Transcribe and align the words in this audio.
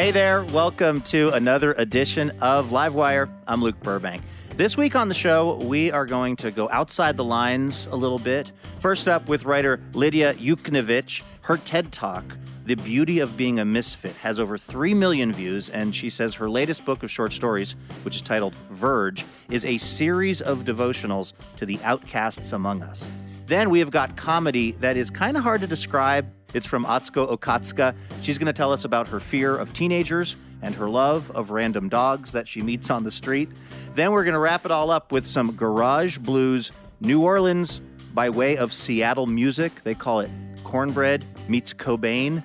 Hey 0.00 0.12
there, 0.12 0.44
welcome 0.44 1.02
to 1.02 1.28
another 1.34 1.74
edition 1.74 2.30
of 2.40 2.70
Livewire. 2.70 3.30
I'm 3.46 3.60
Luke 3.60 3.78
Burbank. 3.80 4.22
This 4.56 4.74
week 4.74 4.96
on 4.96 5.10
the 5.10 5.14
show, 5.14 5.56
we 5.56 5.92
are 5.92 6.06
going 6.06 6.36
to 6.36 6.50
go 6.50 6.70
outside 6.70 7.18
the 7.18 7.24
lines 7.24 7.86
a 7.88 7.96
little 7.96 8.18
bit. 8.18 8.50
First 8.78 9.08
up, 9.08 9.28
with 9.28 9.44
writer 9.44 9.78
Lydia 9.92 10.32
Yuknavitch, 10.36 11.20
her 11.42 11.58
TED 11.58 11.92
Talk, 11.92 12.24
The 12.64 12.76
Beauty 12.76 13.18
of 13.18 13.36
Being 13.36 13.60
a 13.60 13.64
Misfit, 13.66 14.16
has 14.16 14.38
over 14.38 14.56
3 14.56 14.94
million 14.94 15.34
views, 15.34 15.68
and 15.68 15.94
she 15.94 16.08
says 16.08 16.32
her 16.36 16.48
latest 16.48 16.86
book 16.86 17.02
of 17.02 17.10
short 17.10 17.34
stories, 17.34 17.76
which 18.02 18.16
is 18.16 18.22
titled 18.22 18.54
Verge, 18.70 19.26
is 19.50 19.66
a 19.66 19.76
series 19.76 20.40
of 20.40 20.64
devotionals 20.64 21.34
to 21.56 21.66
the 21.66 21.78
outcasts 21.84 22.54
among 22.54 22.82
us. 22.82 23.10
Then 23.44 23.68
we 23.68 23.80
have 23.80 23.90
got 23.90 24.16
comedy 24.16 24.72
that 24.80 24.96
is 24.96 25.10
kind 25.10 25.36
of 25.36 25.42
hard 25.42 25.60
to 25.60 25.66
describe 25.66 26.26
it's 26.54 26.66
from 26.66 26.84
Atsuko 26.84 27.36
Okatsuka. 27.36 27.94
She's 28.22 28.38
going 28.38 28.46
to 28.46 28.52
tell 28.52 28.72
us 28.72 28.84
about 28.84 29.08
her 29.08 29.20
fear 29.20 29.56
of 29.56 29.72
teenagers 29.72 30.36
and 30.62 30.74
her 30.74 30.88
love 30.88 31.30
of 31.30 31.50
random 31.50 31.88
dogs 31.88 32.32
that 32.32 32.46
she 32.46 32.62
meets 32.62 32.90
on 32.90 33.04
the 33.04 33.10
street. 33.10 33.48
Then 33.94 34.12
we're 34.12 34.24
going 34.24 34.34
to 34.34 34.40
wrap 34.40 34.64
it 34.64 34.70
all 34.70 34.90
up 34.90 35.12
with 35.12 35.26
some 35.26 35.52
garage 35.52 36.18
blues, 36.18 36.72
New 37.00 37.22
Orleans 37.22 37.80
by 38.12 38.28
way 38.28 38.56
of 38.56 38.72
Seattle 38.72 39.26
music. 39.26 39.82
They 39.84 39.94
call 39.94 40.20
it 40.20 40.30
cornbread 40.64 41.24
meets 41.48 41.72
Cobain 41.72 42.44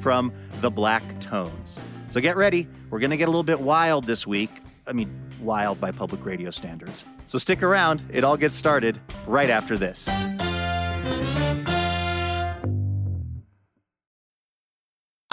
from 0.00 0.32
the 0.60 0.70
Black 0.70 1.02
Tones. 1.20 1.80
So 2.08 2.20
get 2.20 2.36
ready. 2.36 2.68
We're 2.90 3.00
going 3.00 3.10
to 3.10 3.16
get 3.16 3.24
a 3.24 3.30
little 3.30 3.42
bit 3.42 3.60
wild 3.60 4.04
this 4.04 4.26
week. 4.26 4.50
I 4.86 4.92
mean, 4.92 5.10
wild 5.40 5.80
by 5.80 5.90
public 5.90 6.24
radio 6.24 6.50
standards. 6.50 7.04
So 7.26 7.38
stick 7.38 7.62
around. 7.62 8.02
It 8.12 8.22
all 8.22 8.36
gets 8.36 8.54
started 8.54 9.00
right 9.26 9.50
after 9.50 9.76
this. 9.76 10.08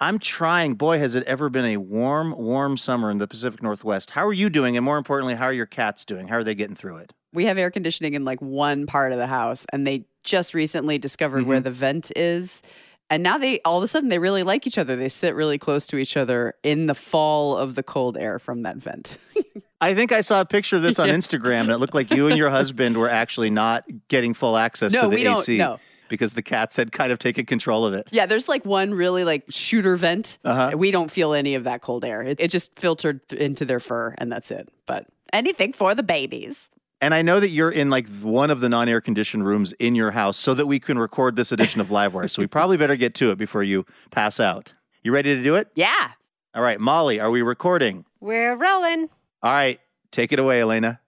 I'm 0.00 0.18
trying. 0.18 0.74
Boy, 0.74 0.98
has 0.98 1.14
it 1.14 1.24
ever 1.26 1.48
been 1.48 1.64
a 1.64 1.78
warm, 1.78 2.36
warm 2.36 2.76
summer 2.76 3.10
in 3.10 3.18
the 3.18 3.26
Pacific 3.26 3.62
Northwest. 3.62 4.10
How 4.10 4.26
are 4.26 4.32
you 4.32 4.50
doing? 4.50 4.76
And 4.76 4.84
more 4.84 4.98
importantly, 4.98 5.34
how 5.34 5.46
are 5.46 5.52
your 5.52 5.66
cats 5.66 6.04
doing? 6.04 6.28
How 6.28 6.36
are 6.36 6.44
they 6.44 6.54
getting 6.54 6.76
through 6.76 6.98
it? 6.98 7.14
We 7.32 7.46
have 7.46 7.56
air 7.56 7.70
conditioning 7.70 8.14
in 8.14 8.24
like 8.24 8.40
one 8.40 8.86
part 8.86 9.12
of 9.12 9.18
the 9.18 9.26
house, 9.26 9.64
and 9.72 9.86
they 9.86 10.04
just 10.22 10.52
recently 10.52 10.98
discovered 10.98 11.40
mm-hmm. 11.40 11.48
where 11.48 11.60
the 11.60 11.70
vent 11.70 12.12
is. 12.14 12.62
And 13.08 13.22
now 13.22 13.38
they 13.38 13.60
all 13.64 13.78
of 13.78 13.84
a 13.84 13.88
sudden 13.88 14.08
they 14.08 14.18
really 14.18 14.42
like 14.42 14.66
each 14.66 14.78
other. 14.78 14.96
They 14.96 15.08
sit 15.08 15.34
really 15.34 15.58
close 15.58 15.86
to 15.88 15.96
each 15.96 16.16
other 16.16 16.54
in 16.62 16.86
the 16.86 16.94
fall 16.94 17.56
of 17.56 17.74
the 17.74 17.82
cold 17.82 18.18
air 18.18 18.38
from 18.38 18.62
that 18.62 18.76
vent. 18.76 19.16
I 19.80 19.94
think 19.94 20.10
I 20.12 20.22
saw 20.22 20.40
a 20.40 20.44
picture 20.44 20.76
of 20.76 20.82
this 20.82 20.98
on 20.98 21.08
yeah. 21.08 21.14
Instagram, 21.14 21.60
and 21.62 21.70
it 21.70 21.78
looked 21.78 21.94
like 21.94 22.10
you 22.10 22.28
and 22.28 22.36
your 22.36 22.50
husband 22.50 22.96
were 22.96 23.10
actually 23.10 23.50
not 23.50 23.84
getting 24.08 24.34
full 24.34 24.56
access 24.56 24.92
no, 24.92 25.02
to 25.02 25.08
the 25.08 25.16
we 25.16 25.26
AC. 25.26 25.58
Don't, 25.58 25.72
no 25.72 25.80
because 26.08 26.34
the 26.34 26.42
cats 26.42 26.76
had 26.76 26.92
kind 26.92 27.12
of 27.12 27.18
taken 27.18 27.46
control 27.46 27.84
of 27.84 27.94
it. 27.94 28.08
Yeah, 28.12 28.26
there's 28.26 28.48
like 28.48 28.64
one 28.64 28.94
really 28.94 29.24
like 29.24 29.44
shooter 29.48 29.96
vent. 29.96 30.38
Uh-huh. 30.44 30.76
We 30.76 30.90
don't 30.90 31.10
feel 31.10 31.32
any 31.32 31.54
of 31.54 31.64
that 31.64 31.82
cold 31.82 32.04
air. 32.04 32.22
It, 32.22 32.40
it 32.40 32.50
just 32.50 32.78
filtered 32.78 33.20
into 33.32 33.64
their 33.64 33.80
fur, 33.80 34.14
and 34.18 34.30
that's 34.30 34.50
it. 34.50 34.68
But 34.86 35.06
anything 35.32 35.72
for 35.72 35.94
the 35.94 36.02
babies. 36.02 36.68
And 37.00 37.12
I 37.12 37.22
know 37.22 37.40
that 37.40 37.50
you're 37.50 37.70
in 37.70 37.90
like 37.90 38.08
one 38.20 38.50
of 38.50 38.60
the 38.60 38.68
non 38.68 38.88
air 38.88 39.00
conditioned 39.00 39.44
rooms 39.44 39.72
in 39.72 39.94
your 39.94 40.12
house 40.12 40.38
so 40.38 40.54
that 40.54 40.66
we 40.66 40.78
can 40.78 40.98
record 40.98 41.36
this 41.36 41.52
edition 41.52 41.80
of 41.80 41.88
Livewire. 41.88 42.30
so 42.30 42.40
we 42.40 42.46
probably 42.46 42.76
better 42.76 42.96
get 42.96 43.14
to 43.16 43.30
it 43.30 43.36
before 43.38 43.62
you 43.62 43.84
pass 44.10 44.40
out. 44.40 44.72
You 45.02 45.12
ready 45.12 45.34
to 45.34 45.42
do 45.42 45.54
it? 45.54 45.68
Yeah. 45.74 46.12
All 46.54 46.62
right, 46.62 46.80
Molly, 46.80 47.20
are 47.20 47.30
we 47.30 47.42
recording? 47.42 48.06
We're 48.18 48.56
rolling. 48.56 49.10
All 49.42 49.52
right, 49.52 49.78
take 50.10 50.32
it 50.32 50.38
away, 50.38 50.62
Elena. 50.62 51.00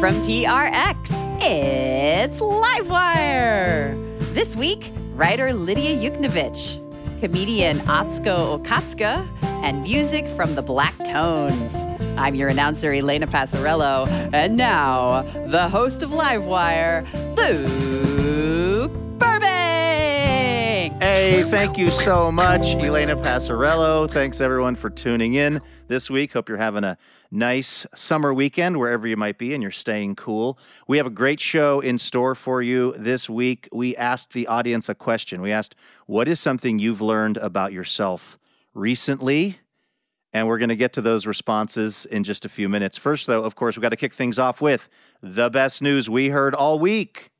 From 0.00 0.14
PRX, 0.22 1.10
it's 1.42 2.40
Livewire. 2.40 3.94
This 4.32 4.56
week, 4.56 4.94
writer 5.12 5.52
Lydia 5.52 5.94
Yuknavitch, 5.94 6.80
comedian 7.20 7.80
Atsuko 7.80 8.58
Okatsuka, 8.58 9.28
and 9.62 9.82
music 9.82 10.26
from 10.26 10.54
the 10.54 10.62
Black 10.62 10.96
Tones. 11.04 11.84
I'm 12.16 12.34
your 12.34 12.48
announcer, 12.48 12.94
Elena 12.94 13.26
Passarello, 13.26 14.08
and 14.32 14.56
now, 14.56 15.20
the 15.48 15.68
host 15.68 16.02
of 16.02 16.08
Livewire, 16.12 17.04
Luke 17.36 17.99
Hey, 21.20 21.42
thank 21.42 21.76
you 21.76 21.90
so 21.90 22.32
much, 22.32 22.74
Elena 22.76 23.14
Passarello. 23.14 24.10
Thanks 24.10 24.40
everyone 24.40 24.74
for 24.74 24.88
tuning 24.88 25.34
in 25.34 25.60
this 25.86 26.08
week. 26.08 26.32
Hope 26.32 26.48
you're 26.48 26.56
having 26.56 26.82
a 26.82 26.96
nice 27.30 27.86
summer 27.94 28.32
weekend 28.32 28.78
wherever 28.78 29.06
you 29.06 29.18
might 29.18 29.36
be 29.36 29.52
and 29.52 29.62
you're 29.62 29.70
staying 29.70 30.16
cool. 30.16 30.58
We 30.88 30.96
have 30.96 31.04
a 31.04 31.10
great 31.10 31.38
show 31.38 31.80
in 31.80 31.98
store 31.98 32.34
for 32.34 32.62
you 32.62 32.94
this 32.96 33.28
week. 33.28 33.68
We 33.70 33.94
asked 33.96 34.32
the 34.32 34.46
audience 34.46 34.88
a 34.88 34.94
question. 34.94 35.42
We 35.42 35.52
asked, 35.52 35.74
What 36.06 36.26
is 36.26 36.40
something 36.40 36.78
you've 36.78 37.02
learned 37.02 37.36
about 37.36 37.74
yourself 37.74 38.38
recently? 38.72 39.58
And 40.32 40.48
we're 40.48 40.58
going 40.58 40.70
to 40.70 40.76
get 40.76 40.94
to 40.94 41.02
those 41.02 41.26
responses 41.26 42.06
in 42.06 42.24
just 42.24 42.46
a 42.46 42.48
few 42.48 42.66
minutes. 42.66 42.96
First, 42.96 43.26
though, 43.26 43.42
of 43.42 43.56
course, 43.56 43.76
we've 43.76 43.82
got 43.82 43.90
to 43.90 43.96
kick 43.96 44.14
things 44.14 44.38
off 44.38 44.62
with 44.62 44.88
the 45.22 45.50
best 45.50 45.82
news 45.82 46.08
we 46.08 46.30
heard 46.30 46.54
all 46.54 46.78
week. 46.78 47.30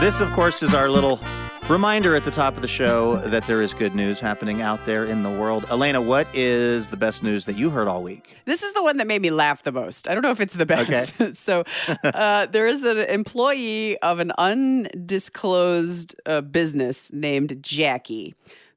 This, 0.00 0.20
of 0.20 0.32
course, 0.32 0.62
is 0.62 0.74
our 0.74 0.88
little 0.88 1.18
reminder 1.68 2.14
at 2.14 2.22
the 2.22 2.30
top 2.30 2.54
of 2.54 2.62
the 2.62 2.68
show 2.68 3.16
that 3.16 3.48
there 3.48 3.60
is 3.60 3.74
good 3.74 3.96
news 3.96 4.20
happening 4.20 4.62
out 4.62 4.86
there 4.86 5.02
in 5.02 5.24
the 5.24 5.28
world. 5.28 5.66
Elena, 5.72 6.00
what 6.00 6.28
is 6.32 6.90
the 6.90 6.96
best 6.96 7.24
news 7.24 7.46
that 7.46 7.56
you 7.56 7.68
heard 7.68 7.88
all 7.88 8.00
week? 8.00 8.36
This 8.44 8.62
is 8.62 8.72
the 8.74 8.82
one 8.82 8.98
that 8.98 9.08
made 9.08 9.20
me 9.20 9.30
laugh 9.30 9.64
the 9.64 9.72
most. 9.72 10.06
I 10.06 10.14
don't 10.14 10.22
know 10.22 10.30
if 10.30 10.40
it's 10.40 10.54
the 10.54 10.64
best. 10.64 11.20
Okay. 11.20 11.32
so, 11.32 11.64
uh, 12.04 12.46
there 12.46 12.68
is 12.68 12.84
an 12.84 12.98
employee 12.98 13.98
of 13.98 14.20
an 14.20 14.30
undisclosed 14.38 16.14
uh, 16.26 16.42
business 16.42 17.12
named 17.12 17.60
Jackie 17.60 18.36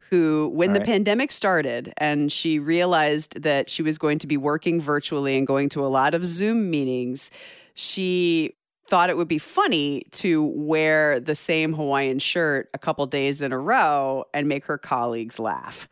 who, 0.09 0.49
when 0.55 0.71
All 0.71 0.79
the 0.79 0.81
pandemic 0.81 1.31
started 1.31 1.93
and 1.97 2.31
she 2.31 2.57
realized 2.57 3.43
that 3.43 3.69
she 3.69 3.83
was 3.83 3.99
going 3.99 4.17
to 4.19 4.27
be 4.27 4.37
working 4.37 4.81
virtually 4.81 5.37
and 5.37 5.45
going 5.45 5.69
to 5.69 5.85
a 5.85 5.87
lot 5.87 6.15
of 6.15 6.25
Zoom 6.25 6.71
meetings, 6.71 7.29
she 7.75 8.55
thought 8.91 9.09
it 9.09 9.15
would 9.15 9.29
be 9.29 9.37
funny 9.37 10.03
to 10.11 10.43
wear 10.43 11.17
the 11.21 11.33
same 11.33 11.71
Hawaiian 11.71 12.19
shirt 12.19 12.69
a 12.73 12.77
couple 12.77 13.05
days 13.05 13.41
in 13.41 13.53
a 13.53 13.57
row 13.57 14.25
and 14.33 14.49
make 14.49 14.65
her 14.65 14.77
colleagues 14.77 15.39
laugh. 15.39 15.87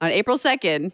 On 0.00 0.10
April 0.10 0.36
2nd 0.36 0.90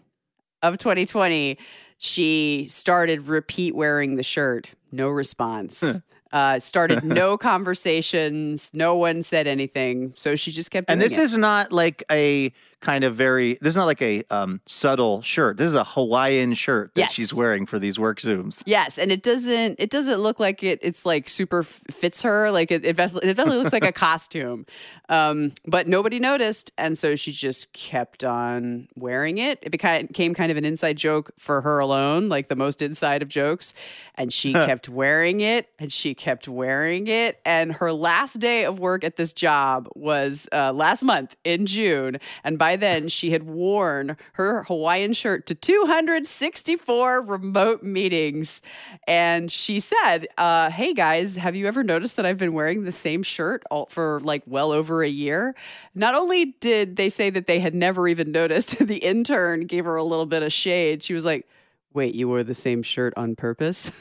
of 0.62 0.76
2020, 0.76 1.56
she 1.96 2.66
started 2.68 3.26
repeat 3.26 3.74
wearing 3.74 4.16
the 4.16 4.22
shirt. 4.22 4.74
No 4.92 5.08
response. 5.08 6.02
Uh, 6.30 6.58
started 6.58 7.04
no 7.04 7.38
conversations. 7.38 8.70
No 8.74 8.96
one 8.96 9.22
said 9.22 9.46
anything. 9.46 10.12
So 10.16 10.36
she 10.36 10.52
just 10.52 10.70
kept. 10.70 10.90
And 10.90 11.00
this 11.00 11.16
it. 11.16 11.22
is 11.22 11.38
not 11.38 11.72
like 11.72 12.04
a 12.10 12.52
kind 12.80 13.04
of 13.04 13.14
very. 13.14 13.58
This 13.60 13.70
is 13.72 13.76
not 13.76 13.84
like 13.86 14.02
a 14.02 14.22
um, 14.30 14.60
subtle 14.66 15.22
shirt. 15.22 15.56
This 15.58 15.66
is 15.68 15.74
a 15.74 15.84
Hawaiian 15.84 16.54
shirt 16.54 16.94
that 16.94 17.00
Yes. 17.02 17.12
she's 17.12 17.32
wearing 17.34 17.66
for 17.66 17.78
these 17.78 17.98
work 17.98 18.20
zooms. 18.20 18.62
Yes, 18.66 18.98
and 18.98 19.12
it 19.12 19.22
doesn't. 19.22 19.76
It 19.78 19.90
doesn't 19.90 20.18
look 20.18 20.40
like 20.40 20.62
it. 20.62 20.78
It's 20.82 21.04
like 21.04 21.28
super 21.28 21.62
fits 21.62 22.22
her. 22.22 22.50
Like 22.50 22.70
it. 22.70 22.84
It 22.84 22.96
definitely, 22.96 23.30
it 23.30 23.34
definitely 23.34 23.58
looks 23.62 23.72
like 23.72 23.84
a 23.84 23.92
costume. 24.06 24.66
Um, 25.08 25.52
but 25.66 25.88
nobody 25.88 26.20
noticed, 26.20 26.72
and 26.78 26.96
so 26.96 27.16
she 27.16 27.32
just 27.32 27.72
kept 27.72 28.22
on 28.24 28.88
wearing 28.94 29.38
it. 29.38 29.58
It 29.62 29.70
became 29.70 30.34
kind 30.34 30.50
of 30.52 30.56
an 30.56 30.64
inside 30.64 30.96
joke 30.96 31.32
for 31.38 31.60
her 31.62 31.78
alone, 31.80 32.28
like 32.28 32.48
the 32.48 32.56
most 32.56 32.80
inside 32.80 33.20
of 33.22 33.28
jokes. 33.28 33.74
And 34.14 34.32
she 34.32 34.52
kept 34.52 34.88
wearing 34.88 35.40
it, 35.40 35.68
and 35.78 35.92
she 35.92 36.14
kept 36.14 36.46
wearing 36.46 37.06
it. 37.08 37.40
And 37.44 37.72
her 37.72 37.90
last 37.92 38.38
day 38.38 38.64
of 38.64 38.78
work 38.78 39.02
at 39.02 39.16
this 39.16 39.32
job 39.32 39.88
was 39.96 40.48
uh, 40.52 40.72
last 40.72 41.02
month 41.02 41.36
in 41.42 41.66
June, 41.66 42.18
and 42.44 42.58
by 42.58 42.69
then 42.76 43.08
she 43.08 43.30
had 43.30 43.44
worn 43.44 44.16
her 44.34 44.64
Hawaiian 44.64 45.12
shirt 45.12 45.46
to 45.46 45.54
264 45.54 47.22
remote 47.22 47.82
meetings. 47.82 48.62
And 49.06 49.50
she 49.50 49.80
said, 49.80 50.28
uh, 50.38 50.70
Hey 50.70 50.94
guys, 50.94 51.36
have 51.36 51.56
you 51.56 51.66
ever 51.66 51.82
noticed 51.82 52.16
that 52.16 52.26
I've 52.26 52.38
been 52.38 52.52
wearing 52.52 52.84
the 52.84 52.92
same 52.92 53.22
shirt 53.22 53.62
all, 53.70 53.86
for 53.86 54.20
like 54.20 54.42
well 54.46 54.72
over 54.72 55.02
a 55.02 55.08
year? 55.08 55.54
Not 55.94 56.14
only 56.14 56.46
did 56.60 56.96
they 56.96 57.08
say 57.08 57.30
that 57.30 57.46
they 57.46 57.58
had 57.60 57.74
never 57.74 58.06
even 58.08 58.32
noticed, 58.32 58.78
the 58.86 58.98
intern 58.98 59.66
gave 59.66 59.84
her 59.84 59.96
a 59.96 60.04
little 60.04 60.26
bit 60.26 60.42
of 60.42 60.52
shade. 60.52 61.02
She 61.02 61.14
was 61.14 61.24
like, 61.24 61.46
Wait, 61.92 62.14
you 62.14 62.28
wore 62.28 62.44
the 62.44 62.54
same 62.54 62.82
shirt 62.82 63.12
on 63.16 63.34
purpose? 63.36 63.92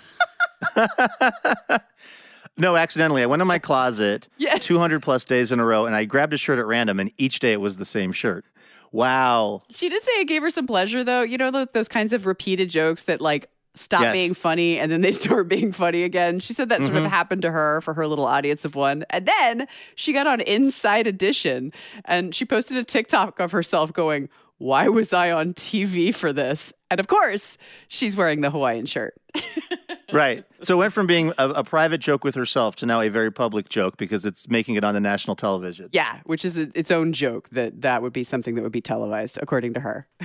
No, 2.58 2.76
accidentally. 2.76 3.24
I 3.24 3.26
went 3.26 3.42
in 3.42 3.48
my 3.48 3.58
closet 3.58 4.28
Yeah. 4.38 4.56
200 4.56 5.02
plus 5.02 5.24
days 5.24 5.54
in 5.54 5.62
a 5.62 5.66
row 5.66 5.86
and 5.86 5.96
I 5.96 6.04
grabbed 6.04 6.34
a 6.34 6.38
shirt 6.38 6.60
at 6.60 6.66
random 6.66 7.00
and 7.00 7.10
each 7.18 7.40
day 7.40 7.54
it 7.54 7.62
was 7.62 7.78
the 7.78 7.86
same 7.86 8.12
shirt. 8.12 8.44
Wow. 8.92 9.64
She 9.70 9.90
did 9.90 10.04
say 10.04 10.12
it 10.22 10.28
gave 10.28 10.42
her 10.42 10.50
some 10.50 10.68
pleasure, 10.68 11.04
though. 11.04 11.22
You 11.22 11.38
know, 11.38 11.66
those 11.66 11.88
kinds 11.88 12.14
of 12.14 12.26
repeated 12.26 12.70
jokes 12.70 13.04
that 13.04 13.22
like 13.22 13.50
stop 13.76 14.02
Yes. 14.02 14.14
being 14.14 14.34
funny 14.34 14.80
and 14.80 14.92
then 14.92 15.02
they 15.02 15.12
start 15.14 15.48
being 15.48 15.72
funny 15.72 16.04
again. 16.04 16.40
She 16.40 16.54
said 16.54 16.70
that 16.70 16.82
sort 16.82 16.96
of 16.96 17.04
mm-hmm. 17.04 17.10
happened 17.10 17.42
to 17.44 17.52
her 17.52 17.82
for 17.82 17.94
her 17.94 18.08
little 18.08 18.26
audience 18.26 18.66
of 18.66 18.76
one. 18.76 19.06
And 19.10 19.26
then 19.26 19.68
she 19.96 20.14
got 20.14 20.28
on 20.28 20.42
Inside 20.42 21.08
Edition 21.08 21.72
and 22.06 22.34
she 22.34 22.46
posted 22.46 22.78
a 22.78 22.84
TikTok 22.84 23.40
of 23.40 23.52
herself 23.52 23.94
going, 23.94 24.30
Why 24.60 24.88
was 24.88 25.14
I 25.14 25.32
on 25.32 25.54
TV 25.54 26.14
for 26.14 26.32
this? 26.32 26.74
And 26.92 27.00
of 27.00 27.08
course, 27.08 27.58
she's 27.88 28.16
wearing 28.16 28.42
the 28.42 28.52
Hawaiian 28.52 28.86
shirt. 28.86 29.16
Right. 30.12 30.44
So 30.62 30.76
it 30.76 30.78
went 30.80 30.94
from 30.94 31.08
being 31.08 31.34
a, 31.38 31.50
a 31.50 31.64
private 31.64 32.00
joke 32.00 32.24
with 32.24 32.36
herself 32.36 32.76
to 32.78 32.86
now 32.86 33.02
a 33.02 33.10
very 33.10 33.32
public 33.32 33.70
joke 33.70 33.98
because 33.98 34.26
it's 34.26 34.50
making 34.50 34.76
it 34.76 34.84
on 34.84 34.94
the 34.94 35.00
national 35.00 35.36
television. 35.36 35.90
Yeah, 35.92 36.20
which 36.26 36.44
is 36.44 36.58
a, 36.58 36.70
its 36.74 36.92
own 36.92 37.14
joke 37.14 37.50
that 37.50 37.82
that 37.82 38.02
would 38.02 38.14
be 38.14 38.24
something 38.24 38.56
that 38.56 38.64
would 38.64 38.72
be 38.72 38.82
televised, 38.82 39.38
according 39.42 39.74
to 39.76 39.80
her. 39.82 40.08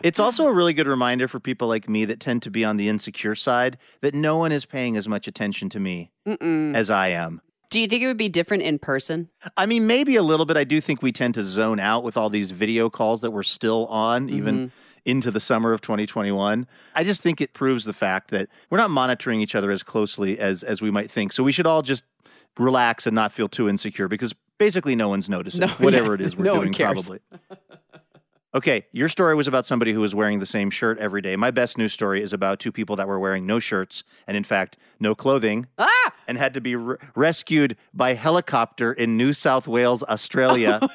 It's 0.00 0.20
also 0.20 0.46
a 0.46 0.52
really 0.52 0.74
good 0.74 0.86
reminder 0.86 1.26
for 1.26 1.40
people 1.40 1.66
like 1.66 1.88
me 1.88 2.04
that 2.04 2.20
tend 2.20 2.42
to 2.42 2.52
be 2.52 2.64
on 2.64 2.76
the 2.76 2.88
insecure 2.88 3.34
side 3.34 3.78
that 4.00 4.14
no 4.14 4.36
one 4.36 4.52
is 4.52 4.64
paying 4.64 4.96
as 4.96 5.08
much 5.08 5.26
attention 5.26 5.68
to 5.70 5.80
me 5.80 6.12
as 6.24 6.88
I 6.88 7.08
am. 7.08 7.40
Do 7.70 7.80
you 7.80 7.86
think 7.86 8.02
it 8.02 8.06
would 8.06 8.16
be 8.16 8.28
different 8.28 8.62
in 8.62 8.78
person? 8.78 9.28
I 9.56 9.66
mean, 9.66 9.86
maybe 9.86 10.16
a 10.16 10.22
little 10.22 10.46
bit. 10.46 10.56
I 10.56 10.64
do 10.64 10.80
think 10.80 11.02
we 11.02 11.12
tend 11.12 11.34
to 11.34 11.42
zone 11.42 11.78
out 11.78 12.02
with 12.02 12.16
all 12.16 12.30
these 12.30 12.50
video 12.50 12.88
calls 12.88 13.20
that 13.20 13.30
we're 13.30 13.42
still 13.42 13.86
on, 13.86 14.30
even 14.30 14.56
mm-hmm. 14.56 15.00
into 15.04 15.30
the 15.30 15.40
summer 15.40 15.72
of 15.72 15.80
2021. 15.82 16.66
I 16.94 17.04
just 17.04 17.22
think 17.22 17.40
it 17.40 17.52
proves 17.52 17.84
the 17.84 17.92
fact 17.92 18.30
that 18.30 18.48
we're 18.70 18.78
not 18.78 18.90
monitoring 18.90 19.40
each 19.40 19.54
other 19.54 19.70
as 19.70 19.82
closely 19.82 20.38
as 20.38 20.62
as 20.62 20.80
we 20.80 20.90
might 20.90 21.10
think. 21.10 21.32
So 21.32 21.42
we 21.42 21.52
should 21.52 21.66
all 21.66 21.82
just 21.82 22.04
relax 22.58 23.06
and 23.06 23.14
not 23.14 23.32
feel 23.32 23.48
too 23.48 23.68
insecure 23.68 24.08
because 24.08 24.34
basically 24.56 24.96
no 24.96 25.08
one's 25.08 25.28
noticing 25.28 25.60
No, 25.60 25.68
whatever 25.74 26.08
yeah, 26.08 26.14
it 26.14 26.20
is 26.22 26.36
we're 26.38 26.44
no 26.44 26.60
doing. 26.60 26.72
Probably. 26.72 27.20
Okay, 28.54 28.86
your 28.92 29.10
story 29.10 29.34
was 29.34 29.46
about 29.46 29.66
somebody 29.66 29.92
who 29.92 30.00
was 30.00 30.14
wearing 30.14 30.38
the 30.38 30.46
same 30.46 30.70
shirt 30.70 30.98
every 30.98 31.20
day. 31.20 31.36
My 31.36 31.50
best 31.50 31.76
news 31.76 31.92
story 31.92 32.22
is 32.22 32.32
about 32.32 32.58
two 32.58 32.72
people 32.72 32.96
that 32.96 33.06
were 33.06 33.18
wearing 33.18 33.44
no 33.46 33.60
shirts 33.60 34.04
and, 34.26 34.38
in 34.38 34.44
fact, 34.44 34.78
no 34.98 35.14
clothing 35.14 35.66
Ah! 35.76 36.14
and 36.26 36.38
had 36.38 36.54
to 36.54 36.60
be 36.60 36.74
re- 36.74 36.96
rescued 37.14 37.76
by 37.92 38.14
helicopter 38.14 38.90
in 38.92 39.18
New 39.18 39.34
South 39.34 39.68
Wales, 39.68 40.02
Australia. 40.04 40.80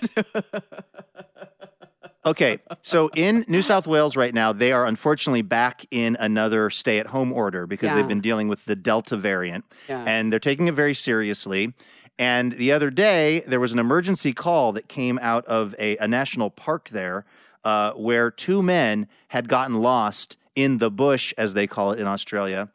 okay, 2.25 2.57
so 2.81 3.11
in 3.15 3.45
New 3.47 3.61
South 3.61 3.85
Wales 3.85 4.15
right 4.15 4.33
now, 4.33 4.51
they 4.51 4.71
are 4.71 4.87
unfortunately 4.87 5.43
back 5.43 5.85
in 5.91 6.17
another 6.19 6.71
stay 6.71 6.97
at 6.97 7.07
home 7.07 7.31
order 7.31 7.67
because 7.67 7.89
Yeah. 7.89 7.95
they've 7.97 8.07
been 8.07 8.21
dealing 8.21 8.47
with 8.47 8.65
the 8.65 8.75
Delta 8.75 9.15
variant 9.15 9.63
Yeah. 9.87 10.03
and 10.07 10.33
they're 10.33 10.39
taking 10.39 10.67
it 10.67 10.73
very 10.73 10.95
seriously. 10.95 11.73
And 12.19 12.51
the 12.53 12.71
other 12.71 12.91
day, 12.91 13.41
there 13.47 13.59
was 13.59 13.73
an 13.73 13.79
emergency 13.79 14.33
call 14.33 14.71
that 14.73 14.87
came 14.87 15.17
out 15.21 15.45
of 15.45 15.73
a, 15.79 15.97
a 15.97 16.07
national 16.07 16.49
park 16.51 16.89
there 16.89 17.25
uh, 17.63 17.91
where 17.93 18.29
two 18.31 18.61
men 18.63 19.07
had 19.29 19.47
gotten 19.49 19.81
lost 19.81 20.37
in 20.55 20.77
the 20.77 20.91
bush, 20.91 21.33
as 21.37 21.53
they 21.53 21.65
call 21.67 21.91
it 21.91 21.99
in 21.99 22.07
Australia. 22.07 22.69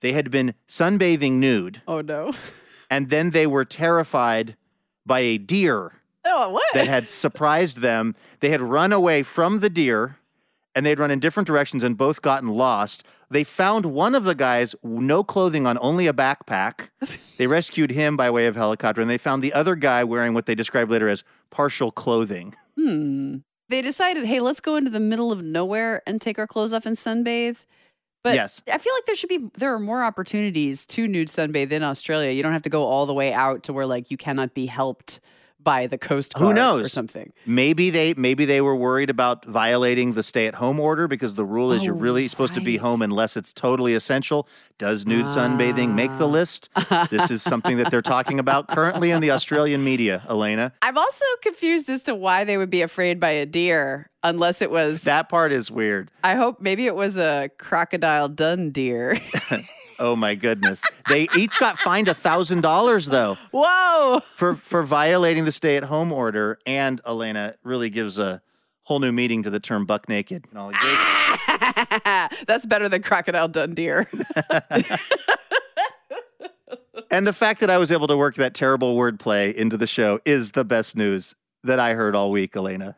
They 0.00 0.12
had 0.12 0.30
been 0.30 0.54
sunbathing 0.68 1.32
nude, 1.32 1.82
Oh 1.88 2.00
no. 2.00 2.32
and 2.90 3.10
then 3.10 3.30
they 3.30 3.46
were 3.46 3.64
terrified 3.64 4.56
by 5.06 5.20
a 5.20 5.38
deer 5.38 5.92
Oh, 6.24 6.50
what? 6.50 6.64
that 6.74 6.86
had 6.86 7.08
surprised 7.08 7.78
them. 7.78 8.14
They 8.40 8.50
had 8.50 8.62
run 8.62 8.92
away 8.92 9.22
from 9.22 9.60
the 9.60 9.70
deer 9.70 10.18
and 10.76 10.84
they'd 10.84 10.98
run 10.98 11.10
in 11.10 11.20
different 11.20 11.46
directions 11.46 11.82
and 11.84 11.96
both 11.96 12.20
gotten 12.22 12.48
lost. 12.48 13.04
They 13.30 13.44
found 13.44 13.86
one 13.86 14.14
of 14.14 14.24
the 14.24 14.34
guys, 14.34 14.74
no 14.82 15.22
clothing 15.22 15.66
on, 15.66 15.78
only 15.80 16.06
a 16.06 16.12
backpack. 16.12 16.88
They 17.38 17.46
rescued 17.46 17.90
him 17.90 18.16
by 18.16 18.30
way 18.30 18.46
of 18.46 18.56
helicopter 18.56 19.00
and 19.00 19.08
they 19.10 19.18
found 19.18 19.42
the 19.42 19.52
other 19.52 19.74
guy 19.76 20.02
wearing 20.04 20.34
what 20.34 20.46
they 20.46 20.54
described 20.54 20.90
later 20.90 21.08
as 21.08 21.24
partial 21.50 21.90
clothing. 21.90 22.54
Hmm. 22.76 23.36
They 23.74 23.82
decided, 23.82 24.24
hey, 24.24 24.38
let's 24.38 24.60
go 24.60 24.76
into 24.76 24.92
the 24.92 25.00
middle 25.00 25.32
of 25.32 25.42
nowhere 25.42 26.00
and 26.06 26.20
take 26.20 26.38
our 26.38 26.46
clothes 26.46 26.72
off 26.72 26.86
and 26.86 26.94
sunbathe. 26.94 27.64
But 28.22 28.34
Yes. 28.34 28.62
I 28.72 28.78
feel 28.78 28.94
like 28.94 29.04
there 29.06 29.16
should 29.16 29.28
be 29.28 29.50
there 29.58 29.74
are 29.74 29.80
more 29.80 30.04
opportunities 30.04 30.86
to 30.86 31.08
nude 31.08 31.26
sunbathe 31.26 31.72
in 31.72 31.82
Australia. 31.82 32.30
You 32.30 32.44
don't 32.44 32.52
have 32.52 32.62
to 32.62 32.68
go 32.68 32.84
all 32.84 33.04
the 33.04 33.12
way 33.12 33.32
out 33.32 33.64
to 33.64 33.72
where 33.72 33.84
like 33.84 34.12
you 34.12 34.16
cannot 34.16 34.54
be 34.54 34.66
helped 34.66 35.18
by 35.64 35.86
the 35.86 35.98
coast 35.98 36.34
guard 36.34 36.46
Who 36.46 36.52
knows 36.54 36.86
or 36.86 36.88
something. 36.88 37.32
Maybe 37.46 37.90
they 37.90 38.14
maybe 38.16 38.44
they 38.44 38.60
were 38.60 38.76
worried 38.76 39.10
about 39.10 39.44
violating 39.46 40.12
the 40.12 40.22
stay-at-home 40.22 40.78
order 40.78 41.08
because 41.08 41.34
the 41.34 41.44
rule 41.44 41.72
is 41.72 41.80
Oh, 41.80 41.84
you're 41.84 41.94
really 41.94 42.28
supposed 42.28 42.54
to 42.54 42.60
be 42.60 42.76
home 42.76 43.02
unless 43.02 43.36
it's 43.36 43.52
totally 43.52 43.94
essential. 43.94 44.46
Does 44.78 45.06
nude 45.06 45.26
sunbathing 45.26 45.94
make 45.94 46.10
the 46.18 46.26
Ah. 46.28 46.30
list? 46.38 46.68
this 47.10 47.30
is 47.30 47.42
something 47.42 47.78
that 47.78 47.90
they're 47.90 48.02
talking 48.02 48.38
about 48.38 48.68
currently 48.68 49.10
in 49.10 49.20
the 49.20 49.30
Australian 49.30 49.82
media, 49.82 50.22
Elena. 50.28 50.72
I'm 50.82 50.98
also 50.98 51.24
confused 51.42 51.88
as 51.88 52.02
to 52.04 52.14
why 52.14 52.44
they 52.44 52.56
would 52.56 52.70
be 52.70 52.82
afraid 52.82 53.18
by 53.18 53.30
a 53.30 53.46
deer 53.46 54.10
unless 54.22 54.60
it 54.62 54.70
was 54.70 55.02
That 55.02 55.28
part 55.28 55.52
is 55.52 55.70
weird. 55.70 56.10
I 56.22 56.34
hope 56.34 56.60
maybe 56.60 56.86
it 56.86 56.94
was 56.94 57.16
a 57.16 57.50
crocodile 57.58 58.28
dun 58.28 58.70
deer. 58.70 59.16
Oh 59.98 60.16
my 60.16 60.34
goodness. 60.34 60.82
they 61.08 61.28
each 61.36 61.58
got 61.58 61.78
fined 61.78 62.08
a 62.08 62.14
thousand 62.14 62.60
dollars 62.62 63.06
though 63.06 63.36
Whoa. 63.52 64.20
for 64.20 64.54
for 64.54 64.82
violating 64.82 65.44
the 65.44 65.52
stay 65.52 65.76
at 65.76 65.84
home 65.84 66.12
order. 66.12 66.58
And 66.66 67.00
Elena 67.06 67.54
really 67.62 67.90
gives 67.90 68.18
a 68.18 68.42
whole 68.84 68.98
new 69.00 69.12
meaning 69.12 69.42
to 69.44 69.50
the 69.50 69.60
term 69.60 69.86
buck 69.86 70.08
naked. 70.08 70.44
And 70.50 70.58
all 70.58 70.68
the 70.70 70.76
great- 72.30 72.46
That's 72.46 72.66
better 72.66 72.88
than 72.88 73.02
crocodile 73.02 73.48
dun 73.48 73.74
deer. 73.74 74.06
and 77.10 77.26
the 77.26 77.32
fact 77.32 77.60
that 77.60 77.70
I 77.70 77.78
was 77.78 77.90
able 77.92 78.06
to 78.08 78.16
work 78.16 78.34
that 78.36 78.54
terrible 78.54 78.96
wordplay 78.96 79.54
into 79.54 79.76
the 79.76 79.86
show 79.86 80.20
is 80.24 80.52
the 80.52 80.64
best 80.64 80.96
news 80.96 81.34
that 81.62 81.78
I 81.80 81.94
heard 81.94 82.14
all 82.14 82.30
week, 82.30 82.56
Elena. 82.56 82.96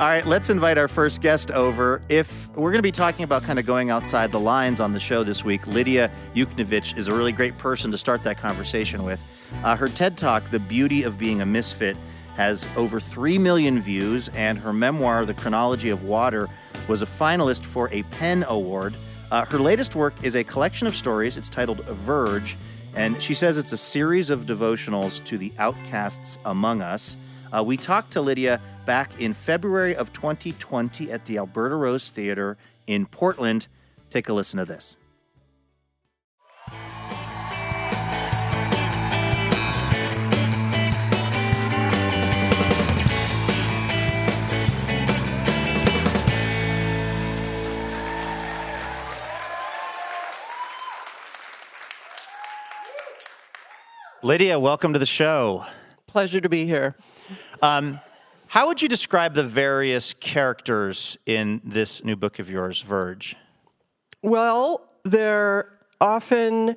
All 0.00 0.06
right, 0.06 0.24
let's 0.24 0.48
invite 0.48 0.78
our 0.78 0.86
first 0.86 1.20
guest 1.20 1.50
over. 1.50 2.00
If 2.08 2.48
we're 2.50 2.70
going 2.70 2.78
to 2.78 2.82
be 2.82 2.92
talking 2.92 3.24
about 3.24 3.42
kind 3.42 3.58
of 3.58 3.66
going 3.66 3.90
outside 3.90 4.30
the 4.30 4.38
lines 4.38 4.80
on 4.80 4.92
the 4.92 5.00
show 5.00 5.24
this 5.24 5.44
week, 5.44 5.66
Lydia 5.66 6.08
Yuknavitch 6.36 6.96
is 6.96 7.08
a 7.08 7.12
really 7.12 7.32
great 7.32 7.58
person 7.58 7.90
to 7.90 7.98
start 7.98 8.22
that 8.22 8.38
conversation 8.38 9.02
with. 9.02 9.20
Uh, 9.64 9.74
her 9.74 9.88
TED 9.88 10.16
Talk, 10.16 10.48
The 10.50 10.60
Beauty 10.60 11.02
of 11.02 11.18
Being 11.18 11.40
a 11.40 11.46
Misfit, 11.46 11.96
has 12.36 12.68
over 12.76 13.00
3 13.00 13.38
million 13.38 13.80
views, 13.80 14.28
and 14.34 14.56
her 14.56 14.72
memoir, 14.72 15.26
The 15.26 15.34
Chronology 15.34 15.88
of 15.88 16.04
Water, 16.04 16.48
was 16.86 17.02
a 17.02 17.06
finalist 17.06 17.64
for 17.64 17.88
a 17.92 18.04
PEN 18.04 18.44
Award. 18.46 18.96
Uh, 19.32 19.46
her 19.46 19.58
latest 19.58 19.96
work 19.96 20.14
is 20.22 20.36
a 20.36 20.44
collection 20.44 20.86
of 20.86 20.94
stories. 20.94 21.36
It's 21.36 21.48
titled 21.48 21.84
Verge, 21.86 22.56
and 22.94 23.20
she 23.20 23.34
says 23.34 23.58
it's 23.58 23.72
a 23.72 23.76
series 23.76 24.30
of 24.30 24.46
devotionals 24.46 25.24
to 25.24 25.36
the 25.36 25.52
outcasts 25.58 26.38
among 26.44 26.82
us. 26.82 27.16
Uh, 27.52 27.62
we 27.62 27.76
talked 27.76 28.12
to 28.12 28.20
Lydia 28.20 28.60
back 28.84 29.20
in 29.20 29.34
February 29.34 29.96
of 29.96 30.12
2020 30.12 31.10
at 31.10 31.24
the 31.24 31.38
Alberta 31.38 31.74
Rose 31.74 32.10
Theater 32.10 32.56
in 32.86 33.06
Portland. 33.06 33.66
Take 34.10 34.28
a 34.28 34.32
listen 34.32 34.58
to 34.58 34.64
this. 34.64 34.96
Lydia, 54.20 54.58
welcome 54.58 54.92
to 54.92 54.98
the 54.98 55.06
show. 55.06 55.64
Pleasure 56.06 56.40
to 56.40 56.48
be 56.48 56.66
here. 56.66 56.96
Um, 57.60 58.00
how 58.46 58.68
would 58.68 58.80
you 58.80 58.88
describe 58.88 59.34
the 59.34 59.44
various 59.44 60.14
characters 60.14 61.18
in 61.26 61.60
this 61.64 62.04
new 62.04 62.16
book 62.16 62.38
of 62.38 62.48
yours, 62.48 62.80
Verge? 62.82 63.36
Well, 64.22 64.88
they're 65.04 65.72
often 66.00 66.76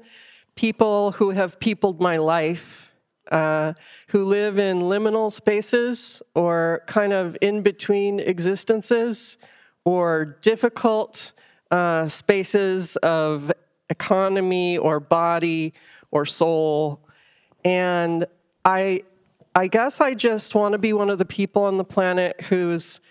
people 0.55 1.11
who 1.13 1.29
have 1.31 1.59
peopled 1.59 2.01
my 2.01 2.17
life, 2.17 2.91
uh, 3.31 3.73
who 4.07 4.25
live 4.25 4.57
in 4.57 4.81
liminal 4.81 5.31
spaces 5.31 6.21
or 6.35 6.81
kind 6.87 7.13
of 7.13 7.37
in 7.41 7.61
between 7.61 8.19
existences 8.19 9.37
or 9.85 10.37
difficult 10.41 11.31
uh, 11.69 12.07
spaces 12.07 12.95
of 12.97 13.51
economy 13.89 14.77
or 14.77 14.99
body 14.99 15.73
or 16.09 16.25
soul. 16.25 16.99
And 17.63 18.25
I, 18.65 19.03
I 19.53 19.67
guess 19.67 19.99
I 19.99 20.13
just 20.13 20.55
want 20.55 20.71
to 20.73 20.77
be 20.77 20.93
one 20.93 21.09
of 21.09 21.17
the 21.17 21.25
people 21.25 21.63
on 21.63 21.75
the 21.75 21.83
planet 21.83 22.39
who's 22.43 23.01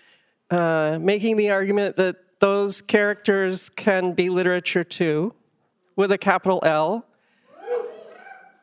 uh, 0.49 0.97
making 0.99 1.37
the 1.37 1.51
argument 1.51 1.97
that 1.97 2.15
those 2.39 2.81
characters 2.81 3.69
can 3.69 4.13
be 4.13 4.27
literature 4.29 4.83
too, 4.83 5.35
with 5.95 6.11
a 6.11 6.17
capital 6.17 6.59
L, 6.63 7.05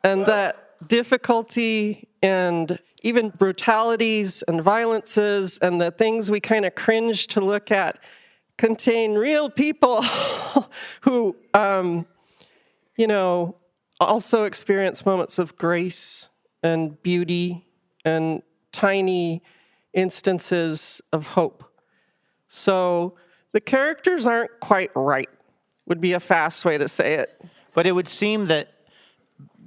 and 0.03 0.25
that 0.25 0.89
difficulty 0.89 2.09
and 2.21 2.79
even 3.01 3.29
brutalities 3.29 4.41
and 4.41 4.61
violences 4.61 5.57
and 5.59 5.79
the 5.79 5.91
things 5.91 6.29
we 6.29 6.41
kind 6.41 6.65
of 6.65 6.75
cringe 6.75 7.27
to 7.27 7.39
look 7.39 7.71
at 7.71 8.03
contain 8.57 9.13
real 9.13 9.49
people 9.49 10.01
who, 11.01 11.33
um, 11.53 12.05
you 12.97 13.07
know, 13.07 13.55
also 14.01 14.43
experience 14.43 15.05
moments 15.05 15.39
of 15.39 15.55
grace 15.55 16.27
and 16.61 17.01
beauty 17.01 17.65
and 18.09 18.41
tiny 18.71 19.41
instances 19.93 21.01
of 21.13 21.27
hope. 21.27 21.63
So 22.47 23.15
the 23.51 23.61
characters 23.61 24.27
aren't 24.27 24.59
quite 24.59 24.91
right, 24.95 25.29
would 25.85 26.01
be 26.01 26.13
a 26.13 26.19
fast 26.19 26.65
way 26.65 26.77
to 26.77 26.87
say 26.87 27.15
it. 27.15 27.41
But 27.73 27.85
it 27.85 27.93
would 27.93 28.07
seem 28.07 28.47
that 28.47 28.73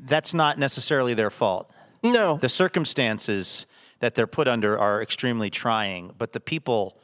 that's 0.05 0.35
not 0.35 0.59
necessarily 0.59 1.15
their 1.15 1.31
fault. 1.31 1.75
No. 2.03 2.37
The 2.37 2.49
circumstances 2.49 3.67
that 4.01 4.15
they're 4.17 4.27
put 4.27 4.49
under 4.49 4.77
are 4.79 5.01
extremely 5.01 5.49
trying, 5.49 6.13
but 6.19 6.33
the 6.33 6.41
people 6.41 6.99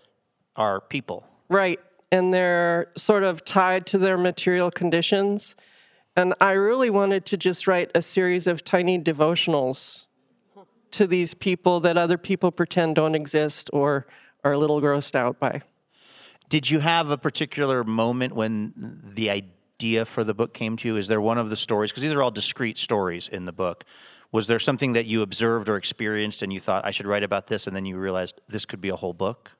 are 0.56 0.80
people. 0.80 1.28
Right. 1.48 1.78
And 2.10 2.34
they're 2.34 2.90
sort 2.96 3.22
of 3.22 3.44
tied 3.44 3.86
to 3.86 3.98
their 3.98 4.18
material 4.18 4.70
conditions. 4.70 5.54
And 6.16 6.34
I 6.40 6.52
really 6.52 6.90
wanted 6.90 7.24
to 7.26 7.36
just 7.36 7.68
write 7.68 7.92
a 7.94 8.02
series 8.02 8.48
of 8.48 8.64
tiny 8.64 8.98
devotionals 8.98 10.06
to 10.92 11.06
these 11.06 11.34
people 11.34 11.80
that 11.80 11.96
other 11.96 12.18
people 12.18 12.50
pretend 12.50 12.96
don't 12.96 13.14
exist 13.14 13.70
or 13.72 14.06
are 14.44 14.52
a 14.52 14.58
little 14.58 14.80
grossed 14.80 15.14
out 15.14 15.38
by. 15.38 15.62
Did 16.48 16.70
you 16.70 16.80
have 16.80 17.10
a 17.10 17.18
particular 17.18 17.84
moment 17.84 18.34
when 18.34 19.02
the 19.04 19.30
idea 19.30 20.04
for 20.04 20.24
the 20.24 20.34
book 20.34 20.54
came 20.54 20.76
to 20.78 20.88
you? 20.88 20.96
Is 20.96 21.08
there 21.08 21.20
one 21.20 21.38
of 21.38 21.50
the 21.50 21.56
stories, 21.56 21.90
because 21.90 22.02
these 22.02 22.12
are 22.12 22.22
all 22.22 22.30
discrete 22.30 22.78
stories 22.78 23.28
in 23.28 23.44
the 23.44 23.52
book, 23.52 23.84
was 24.32 24.46
there 24.46 24.58
something 24.58 24.92
that 24.92 25.06
you 25.06 25.22
observed 25.22 25.68
or 25.68 25.76
experienced 25.76 26.42
and 26.42 26.52
you 26.52 26.60
thought, 26.60 26.84
I 26.84 26.90
should 26.90 27.06
write 27.06 27.22
about 27.22 27.46
this, 27.46 27.66
and 27.66 27.74
then 27.74 27.84
you 27.84 27.96
realized 27.98 28.40
this 28.48 28.64
could 28.64 28.80
be 28.80 28.88
a 28.88 28.96
whole 28.96 29.14
book? 29.14 29.52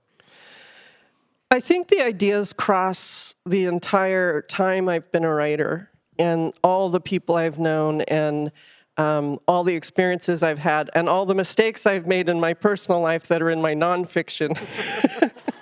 I 1.50 1.60
think 1.60 1.88
the 1.88 2.02
ideas 2.02 2.52
cross 2.52 3.34
the 3.46 3.64
entire 3.64 4.42
time 4.42 4.88
I've 4.88 5.10
been 5.10 5.24
a 5.24 5.32
writer 5.32 5.90
and 6.18 6.52
all 6.62 6.90
the 6.90 7.00
people 7.00 7.36
I've 7.36 7.58
known 7.58 8.02
and 8.02 8.52
um, 8.98 9.38
all 9.46 9.62
the 9.62 9.74
experiences 9.74 10.42
I've 10.42 10.58
had 10.58 10.90
and 10.94 11.08
all 11.08 11.24
the 11.24 11.34
mistakes 11.34 11.86
I've 11.86 12.06
made 12.06 12.28
in 12.28 12.40
my 12.40 12.52
personal 12.52 13.00
life 13.00 13.28
that 13.28 13.40
are 13.40 13.48
in 13.48 13.62
my 13.62 13.74
nonfiction. 13.74 14.58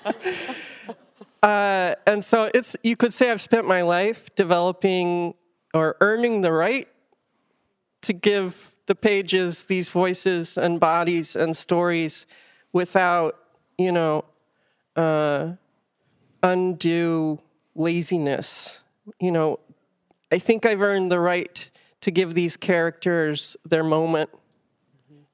uh, 1.42 1.94
and 2.06 2.24
so 2.24 2.50
it's 2.54 2.76
you 2.82 2.96
could 2.96 3.12
say 3.12 3.30
I've 3.30 3.42
spent 3.42 3.68
my 3.68 3.82
life 3.82 4.34
developing 4.34 5.34
or 5.74 5.96
earning 6.00 6.40
the 6.40 6.50
right 6.50 6.88
to 8.02 8.12
give 8.14 8.76
the 8.86 8.94
pages 8.94 9.66
these 9.66 9.90
voices 9.90 10.56
and 10.56 10.80
bodies 10.80 11.36
and 11.36 11.56
stories 11.56 12.26
without, 12.72 13.36
you 13.76 13.92
know, 13.92 14.24
uh, 14.94 15.52
undue 16.42 17.38
laziness. 17.74 18.80
You 19.20 19.32
know, 19.32 19.60
I 20.32 20.38
think 20.38 20.64
I've 20.64 20.82
earned 20.82 21.10
the 21.12 21.20
right 21.20 21.68
to 22.06 22.12
give 22.12 22.34
these 22.34 22.56
characters 22.56 23.56
their 23.64 23.82
moment. 23.82 24.30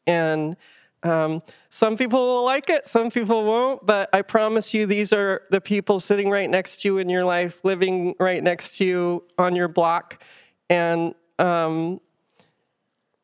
And 0.07 0.57
um, 1.02 1.43
some 1.69 1.99
people 1.99 2.26
will 2.26 2.47
like 2.47 2.71
it, 2.71 2.87
some 2.87 3.11
people 3.11 3.45
won't, 3.45 3.85
but 3.85 4.09
I 4.14 4.23
promise 4.23 4.73
you, 4.73 4.87
these 4.87 5.12
are 5.12 5.43
the 5.50 5.61
people 5.61 6.00
sitting 6.00 6.31
right 6.31 6.49
next 6.49 6.81
to 6.81 6.88
you 6.88 6.97
in 6.97 7.11
your 7.11 7.26
life, 7.26 7.62
living 7.62 8.14
right 8.19 8.43
next 8.43 8.79
to 8.79 8.87
you 8.87 9.25
on 9.37 9.55
your 9.55 9.69
block. 9.69 10.25
And 10.71 11.14
um, 11.38 12.00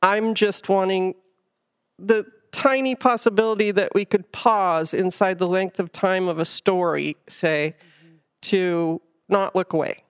I'm 0.03 0.35
just 0.35 0.69
wanting 0.69 1.15
the 1.99 2.27
tiny 2.53 2.95
possibility 2.95 3.71
that 3.71 3.95
we 3.95 4.05
could 4.05 4.31
pause 4.31 4.93
inside 4.93 5.39
the 5.39 5.49
length 5.49 5.81
of 5.81 5.91
time 5.91 6.29
of 6.29 6.39
a 6.39 6.45
story, 6.45 7.17
say, 7.31 7.77
mm-hmm. 7.79 8.17
to 8.43 9.01
not 9.27 9.57
look 9.57 9.73
away 9.73 10.05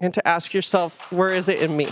and 0.00 0.12
to 0.12 0.28
ask 0.28 0.52
yourself, 0.52 1.10
where 1.10 1.32
is 1.32 1.48
it 1.48 1.60
in 1.60 1.74
me? 1.74 1.88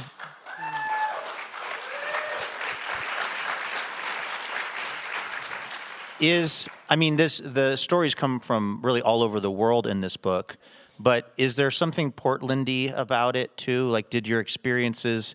Is 6.20 6.68
I 6.88 6.96
mean 6.96 7.16
this 7.16 7.38
the 7.44 7.76
stories 7.76 8.14
come 8.14 8.38
from 8.38 8.80
really 8.82 9.02
all 9.02 9.22
over 9.22 9.40
the 9.40 9.50
world 9.50 9.86
in 9.86 10.00
this 10.00 10.16
book, 10.16 10.56
but 10.98 11.32
is 11.36 11.56
there 11.56 11.70
something 11.70 12.12
Portlandy 12.12 12.96
about 12.96 13.34
it 13.34 13.56
too? 13.56 13.88
Like 13.88 14.10
did 14.10 14.28
your 14.28 14.40
experiences 14.40 15.34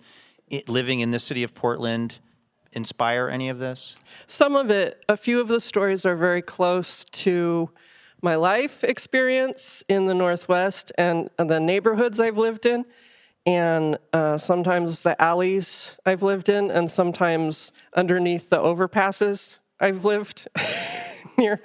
living 0.67 1.01
in 1.01 1.11
the 1.11 1.19
city 1.19 1.43
of 1.43 1.53
Portland 1.53 2.19
inspire 2.71 3.27
any 3.27 3.49
of 3.49 3.59
this? 3.59 3.95
Some 4.25 4.55
of 4.55 4.71
it. 4.71 5.03
A 5.09 5.17
few 5.17 5.41
of 5.41 5.47
the 5.47 5.59
stories 5.59 6.05
are 6.05 6.15
very 6.15 6.41
close 6.41 7.03
to 7.05 7.69
my 8.21 8.35
life 8.35 8.83
experience 8.83 9.83
in 9.87 10.05
the 10.05 10.13
Northwest 10.13 10.91
and, 10.97 11.29
the 11.37 11.59
neighborhoods 11.59 12.19
I've 12.19 12.37
lived 12.37 12.65
in, 12.65 12.85
and 13.45 13.97
uh, 14.11 14.37
sometimes 14.37 15.03
the 15.03 15.19
alleys 15.21 15.97
I've 16.05 16.21
lived 16.21 16.49
in, 16.49 16.69
and 16.69 16.91
sometimes 16.91 17.71
underneath 17.95 18.49
the 18.49 18.57
overpasses 18.59 19.58
I've 19.79 20.05
lived 20.05 20.47
near. 21.37 21.61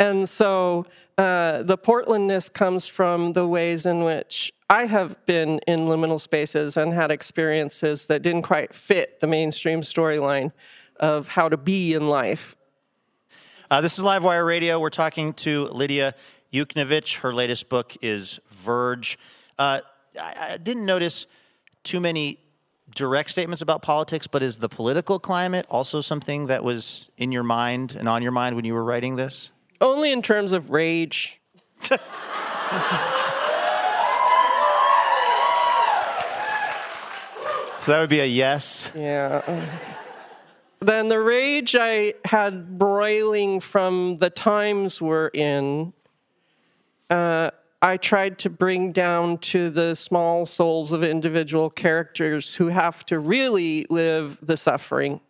And 0.00 0.28
so 0.28 0.86
uh, 1.18 1.62
the 1.62 1.78
Portlandness 1.78 2.52
comes 2.52 2.86
from 2.86 3.34
the 3.34 3.46
ways 3.46 3.86
in 3.86 4.02
which 4.02 4.52
I 4.70 4.86
have 4.86 5.24
been 5.26 5.60
in 5.66 5.80
liminal 5.80 6.20
spaces 6.20 6.76
and 6.76 6.92
had 6.92 7.10
experiences 7.10 8.06
that 8.06 8.22
didn't 8.22 8.42
quite 8.42 8.72
fit 8.74 9.20
the 9.20 9.26
mainstream 9.26 9.82
storyline 9.82 10.52
of 10.98 11.28
how 11.28 11.48
to 11.48 11.56
be 11.56 11.94
in 11.94 12.08
life 12.08 12.56
uh, 13.72 13.80
this 13.80 13.98
is 13.98 14.04
Livewire 14.04 14.46
Radio. 14.46 14.78
We're 14.78 14.90
talking 14.90 15.32
to 15.32 15.64
Lydia 15.68 16.14
Yuknavitch. 16.52 17.20
Her 17.20 17.32
latest 17.32 17.70
book 17.70 17.96
is 18.02 18.38
Verge. 18.50 19.18
Uh, 19.58 19.80
I, 20.20 20.34
I 20.50 20.56
didn't 20.58 20.84
notice 20.84 21.26
too 21.82 21.98
many 21.98 22.38
direct 22.94 23.30
statements 23.30 23.62
about 23.62 23.82
politics, 23.82 24.26
but 24.26 24.42
is 24.42 24.58
the 24.58 24.68
political 24.68 25.18
climate 25.18 25.66
also 25.68 26.00
something 26.00 26.46
that 26.46 26.64
was 26.64 27.10
in 27.16 27.32
your 27.32 27.42
mind 27.42 27.96
and 27.98 28.08
on 28.08 28.22
your 28.22 28.32
mind 28.32 28.56
when 28.56 28.64
you 28.64 28.74
were 28.74 28.84
writing 28.84 29.16
this? 29.16 29.50
Only 29.80 30.12
in 30.12 30.22
terms 30.22 30.52
of 30.52 30.70
rage. 30.70 31.40
so 31.80 31.96
that 37.86 38.00
would 38.00 38.10
be 38.10 38.20
a 38.20 38.26
yes. 38.26 38.92
Yeah. 38.96 39.66
Then 40.80 41.08
the 41.08 41.20
rage 41.20 41.76
I 41.78 42.14
had 42.24 42.78
broiling 42.78 43.60
from 43.60 44.16
the 44.16 44.30
times 44.30 45.00
we're 45.00 45.28
in, 45.28 45.92
uh, 47.08 47.50
I 47.82 47.96
tried 47.96 48.38
to 48.38 48.50
bring 48.50 48.92
down 48.92 49.38
to 49.38 49.68
the 49.68 49.94
small 49.94 50.46
souls 50.46 50.92
of 50.92 51.02
individual 51.02 51.68
characters 51.68 52.54
who 52.54 52.68
have 52.68 53.04
to 53.06 53.18
really 53.18 53.86
live 53.90 54.38
the 54.40 54.56
suffering. 54.56 55.20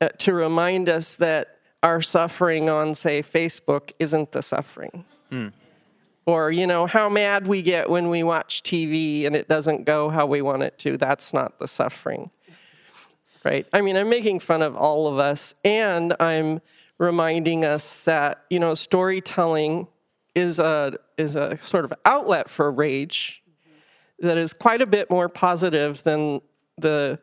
Uh, 0.00 0.08
to 0.18 0.34
remind 0.34 0.88
us 0.88 1.16
that 1.16 1.58
our 1.82 2.02
suffering 2.02 2.68
on, 2.68 2.94
say, 2.94 3.22
Facebook 3.22 3.92
isn't 3.98 4.32
the 4.32 4.42
suffering. 4.42 5.04
Mm. 5.30 5.52
Or, 6.26 6.50
you 6.50 6.66
know, 6.66 6.86
how 6.86 7.08
mad 7.08 7.46
we 7.46 7.62
get 7.62 7.88
when 7.88 8.10
we 8.10 8.22
watch 8.22 8.62
TV 8.62 9.24
and 9.24 9.34
it 9.34 9.48
doesn't 9.48 9.84
go 9.84 10.10
how 10.10 10.26
we 10.26 10.42
want 10.42 10.62
it 10.62 10.78
to. 10.80 10.96
That's 10.96 11.32
not 11.32 11.58
the 11.58 11.68
suffering 11.68 12.30
right? 13.44 13.66
I 13.72 13.80
mean, 13.80 13.96
I'm 13.96 14.08
making 14.08 14.40
fun 14.40 14.62
of 14.62 14.76
all 14.76 15.06
of 15.06 15.18
us, 15.18 15.54
and 15.64 16.14
I'm 16.20 16.60
reminding 16.98 17.64
us 17.64 18.04
that 18.04 18.44
you 18.50 18.58
know 18.58 18.74
storytelling 18.74 19.86
is 20.38 20.58
a 20.58 20.96
is 21.16 21.36
a 21.36 21.56
sort 21.58 21.84
of 21.84 21.92
outlet 22.04 22.48
for 22.48 22.70
rage 22.70 23.42
that 24.20 24.38
is 24.38 24.52
quite 24.52 24.80
a 24.80 24.86
bit 24.86 25.10
more 25.10 25.28
positive 25.28 26.02
than 26.02 26.40
the 26.76 27.18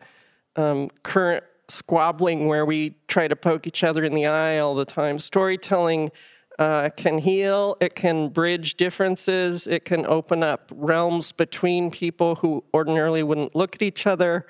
um, 0.56 0.90
current 1.04 1.44
squabbling 1.68 2.48
where 2.48 2.66
we 2.66 2.96
try 3.08 3.28
to 3.28 3.36
poke 3.36 3.68
each 3.68 3.84
other 3.84 4.04
in 4.04 4.14
the 4.14 4.28
eye 4.28 4.60
all 4.60 4.76
the 4.76 4.86
time. 4.86 5.18
Storytelling 5.18 6.12
uh, 6.60 6.90
can 6.96 7.18
heal, 7.18 7.76
it 7.82 7.96
can 7.96 8.30
bridge 8.30 8.76
differences, 8.76 9.68
it 9.68 9.84
can 9.84 10.06
open 10.06 10.44
up 10.44 10.72
realms 10.76 11.32
between 11.32 11.92
people 11.92 12.36
who 12.36 12.64
ordinarily 12.74 13.24
wouldn't 13.24 13.56
look 13.56 13.76
at 13.76 13.82
each 13.82 14.08
other. 14.08 14.46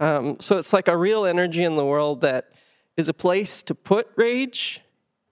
Um, 0.00 0.38
so 0.40 0.58
it's 0.58 0.72
like 0.72 0.88
a 0.88 0.96
real 0.96 1.24
energy 1.24 1.62
in 1.62 1.76
the 1.76 1.84
world 1.84 2.20
that 2.22 2.50
is 2.96 3.08
a 3.08 3.14
place 3.14 3.62
to 3.64 3.74
put 3.74 4.08
rage. 4.16 4.80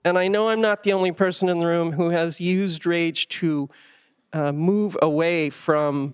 And 0.05 0.19
I 0.19 0.27
know 0.27 0.49
I'm 0.49 0.61
not 0.61 0.83
the 0.83 0.93
only 0.93 1.11
person 1.11 1.49
in 1.49 1.57
the 1.57 1.65
room 1.65 1.91
who 1.91 2.11
has 2.11 2.39
used 2.39 2.85
rage 2.85 3.27
to 3.29 3.67
uh, 4.33 4.51
move 4.51 4.95
away 5.01 5.49
from 5.49 6.13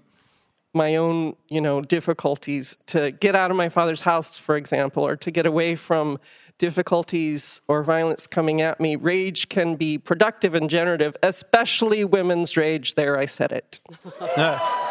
my 0.74 0.96
own, 0.96 1.36
you 1.50 1.60
know, 1.60 1.82
difficulties, 1.82 2.78
to 2.86 3.12
get 3.12 3.36
out 3.36 3.52
of 3.52 3.58
my 3.58 3.68
father's 3.68 4.02
house, 4.02 4.38
for 4.38 4.56
example, 4.56 5.06
or 5.06 5.18
to 5.18 5.30
get 5.30 5.46
away 5.46 5.76
from 5.76 6.18
difficulties 6.58 7.60
or 7.68 7.84
violence 7.84 8.28
coming 8.28 8.62
at 8.62 8.80
me. 8.80 8.96
Rage 8.96 9.50
can 9.50 9.76
be 9.76 9.98
productive 9.98 10.56
and 10.56 10.70
generative, 10.70 11.18
especially 11.22 12.06
women's 12.06 12.56
rage. 12.56 12.96
There, 12.96 13.18
I 13.18 13.26
said 13.26 13.52
it. 13.52 13.82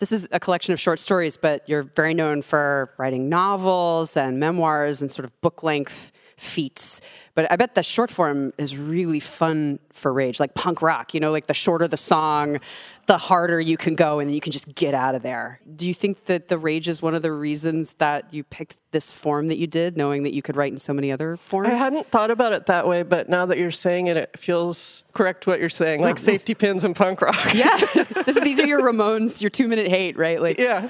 This 0.00 0.12
is 0.12 0.28
a 0.32 0.40
collection 0.40 0.72
of 0.72 0.80
short 0.80 0.98
stories, 0.98 1.36
but 1.36 1.68
you're 1.68 1.82
very 1.82 2.14
known 2.14 2.40
for 2.40 2.94
writing 2.96 3.28
novels 3.28 4.16
and 4.16 4.40
memoirs 4.40 5.02
and 5.02 5.12
sort 5.12 5.26
of 5.26 5.40
book 5.42 5.62
length 5.62 6.10
feats. 6.40 7.02
But 7.34 7.50
I 7.52 7.56
bet 7.56 7.74
the 7.74 7.82
short 7.82 8.10
form 8.10 8.52
is 8.58 8.76
really 8.76 9.20
fun 9.20 9.78
for 9.92 10.12
Rage, 10.12 10.40
like 10.40 10.54
punk 10.54 10.82
rock, 10.82 11.14
you 11.14 11.20
know, 11.20 11.30
like 11.30 11.46
the 11.46 11.54
shorter 11.54 11.86
the 11.86 11.96
song, 11.96 12.60
the 13.06 13.18
harder 13.18 13.60
you 13.60 13.76
can 13.76 13.94
go 13.94 14.20
and 14.20 14.34
you 14.34 14.40
can 14.40 14.50
just 14.50 14.74
get 14.74 14.94
out 14.94 15.14
of 15.14 15.22
there. 15.22 15.60
Do 15.76 15.86
you 15.86 15.94
think 15.94 16.24
that 16.24 16.48
the 16.48 16.58
Rage 16.58 16.88
is 16.88 17.02
one 17.02 17.14
of 17.14 17.22
the 17.22 17.32
reasons 17.32 17.94
that 17.94 18.32
you 18.32 18.42
picked 18.42 18.80
this 18.90 19.12
form 19.12 19.48
that 19.48 19.58
you 19.58 19.66
did, 19.66 19.96
knowing 19.96 20.22
that 20.22 20.32
you 20.32 20.42
could 20.42 20.56
write 20.56 20.72
in 20.72 20.78
so 20.78 20.92
many 20.92 21.12
other 21.12 21.36
forms? 21.36 21.78
I 21.78 21.82
hadn't 21.82 22.06
thought 22.08 22.30
about 22.30 22.52
it 22.52 22.66
that 22.66 22.88
way, 22.88 23.02
but 23.02 23.28
now 23.28 23.46
that 23.46 23.58
you're 23.58 23.70
saying 23.70 24.06
it, 24.06 24.16
it 24.16 24.38
feels 24.38 25.04
correct 25.12 25.46
what 25.46 25.60
you're 25.60 25.68
saying, 25.68 26.00
like 26.00 26.18
safety 26.32 26.54
pins 26.54 26.84
and 26.84 26.96
punk 26.96 27.20
rock. 27.20 27.54
yeah. 27.54 27.76
this, 28.26 28.40
these 28.40 28.60
are 28.60 28.66
your 28.66 28.80
Ramones, 28.80 29.42
your 29.42 29.50
two 29.50 29.68
minute 29.68 29.88
hate, 29.88 30.16
right? 30.16 30.40
Like, 30.40 30.58
yeah. 30.58 30.88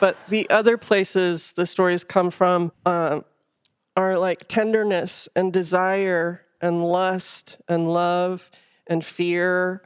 But 0.00 0.16
the 0.28 0.48
other 0.50 0.76
places 0.76 1.52
the 1.52 1.66
stories 1.66 2.04
come 2.04 2.30
from, 2.30 2.72
um, 2.84 3.24
are 3.98 4.16
like 4.16 4.46
tenderness 4.46 5.28
and 5.34 5.52
desire 5.52 6.40
and 6.60 6.84
lust 6.84 7.58
and 7.66 7.92
love 7.92 8.48
and 8.86 9.04
fear 9.04 9.82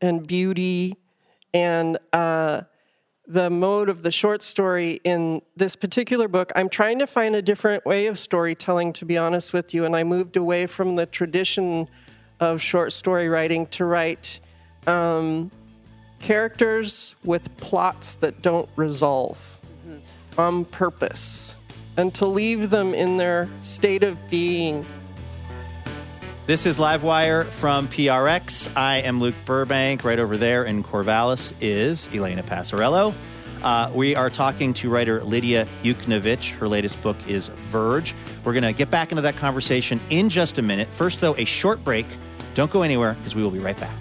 and 0.00 0.24
beauty. 0.24 0.94
And 1.52 1.98
uh, 2.12 2.62
the 3.26 3.50
mode 3.50 3.88
of 3.88 4.02
the 4.02 4.12
short 4.12 4.44
story 4.44 5.00
in 5.02 5.42
this 5.54 5.76
particular 5.76 6.28
book 6.28 6.50
i'm 6.56 6.70
trying 6.70 6.98
to 6.98 7.06
find 7.06 7.34
a 7.34 7.42
different 7.42 7.84
way 7.84 8.06
of 8.06 8.18
storytelling 8.18 8.90
to 8.94 9.04
be 9.04 9.18
honest 9.18 9.52
with 9.52 9.74
you. 9.74 9.84
And 9.84 9.94
i 9.94 10.04
moved 10.04 10.36
away 10.36 10.66
from 10.66 10.94
the 10.94 11.04
tradition 11.04 11.88
of 12.40 12.62
short 12.62 12.92
story 12.92 13.28
writing 13.28 13.66
to 13.66 13.84
write 13.84 14.38
um, 14.86 15.50
characters 16.20 17.16
with 17.24 17.54
plots 17.56 18.14
that 18.14 18.40
don't 18.40 18.68
resolve 18.76 19.58
mm-hmm. 19.84 20.40
on 20.40 20.64
purpose 20.64 21.56
and 21.98 22.14
to 22.14 22.26
leave 22.26 22.70
them 22.70 22.94
in 22.94 23.16
their 23.16 23.50
state 23.60 24.04
of 24.04 24.16
being. 24.30 24.86
This 26.46 26.64
is 26.64 26.78
Livewire 26.78 27.46
from 27.46 27.88
PRX. 27.88 28.70
I 28.74 28.98
am 28.98 29.20
Luke 29.20 29.34
Burbank. 29.44 30.04
Right 30.04 30.18
over 30.18 30.38
there 30.38 30.64
in 30.64 30.82
Corvallis 30.82 31.52
is 31.60 32.08
Elena 32.14 32.42
Passarello. 32.42 33.12
Uh, 33.62 33.90
we 33.92 34.14
are 34.14 34.30
talking 34.30 34.72
to 34.74 34.88
writer 34.88 35.22
Lydia 35.24 35.66
Yuknavitch. 35.82 36.52
Her 36.52 36.68
latest 36.68 37.02
book 37.02 37.16
is 37.26 37.48
Verge. 37.48 38.14
We're 38.44 38.52
going 38.52 38.62
to 38.62 38.72
get 38.72 38.90
back 38.90 39.10
into 39.10 39.22
that 39.22 39.36
conversation 39.36 40.00
in 40.08 40.28
just 40.28 40.58
a 40.58 40.62
minute. 40.62 40.88
First, 40.88 41.20
though, 41.20 41.34
a 41.36 41.44
short 41.44 41.82
break. 41.82 42.06
Don't 42.54 42.70
go 42.70 42.82
anywhere 42.82 43.14
because 43.14 43.34
we 43.34 43.42
will 43.42 43.50
be 43.50 43.58
right 43.58 43.78
back. 43.78 43.96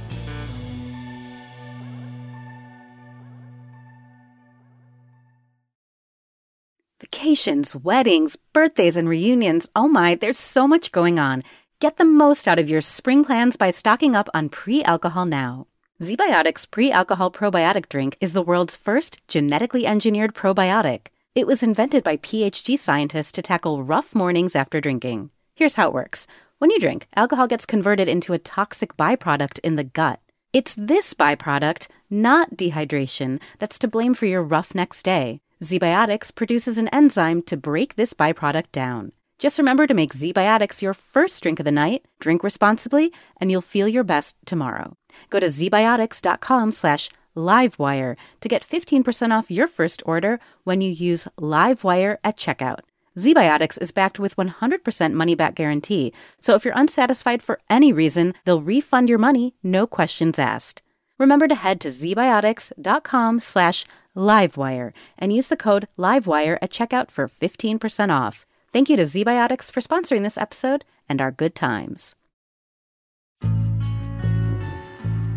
Vacations, 7.28 7.76
weddings, 7.76 8.38
birthdays, 8.54 8.96
and 8.96 9.10
reunions. 9.10 9.70
Oh 9.76 9.90
my, 9.90 10.16
there's 10.16 10.40
so 10.40 10.66
much 10.66 10.94
going 10.94 11.20
on. 11.20 11.44
Get 11.82 11.98
the 11.98 12.06
most 12.06 12.48
out 12.48 12.58
of 12.58 12.70
your 12.70 12.80
spring 12.80 13.26
plans 13.26 13.58
by 13.58 13.70
stocking 13.70 14.16
up 14.16 14.30
on 14.34 14.48
pre 14.48 14.82
alcohol 14.84 15.26
now. 15.26 15.68
ZBiotics 16.02 16.72
pre 16.72 16.90
alcohol 16.90 17.30
probiotic 17.30 17.90
drink 17.90 18.16
is 18.22 18.32
the 18.32 18.42
world's 18.42 18.78
first 18.78 19.20
genetically 19.28 19.86
engineered 19.86 20.34
probiotic. 20.34 21.08
It 21.36 21.46
was 21.46 21.64
invented 21.64 22.02
by 22.02 22.16
PhD 22.16 22.80
scientists 22.80 23.34
to 23.34 23.42
tackle 23.42 23.84
rough 23.84 24.16
mornings 24.16 24.56
after 24.56 24.80
drinking. 24.80 25.30
Here's 25.54 25.76
how 25.76 25.90
it 25.90 25.94
works 25.94 26.28
when 26.60 26.72
you 26.72 26.80
drink, 26.80 27.10
alcohol 27.18 27.48
gets 27.48 27.66
converted 27.66 28.08
into 28.08 28.32
a 28.32 28.40
toxic 28.40 28.96
byproduct 28.96 29.60
in 29.66 29.76
the 29.76 29.84
gut. 29.84 30.22
It's 30.54 30.76
this 30.76 31.14
byproduct, 31.14 31.90
not 32.10 32.56
dehydration, 32.56 33.42
that's 33.60 33.80
to 33.80 33.90
blame 33.90 34.14
for 34.14 34.28
your 34.28 34.42
rough 34.42 34.74
next 34.74 35.04
day. 35.04 35.42
ZBiotics 35.64 36.36
produces 36.36 36.78
an 36.78 36.88
enzyme 36.90 37.42
to 37.42 37.58
break 37.58 37.96
this 37.96 38.14
byproduct 38.14 38.72
down. 38.72 39.12
Just 39.40 39.58
remember 39.58 39.88
to 39.88 39.94
make 39.96 40.14
ZBiotics 40.14 40.84
your 40.84 40.94
first 40.94 41.42
drink 41.42 41.60
of 41.60 41.66
the 41.66 41.72
night, 41.72 42.06
drink 42.20 42.44
responsibly, 42.44 43.12
and 43.42 43.50
you'll 43.50 43.62
feel 43.62 43.88
your 43.88 44.04
best 44.04 44.36
tomorrow. 44.46 44.96
Go 45.32 45.40
to 45.40 45.48
zbiotics.com 45.48 46.72
slash 46.72 47.10
livewire 47.36 48.16
to 48.40 48.48
get 48.48 48.68
15% 48.68 49.36
off 49.36 49.50
your 49.50 49.68
first 49.68 50.04
order 50.06 50.40
when 50.64 50.82
you 50.82 50.92
use 50.92 51.28
livewire 51.40 52.18
at 52.24 52.38
checkout. 52.38 52.82
ZBiotics 53.18 53.82
is 53.82 53.92
backed 53.92 54.20
with 54.20 54.36
100% 54.36 55.14
money 55.14 55.34
back 55.34 55.56
guarantee, 55.56 56.14
so 56.40 56.54
if 56.54 56.64
you're 56.64 56.78
unsatisfied 56.78 57.42
for 57.42 57.60
any 57.68 57.92
reason, 57.92 58.36
they'll 58.46 58.62
refund 58.62 59.10
your 59.10 59.18
money, 59.18 59.56
no 59.64 59.88
questions 59.88 60.38
asked. 60.38 60.84
Remember 61.18 61.48
to 61.48 61.56
head 61.56 61.82
to 61.82 61.88
zbiotics.com 61.88 63.40
slash 63.40 63.86
livewire 64.18 64.92
and 65.18 65.32
use 65.32 65.48
the 65.48 65.56
code 65.56 65.88
livewire 65.98 66.58
at 66.62 66.72
checkout 66.72 67.12
for 67.12 67.28
15% 67.28 68.12
off. 68.12 68.46
Thank 68.74 68.90
you 68.90 68.98
to 68.98 69.04
ZBiotics 69.04 69.72
for 69.72 69.80
sponsoring 69.80 70.24
this 70.24 70.38
episode 70.38 70.84
and 71.08 71.22
our 71.22 71.32
good 71.32 71.56
times. 71.56 72.16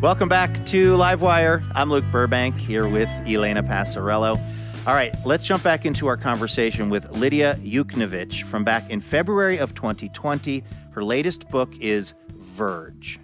Welcome 0.00 0.30
back 0.30 0.64
to 0.66 0.96
Livewire. 0.96 1.62
I'm 1.74 1.90
Luke 1.90 2.06
Burbank 2.10 2.56
here 2.58 2.88
with 2.88 3.10
Elena 3.28 3.62
Passarello. 3.62 4.40
All 4.86 4.94
right, 4.94 5.14
let's 5.26 5.44
jump 5.44 5.62
back 5.62 5.84
into 5.84 6.06
our 6.06 6.16
conversation 6.16 6.88
with 6.88 7.10
Lydia 7.10 7.56
Yuknavitch 7.56 8.44
from 8.44 8.64
back 8.64 8.88
in 8.88 9.02
February 9.02 9.58
of 9.58 9.74
2020. 9.74 10.64
Her 10.92 11.04
latest 11.04 11.50
book 11.50 11.76
is 11.80 12.14
Verge. 12.38 13.20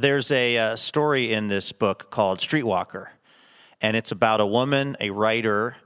There's 0.00 0.30
a 0.30 0.56
uh, 0.56 0.76
story 0.76 1.32
in 1.32 1.48
this 1.48 1.72
book 1.72 2.08
called 2.08 2.38
Streetwalker, 2.38 3.08
and 3.82 3.96
it's 3.96 4.12
about 4.12 4.40
a 4.40 4.46
woman, 4.46 4.96
a 5.00 5.10
writer, 5.10 5.76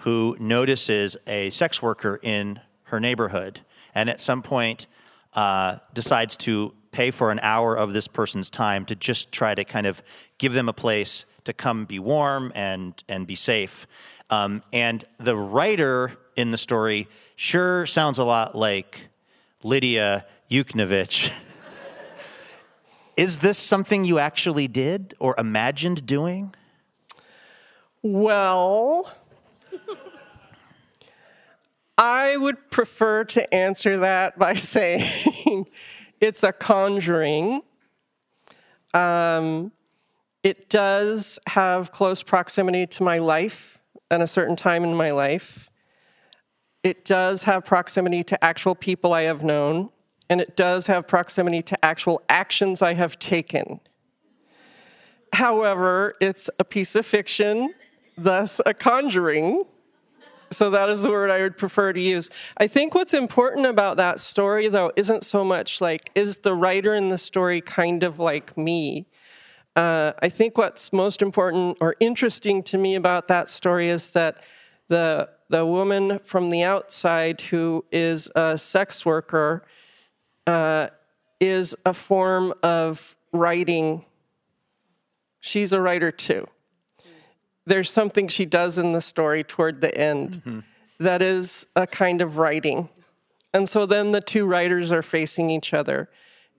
who 0.00 0.36
notices 0.38 1.16
a 1.26 1.48
sex 1.48 1.80
worker 1.80 2.20
in 2.22 2.60
her 2.84 3.00
neighborhood, 3.00 3.60
and 3.94 4.10
at 4.10 4.20
some 4.20 4.42
point 4.42 4.86
uh, 5.32 5.78
decides 5.94 6.36
to 6.36 6.74
pay 6.90 7.10
for 7.10 7.30
an 7.30 7.40
hour 7.42 7.74
of 7.74 7.94
this 7.94 8.08
person's 8.08 8.50
time 8.50 8.84
to 8.84 8.94
just 8.94 9.32
try 9.32 9.54
to 9.54 9.64
kind 9.64 9.86
of 9.86 10.02
give 10.36 10.52
them 10.52 10.68
a 10.68 10.74
place 10.74 11.24
to 11.44 11.54
come 11.54 11.86
be 11.86 11.98
warm 11.98 12.52
and 12.54 13.02
and 13.08 13.26
be 13.26 13.34
safe. 13.34 13.86
Um, 14.28 14.62
and 14.70 15.02
the 15.16 15.34
writer 15.34 16.18
in 16.36 16.50
the 16.50 16.58
story 16.58 17.08
sure 17.36 17.86
sounds 17.86 18.18
a 18.18 18.24
lot 18.24 18.54
like 18.54 19.08
Lydia 19.62 20.26
Yuknavitch. 20.50 21.32
Is 23.16 23.40
this 23.40 23.58
something 23.58 24.04
you 24.04 24.18
actually 24.18 24.68
did 24.68 25.14
or 25.18 25.34
imagined 25.38 26.06
doing? 26.06 26.54
Well, 28.02 29.12
I 31.98 32.36
would 32.36 32.70
prefer 32.70 33.24
to 33.24 33.54
answer 33.54 33.98
that 33.98 34.38
by 34.38 34.54
saying 34.74 35.66
it's 36.20 36.42
a 36.42 36.52
conjuring. 36.52 37.62
Um, 38.94 39.72
it 40.42 40.68
does 40.70 41.38
have 41.48 41.92
close 41.92 42.22
proximity 42.22 42.86
to 42.86 43.02
my 43.02 43.18
life 43.18 43.78
and 44.10 44.22
a 44.22 44.26
certain 44.26 44.56
time 44.56 44.84
in 44.84 44.94
my 44.94 45.10
life. 45.10 45.70
It 46.82 47.04
does 47.04 47.44
have 47.44 47.64
proximity 47.64 48.24
to 48.24 48.44
actual 48.44 48.74
people 48.74 49.12
I 49.12 49.22
have 49.22 49.44
known 49.44 49.90
and 50.32 50.40
it 50.40 50.56
does 50.56 50.86
have 50.86 51.06
proximity 51.06 51.60
to 51.60 51.84
actual 51.84 52.22
actions 52.28 52.80
I 52.80 52.94
have 52.94 53.18
taken. 53.18 53.80
However, 55.32 56.14
it's 56.20 56.48
a 56.58 56.64
piece 56.64 56.94
of 56.96 57.04
fiction, 57.04 57.74
thus 58.16 58.60
a 58.64 58.74
conjuring. 58.74 59.64
So 60.50 60.70
that 60.70 60.88
is 60.88 61.02
the 61.02 61.10
word 61.10 61.30
I 61.30 61.42
would 61.42 61.56
prefer 61.56 61.92
to 61.92 62.00
use. 62.00 62.30
I 62.56 62.66
think 62.66 62.94
what's 62.94 63.14
important 63.14 63.66
about 63.66 63.96
that 63.98 64.20
story, 64.20 64.68
though, 64.68 64.90
isn't 64.96 65.24
so 65.24 65.44
much 65.44 65.80
like, 65.80 66.10
is 66.14 66.38
the 66.38 66.54
writer 66.54 66.94
in 66.94 67.08
the 67.08 67.18
story 67.18 67.60
kind 67.60 68.02
of 68.02 68.18
like 68.18 68.56
me? 68.56 69.06
uh, 69.76 70.12
I 70.20 70.28
think 70.28 70.58
what's 70.58 70.92
most 70.92 71.22
important 71.22 71.78
or 71.80 71.96
interesting 72.00 72.62
to 72.64 72.78
me 72.78 72.94
about 72.94 73.28
that 73.28 73.48
story 73.48 73.88
is 73.88 74.10
that 74.10 74.42
the 74.88 75.28
the 75.48 75.64
woman 75.66 76.18
from 76.18 76.50
the 76.50 76.62
outside 76.62 77.40
who 77.40 77.84
is 77.92 78.30
a 78.34 78.56
sex 78.56 79.04
worker 79.04 79.64
uh, 80.46 80.88
is 81.40 81.74
a 81.84 81.94
form 81.94 82.54
of 82.62 83.16
writing. 83.32 84.04
She's 85.40 85.72
a 85.72 85.80
writer 85.80 86.10
too. 86.12 86.46
There's 87.64 87.90
something 87.90 88.28
she 88.28 88.44
does 88.44 88.78
in 88.78 88.92
the 88.92 89.00
story 89.00 89.44
toward 89.44 89.80
the 89.80 89.96
end 89.96 90.42
Mm-hmm. 90.44 90.60
that 90.98 91.22
is 91.22 91.66
a 91.76 91.86
kind 91.86 92.20
of 92.20 92.38
writing. 92.38 92.88
And 93.54 93.68
so 93.68 93.86
then 93.86 94.12
the 94.12 94.20
two 94.20 94.46
writers 94.46 94.90
are 94.90 95.02
facing 95.02 95.50
each 95.50 95.74
other. 95.74 96.08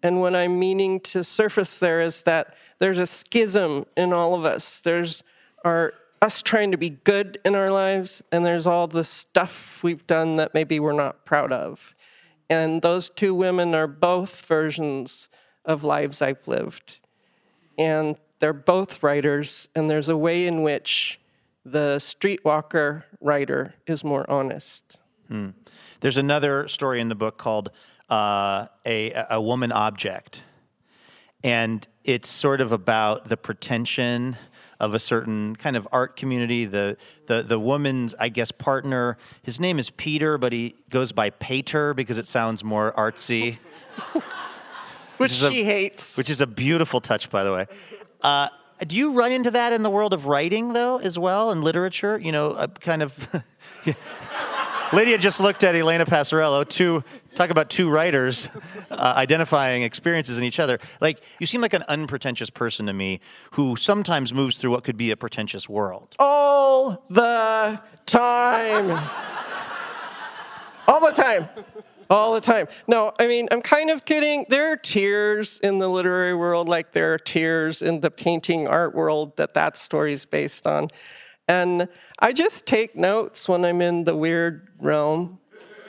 And 0.01 0.19
what 0.21 0.35
I'm 0.35 0.59
meaning 0.59 0.99
to 1.01 1.23
surface 1.23 1.79
there 1.79 2.01
is 2.01 2.21
that 2.23 2.55
there's 2.79 2.99
a 2.99 3.07
schism 3.07 3.85
in 3.95 4.13
all 4.13 4.35
of 4.35 4.45
us. 4.45 4.81
There's 4.81 5.23
our 5.65 5.93
us 6.21 6.41
trying 6.41 6.71
to 6.71 6.77
be 6.77 6.89
good 6.89 7.37
in 7.43 7.53
our 7.53 7.69
lives, 7.69 8.23
and 8.31 8.45
there's 8.45 8.65
all 8.65 8.87
the 8.87 9.03
stuff 9.03 9.83
we've 9.83 10.07
done 10.07 10.35
that 10.35 10.53
maybe 10.53 10.79
we're 10.79 10.93
not 10.93 11.25
proud 11.25 11.51
of. 11.51 11.93
And 12.53 12.83
those 12.83 13.09
two 13.09 13.33
women 13.33 13.73
are 13.73 13.87
both 13.87 14.45
versions 14.45 15.27
of 15.65 15.83
lives 15.83 16.21
I've 16.21 16.47
lived. 16.47 16.99
And 17.79 18.15
they're 18.39 18.53
both 18.53 19.01
writers, 19.01 19.69
and 19.75 19.89
there's 19.89 20.09
a 20.09 20.17
way 20.17 20.45
in 20.45 20.61
which 20.61 21.19
the 21.65 21.95
streetwalker 21.97 23.03
writer 23.19 23.73
is 23.87 24.03
more 24.03 24.29
honest. 24.29 24.99
There's 26.01 26.17
another 26.17 26.67
story 26.67 27.01
in 27.01 27.09
the 27.09 27.15
book 27.15 27.37
called 27.37 27.71
uh, 28.09 28.67
a 28.85 29.13
a 29.31 29.41
woman 29.41 29.71
object, 29.71 30.43
and 31.43 31.87
it's 32.03 32.29
sort 32.29 32.61
of 32.61 32.71
about 32.71 33.29
the 33.29 33.37
pretension 33.37 34.37
of 34.83 34.93
a 34.93 34.99
certain 34.99 35.55
kind 35.55 35.75
of 35.75 35.87
art 35.91 36.15
community. 36.15 36.65
The 36.65 36.97
the 37.27 37.41
the 37.43 37.59
woman's 37.59 38.13
I 38.19 38.29
guess 38.29 38.51
partner. 38.51 39.17
His 39.41 39.59
name 39.59 39.79
is 39.79 39.89
Peter, 39.89 40.37
but 40.37 40.51
he 40.53 40.75
goes 40.89 41.11
by 41.11 41.29
Pater 41.29 41.93
because 41.93 42.17
it 42.17 42.27
sounds 42.27 42.63
more 42.63 42.91
artsy. 42.93 43.57
Which 45.17 45.31
a- 45.43 45.49
she 45.51 45.63
hates. 45.63 46.17
which 46.17 46.29
is 46.29 46.41
a 46.41 46.47
beautiful 46.47 46.99
touch, 46.99 47.29
by 47.29 47.43
the 47.43 47.53
way. 47.53 47.67
Uh, 48.21 48.47
do 48.87 48.95
you 48.95 49.11
run 49.13 49.31
into 49.31 49.51
that 49.51 49.71
in 49.71 49.83
the 49.83 49.89
world 49.89 50.11
of 50.13 50.25
writing, 50.25 50.73
though, 50.73 50.97
as 50.97 51.17
well, 51.19 51.51
in 51.51 51.61
literature? 51.61 52.17
You 52.17 52.31
know, 52.31 52.51
uh, 52.51 52.67
kind 52.67 53.01
of. 53.03 53.43
Lydia 54.93 55.17
just 55.17 55.39
looked 55.39 55.63
at 55.63 55.75
Elena 55.75 56.05
Passarello. 56.05 56.67
Two 56.67 57.03
talk 57.33 57.49
about 57.49 57.67
two 57.71 57.89
writers 57.89 58.47
uh, 58.91 59.15
identifying 59.17 59.81
experiences 59.81 60.37
in 60.37 60.43
each 60.43 60.59
other. 60.59 60.77
Like 61.01 61.19
you 61.39 61.47
seem 61.47 61.61
like 61.61 61.73
an 61.73 61.83
unpretentious 61.87 62.51
person 62.51 62.85
to 62.85 62.93
me, 62.93 63.19
who 63.53 63.75
sometimes 63.75 64.35
moves 64.35 64.59
through 64.59 64.69
what 64.69 64.83
could 64.83 64.95
be 64.95 65.09
a 65.09 65.17
pretentious 65.17 65.67
world. 65.67 66.15
all 66.19 67.03
the 67.09 67.81
time. 68.05 68.91
all 70.87 70.99
the 71.01 71.11
time. 71.11 71.49
All 72.11 72.33
the 72.35 72.41
time. 72.41 72.67
No, 72.85 73.13
I 73.17 73.27
mean, 73.27 73.47
I'm 73.49 73.63
kind 73.63 73.89
of 73.89 74.05
kidding. 74.05 74.45
There 74.49 74.71
are 74.71 74.77
tears 74.77 75.59
in 75.59 75.79
the 75.79 75.87
literary 75.87 76.35
world, 76.35 76.69
like 76.69 76.91
there 76.91 77.13
are 77.15 77.17
tears 77.17 77.81
in 77.81 78.01
the 78.01 78.11
painting 78.11 78.67
art 78.67 78.93
world 78.93 79.37
that 79.37 79.55
that 79.55 79.75
story's 79.75 80.25
based 80.25 80.67
on. 80.67 80.89
And 81.47 81.89
I 82.19 82.33
just 82.33 82.65
take 82.65 82.95
notes 82.95 83.49
when 83.49 83.65
I'm 83.65 83.81
in 83.81 84.03
the 84.03 84.15
weird 84.15 84.69
realm 84.79 85.39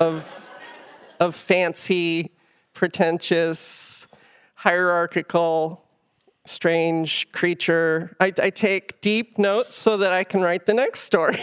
of, 0.01 0.51
of 1.21 1.35
fancy, 1.35 2.33
pretentious, 2.73 4.07
hierarchical, 4.55 5.85
strange 6.47 7.31
creature. 7.33 8.17
I, 8.21 8.33
I 8.41 8.51
take 8.51 9.01
deep 9.01 9.39
notes 9.39 9.77
so 9.77 9.97
that 9.99 10.13
I 10.13 10.25
can 10.25 10.41
write 10.43 10.67
the 10.67 10.75
next 10.75 11.01
story, 11.01 11.39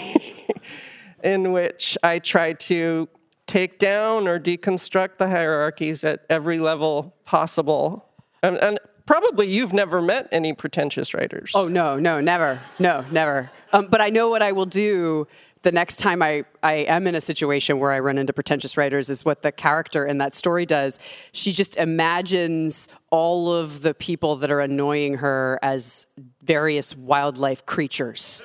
in 1.24 1.52
which 1.52 1.98
I 2.04 2.20
try 2.20 2.54
to 2.54 3.08
take 3.48 3.80
down 3.80 4.28
or 4.28 4.39
deconstruct 4.39 5.17
the 5.17 5.28
hierarchies 5.28 6.04
at 6.04 6.26
every 6.30 6.60
level 6.60 7.15
possible. 7.26 8.06
And, 8.44 8.58
and 8.58 8.80
probably 9.06 9.50
you've 9.50 9.74
never 9.74 10.02
met 10.02 10.28
any 10.32 10.54
pretentious 10.54 11.13
writers. 11.13 11.52
Oh 11.54 11.67
no, 11.67 12.00
no, 12.00 12.22
never, 12.22 12.62
no, 12.80 13.06
never. 13.12 13.52
Um, 13.73 13.88
but 13.88 14.01
I 14.01 14.10
know 14.10 14.29
what 14.29 14.41
I 14.41 14.51
will 14.51 14.65
do 14.65 15.27
the 15.63 15.71
next 15.71 15.97
time 15.97 16.21
I, 16.21 16.43
I 16.63 16.73
am 16.73 17.05
in 17.05 17.15
a 17.15 17.21
situation 17.21 17.79
where 17.79 17.91
I 17.91 17.99
run 17.99 18.17
into 18.17 18.34
pretentious 18.34 18.77
writers 18.77 19.10
is 19.10 19.23
what 19.23 19.43
the 19.43 19.51
character 19.51 20.05
in 20.05 20.17
that 20.17 20.34
story 20.34 20.65
does. 20.65 20.99
She 21.34 21.51
just 21.51 21.77
imagines 21.77 22.88
all 23.12 23.53
of 23.53 23.81
the 23.81 23.93
people 23.93 24.38
that 24.38 24.49
are 24.49 24.60
annoying 24.60 25.15
her 25.15 25.60
as 25.62 26.07
various 26.41 26.95
wildlife 26.95 27.65
creatures. 27.65 28.41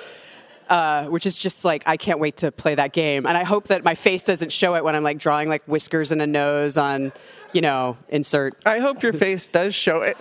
Uh, 0.68 1.04
which 1.04 1.26
is 1.26 1.38
just 1.38 1.64
like 1.64 1.84
I 1.86 1.96
can't 1.96 2.18
wait 2.18 2.38
to 2.38 2.50
play 2.50 2.74
that 2.74 2.92
game, 2.92 3.24
and 3.24 3.38
I 3.38 3.44
hope 3.44 3.68
that 3.68 3.84
my 3.84 3.94
face 3.94 4.24
doesn't 4.24 4.50
show 4.50 4.74
it 4.74 4.82
when 4.82 4.96
I'm 4.96 5.04
like 5.04 5.18
drawing 5.18 5.48
like 5.48 5.62
whiskers 5.66 6.10
and 6.10 6.20
a 6.20 6.26
nose 6.26 6.76
on, 6.76 7.12
you 7.52 7.60
know, 7.60 7.96
insert. 8.08 8.60
I 8.66 8.80
hope 8.80 9.00
your 9.00 9.12
face 9.12 9.46
does 9.46 9.76
show 9.76 10.02
it. 10.02 10.16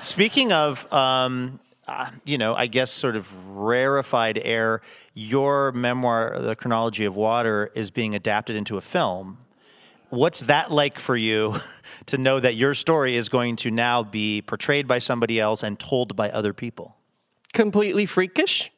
Speaking 0.02 0.54
of, 0.54 0.90
um, 0.90 1.60
uh, 1.88 2.10
you 2.24 2.38
know, 2.38 2.54
I 2.54 2.66
guess 2.66 2.90
sort 2.90 3.16
of 3.16 3.32
rarefied 3.48 4.38
air, 4.44 4.80
your 5.14 5.72
memoir, 5.72 6.38
The 6.38 6.54
Chronology 6.54 7.04
of 7.04 7.16
Water, 7.16 7.70
is 7.74 7.90
being 7.90 8.14
adapted 8.14 8.54
into 8.54 8.76
a 8.76 8.80
film. 8.80 9.38
What's 10.10 10.40
that 10.40 10.70
like 10.70 10.98
for 10.98 11.16
you 11.16 11.56
to 12.06 12.18
know 12.18 12.38
that 12.38 12.54
your 12.54 12.74
story 12.74 13.16
is 13.16 13.28
going 13.28 13.56
to 13.56 13.70
now 13.70 14.02
be 14.02 14.42
portrayed 14.42 14.86
by 14.86 14.98
somebody 14.98 15.40
else 15.40 15.62
and 15.62 15.78
told 15.78 16.14
by 16.14 16.30
other 16.30 16.52
people? 16.52 16.98
completely 17.52 18.06
freakish 18.06 18.70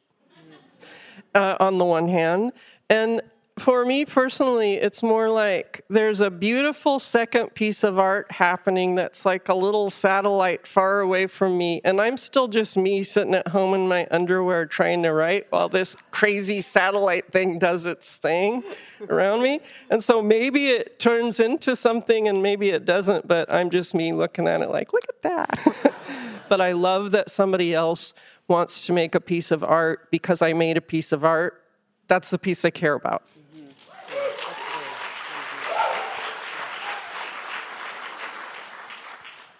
uh, 1.35 1.55
on 1.59 1.77
the 1.77 1.85
one 1.85 2.07
hand. 2.07 2.51
And 2.89 3.21
for 3.59 3.85
me 3.85 4.05
personally, 4.05 4.75
it's 4.75 5.03
more 5.03 5.29
like 5.29 5.83
there's 5.89 6.21
a 6.21 6.31
beautiful 6.31 6.99
second 6.99 7.53
piece 7.53 7.83
of 7.83 7.99
art 7.99 8.31
happening 8.31 8.95
that's 8.95 9.25
like 9.25 9.49
a 9.49 9.53
little 9.53 9.89
satellite 9.89 10.65
far 10.65 11.01
away 11.01 11.27
from 11.27 11.57
me. 11.57 11.81
And 11.83 11.99
I'm 11.99 12.17
still 12.17 12.47
just 12.47 12.77
me 12.77 13.03
sitting 13.03 13.35
at 13.35 13.49
home 13.49 13.73
in 13.73 13.87
my 13.87 14.07
underwear 14.09 14.65
trying 14.65 15.03
to 15.03 15.11
write 15.11 15.47
while 15.49 15.69
this 15.69 15.95
crazy 16.11 16.61
satellite 16.61 17.31
thing 17.31 17.59
does 17.59 17.85
its 17.85 18.17
thing 18.17 18.63
around 19.09 19.43
me. 19.43 19.59
And 19.89 20.03
so 20.03 20.21
maybe 20.21 20.69
it 20.69 20.97
turns 20.97 21.39
into 21.39 21.75
something 21.75 22.27
and 22.27 22.41
maybe 22.41 22.69
it 22.69 22.85
doesn't, 22.85 23.27
but 23.27 23.51
I'm 23.53 23.69
just 23.69 23.93
me 23.93 24.13
looking 24.13 24.47
at 24.47 24.61
it 24.61 24.69
like, 24.69 24.93
look 24.93 25.05
at 25.09 25.21
that. 25.23 25.93
but 26.49 26.61
I 26.61 26.71
love 26.71 27.11
that 27.11 27.29
somebody 27.29 27.73
else 27.73 28.13
wants 28.47 28.85
to 28.87 28.93
make 28.93 29.13
a 29.13 29.21
piece 29.21 29.51
of 29.51 29.63
art 29.63 30.09
because 30.09 30.41
I 30.41 30.53
made 30.53 30.77
a 30.77 30.81
piece 30.81 31.11
of 31.11 31.23
art. 31.23 31.61
That's 32.07 32.29
the 32.29 32.39
piece 32.39 32.65
I 32.65 32.69
care 32.69 32.93
about. 32.93 33.23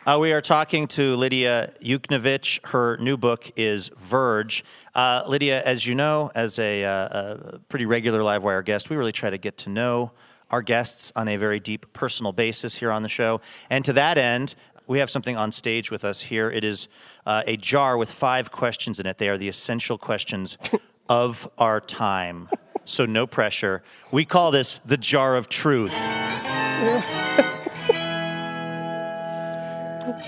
Uh, 0.03 0.17
we 0.19 0.33
are 0.33 0.41
talking 0.41 0.87
to 0.87 1.15
Lydia 1.15 1.73
Yuknavitch. 1.79 2.65
Her 2.69 2.97
new 2.97 3.17
book 3.17 3.51
is 3.55 3.89
Verge. 3.89 4.63
Uh, 4.95 5.23
Lydia, 5.27 5.61
as 5.63 5.85
you 5.85 5.93
know, 5.93 6.31
as 6.33 6.57
a, 6.57 6.83
uh, 6.83 7.35
a 7.53 7.59
pretty 7.69 7.85
regular 7.85 8.21
Livewire 8.21 8.65
guest, 8.65 8.89
we 8.89 8.95
really 8.95 9.11
try 9.11 9.29
to 9.29 9.37
get 9.37 9.59
to 9.59 9.69
know 9.69 10.11
our 10.49 10.63
guests 10.63 11.11
on 11.15 11.27
a 11.27 11.37
very 11.37 11.59
deep 11.59 11.93
personal 11.93 12.31
basis 12.31 12.77
here 12.77 12.91
on 12.91 13.03
the 13.03 13.09
show. 13.09 13.41
And 13.69 13.85
to 13.85 13.93
that 13.93 14.17
end, 14.17 14.55
we 14.87 14.97
have 14.97 15.11
something 15.11 15.37
on 15.37 15.51
stage 15.51 15.91
with 15.91 16.03
us 16.03 16.21
here. 16.21 16.49
It 16.49 16.63
is 16.63 16.87
uh, 17.27 17.43
a 17.45 17.55
jar 17.55 17.95
with 17.95 18.09
five 18.09 18.49
questions 18.49 18.99
in 18.99 19.05
it. 19.05 19.19
They 19.19 19.29
are 19.29 19.37
the 19.37 19.49
essential 19.49 19.99
questions 19.99 20.57
of 21.09 21.47
our 21.59 21.79
time. 21.79 22.49
So, 22.85 23.05
no 23.05 23.27
pressure. 23.27 23.83
We 24.11 24.25
call 24.25 24.49
this 24.49 24.79
the 24.79 24.97
jar 24.97 25.35
of 25.35 25.47
truth. 25.47 25.93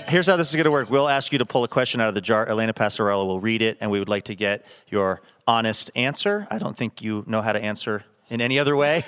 Here's 0.08 0.26
how 0.26 0.36
this 0.36 0.50
is 0.50 0.54
going 0.54 0.64
to 0.64 0.70
work. 0.70 0.90
We'll 0.90 1.08
ask 1.08 1.32
you 1.32 1.38
to 1.38 1.46
pull 1.46 1.64
a 1.64 1.68
question 1.68 2.00
out 2.00 2.08
of 2.08 2.14
the 2.14 2.20
jar. 2.20 2.46
Elena 2.46 2.72
Passarello 2.72 3.26
will 3.26 3.40
read 3.40 3.62
it, 3.62 3.78
and 3.80 3.90
we 3.90 3.98
would 3.98 4.08
like 4.08 4.24
to 4.24 4.34
get 4.34 4.64
your 4.88 5.22
honest 5.46 5.90
answer. 5.96 6.46
I 6.50 6.58
don't 6.58 6.76
think 6.76 7.02
you 7.02 7.24
know 7.26 7.42
how 7.42 7.52
to 7.52 7.62
answer 7.62 8.04
in 8.28 8.40
any 8.40 8.58
other 8.58 8.76
way, 8.76 9.02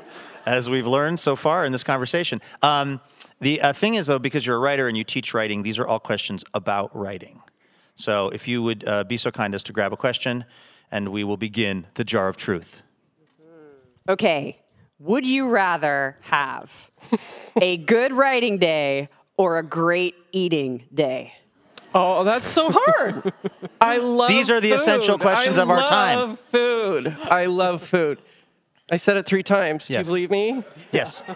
as 0.46 0.68
we've 0.68 0.86
learned 0.86 1.20
so 1.20 1.36
far 1.36 1.64
in 1.64 1.72
this 1.72 1.84
conversation. 1.84 2.40
Um, 2.62 3.00
the 3.40 3.60
uh, 3.60 3.72
thing 3.72 3.94
is, 3.94 4.08
though, 4.08 4.18
because 4.18 4.46
you're 4.46 4.56
a 4.56 4.60
writer 4.60 4.88
and 4.88 4.96
you 4.96 5.04
teach 5.04 5.32
writing, 5.32 5.62
these 5.62 5.78
are 5.78 5.86
all 5.86 6.00
questions 6.00 6.44
about 6.52 6.94
writing. 6.94 7.42
So 7.94 8.28
if 8.30 8.46
you 8.46 8.62
would 8.62 8.86
uh, 8.86 9.04
be 9.04 9.16
so 9.16 9.30
kind 9.30 9.54
as 9.54 9.62
to 9.64 9.72
grab 9.72 9.92
a 9.92 9.96
question, 9.96 10.44
and 10.90 11.10
we 11.10 11.24
will 11.24 11.36
begin 11.36 11.86
the 11.94 12.04
jar 12.04 12.28
of 12.28 12.36
truth. 12.36 12.82
Okay, 14.08 14.60
would 14.98 15.24
you 15.24 15.48
rather 15.48 16.18
have 16.22 16.90
a 17.60 17.78
good 17.78 18.12
writing 18.12 18.58
day 18.58 19.08
or 19.40 19.56
a 19.56 19.62
great 19.62 20.14
eating 20.32 20.84
day? 20.92 21.32
Oh, 21.94 22.24
that's 22.24 22.46
so 22.46 22.70
hard. 22.70 23.32
I 23.80 23.96
love 23.96 24.28
These 24.28 24.50
are 24.50 24.60
the 24.60 24.68
food. 24.68 24.74
essential 24.80 25.16
questions 25.18 25.56
I 25.56 25.62
of 25.62 25.70
our 25.70 25.86
time. 25.86 26.18
I 26.18 26.20
love 26.20 26.38
food. 26.38 27.16
I 27.22 27.46
love 27.46 27.82
food. 27.82 28.18
I 28.90 28.96
said 28.96 29.16
it 29.16 29.24
three 29.24 29.42
times. 29.42 29.88
Do 29.88 29.94
you 29.94 30.04
believe 30.04 30.30
me? 30.30 30.62
Yes. 30.92 31.22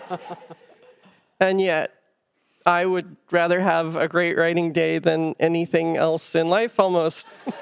And 1.41 1.61
yet, 1.61 1.93
I 2.65 2.87
would 2.87 3.17
rather 3.31 3.61
have 3.61 3.97
a 3.97 4.07
great 4.07 4.39
writing 4.39 4.73
day 4.73 4.99
than 4.99 5.35
anything 5.41 5.97
else 5.97 6.35
in 6.35 6.49
life 6.49 6.79
almost. 6.79 7.29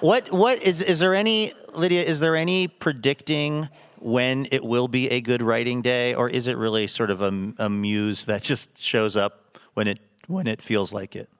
What 0.00 0.30
what 0.30 0.62
is 0.62 0.80
is 0.80 1.00
there 1.00 1.14
any 1.14 1.52
Lydia? 1.74 2.02
Is 2.04 2.20
there 2.20 2.36
any 2.36 2.68
predicting 2.68 3.68
when 3.98 4.46
it 4.52 4.64
will 4.64 4.86
be 4.86 5.10
a 5.10 5.20
good 5.20 5.42
writing 5.42 5.82
day, 5.82 6.14
or 6.14 6.28
is 6.28 6.46
it 6.46 6.56
really 6.56 6.86
sort 6.86 7.10
of 7.10 7.20
a, 7.20 7.32
a 7.58 7.68
muse 7.68 8.26
that 8.26 8.42
just 8.42 8.80
shows 8.80 9.16
up 9.16 9.47
when 9.78 9.86
it 9.86 10.00
when 10.26 10.48
it 10.48 10.60
feels 10.60 10.92
like 10.92 11.14
it? 11.14 11.30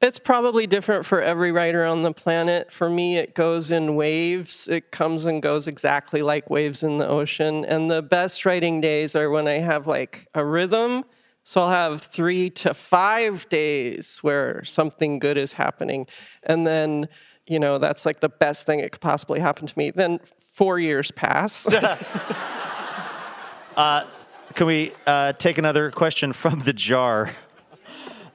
It's 0.00 0.20
probably 0.20 0.68
different 0.68 1.04
for 1.04 1.20
every 1.20 1.50
writer 1.50 1.84
on 1.84 2.02
the 2.02 2.12
planet. 2.12 2.70
For 2.70 2.88
me, 2.88 3.18
it 3.18 3.34
goes 3.34 3.72
in 3.72 3.96
waves. 3.96 4.68
It 4.68 4.92
comes 4.92 5.26
and 5.26 5.42
goes 5.42 5.66
exactly 5.66 6.22
like 6.22 6.48
waves 6.48 6.84
in 6.84 6.98
the 6.98 7.08
ocean. 7.08 7.64
And 7.64 7.90
the 7.90 8.00
best 8.00 8.46
writing 8.46 8.80
days 8.80 9.16
are 9.16 9.30
when 9.30 9.48
I 9.48 9.58
have 9.58 9.88
like 9.88 10.28
a 10.32 10.44
rhythm. 10.44 11.04
So 11.42 11.60
I'll 11.60 11.70
have 11.70 12.02
three 12.02 12.50
to 12.50 12.72
five 12.72 13.48
days 13.48 14.18
where 14.22 14.62
something 14.62 15.18
good 15.18 15.36
is 15.36 15.52
happening. 15.52 16.06
And 16.44 16.64
then, 16.64 17.06
you 17.48 17.58
know, 17.58 17.78
that's 17.78 18.06
like 18.06 18.20
the 18.20 18.28
best 18.28 18.64
thing 18.64 18.80
that 18.80 18.92
could 18.92 19.00
possibly 19.00 19.40
happen 19.40 19.66
to 19.66 19.76
me. 19.76 19.90
Then 19.90 20.20
four 20.52 20.78
years 20.78 21.10
pass. 21.10 21.66
Can 24.54 24.66
we 24.66 24.92
uh, 25.04 25.32
take 25.32 25.58
another 25.58 25.90
question 25.90 26.32
from 26.32 26.60
the 26.60 26.72
jar? 26.72 27.32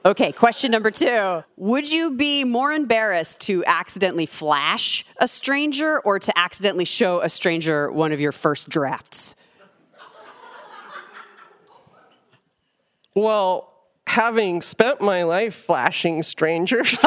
Okay, 0.04 0.30
question 0.30 0.70
number 0.70 0.92
two. 0.92 1.42
Would 1.56 1.90
you 1.90 2.12
be 2.12 2.44
more 2.44 2.70
embarrassed 2.70 3.40
to 3.42 3.64
accidentally 3.64 4.26
flash 4.26 5.04
a 5.18 5.26
stranger 5.26 6.00
or 6.00 6.20
to 6.20 6.38
accidentally 6.38 6.84
show 6.84 7.20
a 7.20 7.28
stranger 7.28 7.90
one 7.90 8.12
of 8.12 8.20
your 8.20 8.32
first 8.32 8.68
drafts? 8.68 9.34
well, 13.14 13.72
having 14.06 14.62
spent 14.62 15.00
my 15.00 15.24
life 15.24 15.54
flashing 15.54 16.22
strangers, 16.22 17.00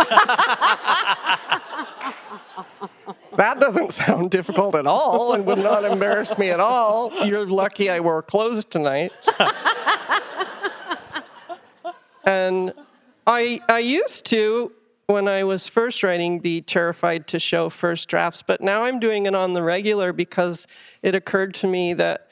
that 3.38 3.58
doesn't 3.60 3.94
sound 3.94 4.30
difficult 4.30 4.76
at 4.76 4.86
all 4.86 5.34
and 5.34 5.46
would 5.46 5.60
not 5.60 5.86
embarrass 5.86 6.38
me 6.38 6.50
at 6.50 6.60
all. 6.60 7.14
You're 7.26 7.48
lucky 7.48 7.90
I 7.90 8.02
wore 8.02 8.22
clothes 8.22 8.66
tonight. 8.66 9.14
and 12.24 12.74
I, 13.28 13.62
I 13.70 13.80
used 13.80 14.26
to, 14.28 14.72
when 15.08 15.28
I 15.28 15.44
was 15.44 15.68
first 15.68 16.04
writing, 16.04 16.40
be 16.40 16.62
terrified 16.62 17.28
to 17.28 17.40
show 17.40 17.70
first 17.70 18.08
drafts, 18.08 18.42
but 18.42 18.62
now 18.62 18.84
I'm 18.84 19.00
doing 19.00 19.26
it 19.26 19.36
on 19.36 19.54
the 19.54 19.64
regular 19.64 20.14
because 20.14 20.68
it 21.02 21.16
occurred 21.16 21.54
to 21.56 21.68
me 21.68 21.94
that 21.96 22.28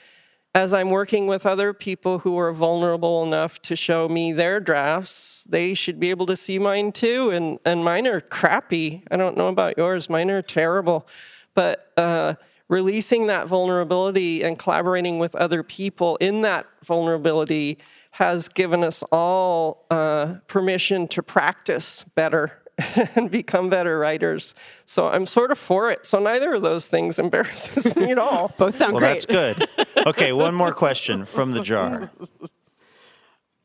as 0.56 0.74
I'm 0.74 0.90
working 0.90 1.28
with 1.28 1.46
other 1.46 1.74
people 1.74 2.20
who 2.20 2.38
are 2.40 2.52
vulnerable 2.52 3.24
enough 3.24 3.62
to 3.64 3.76
show 3.76 4.10
me 4.10 4.34
their 4.34 4.60
drafts, 4.60 5.46
they 5.50 5.76
should 5.76 6.00
be 6.00 6.10
able 6.10 6.26
to 6.26 6.36
see 6.36 6.58
mine 6.58 6.92
too. 6.92 7.30
And, 7.30 7.60
and 7.66 7.84
mine 7.84 8.08
are 8.08 8.20
crappy. 8.20 9.04
I 9.12 9.18
don't 9.18 9.38
know 9.38 9.48
about 9.48 9.78
yours, 9.78 10.10
mine 10.10 10.32
are 10.32 10.42
terrible. 10.42 11.08
But 11.54 11.92
uh, 11.98 12.34
releasing 12.68 13.28
that 13.28 13.48
vulnerability 13.48 14.44
and 14.44 14.58
collaborating 14.58 15.20
with 15.20 15.36
other 15.36 15.62
people 15.62 16.16
in 16.18 16.42
that 16.42 16.66
vulnerability 16.84 17.78
has 18.20 18.50
given 18.50 18.84
us 18.84 19.02
all 19.14 19.86
uh, 19.90 20.36
permission 20.48 21.08
to 21.08 21.24
practice 21.24 22.04
better 22.16 22.62
and 23.16 23.32
become 23.32 23.70
better 23.70 23.98
writers. 23.98 24.56
So 24.86 25.08
I'm 25.08 25.26
sort 25.26 25.52
of 25.52 25.58
for 25.58 25.90
it. 25.90 26.06
So 26.06 26.20
neither 26.20 26.54
of 26.56 26.62
those 26.62 26.90
things 26.90 27.18
embarrasses 27.26 27.96
me 27.96 28.12
at 28.12 28.18
all. 28.18 28.54
Both 28.58 28.76
sound 28.76 28.94
Well, 28.94 29.00
great. 29.00 29.26
that's 29.26 29.26
good. 29.26 30.06
Okay, 30.06 30.34
one 30.34 30.54
more 30.54 30.74
question 30.74 31.26
from 31.26 31.54
the 31.54 31.62
jar. 31.62 32.12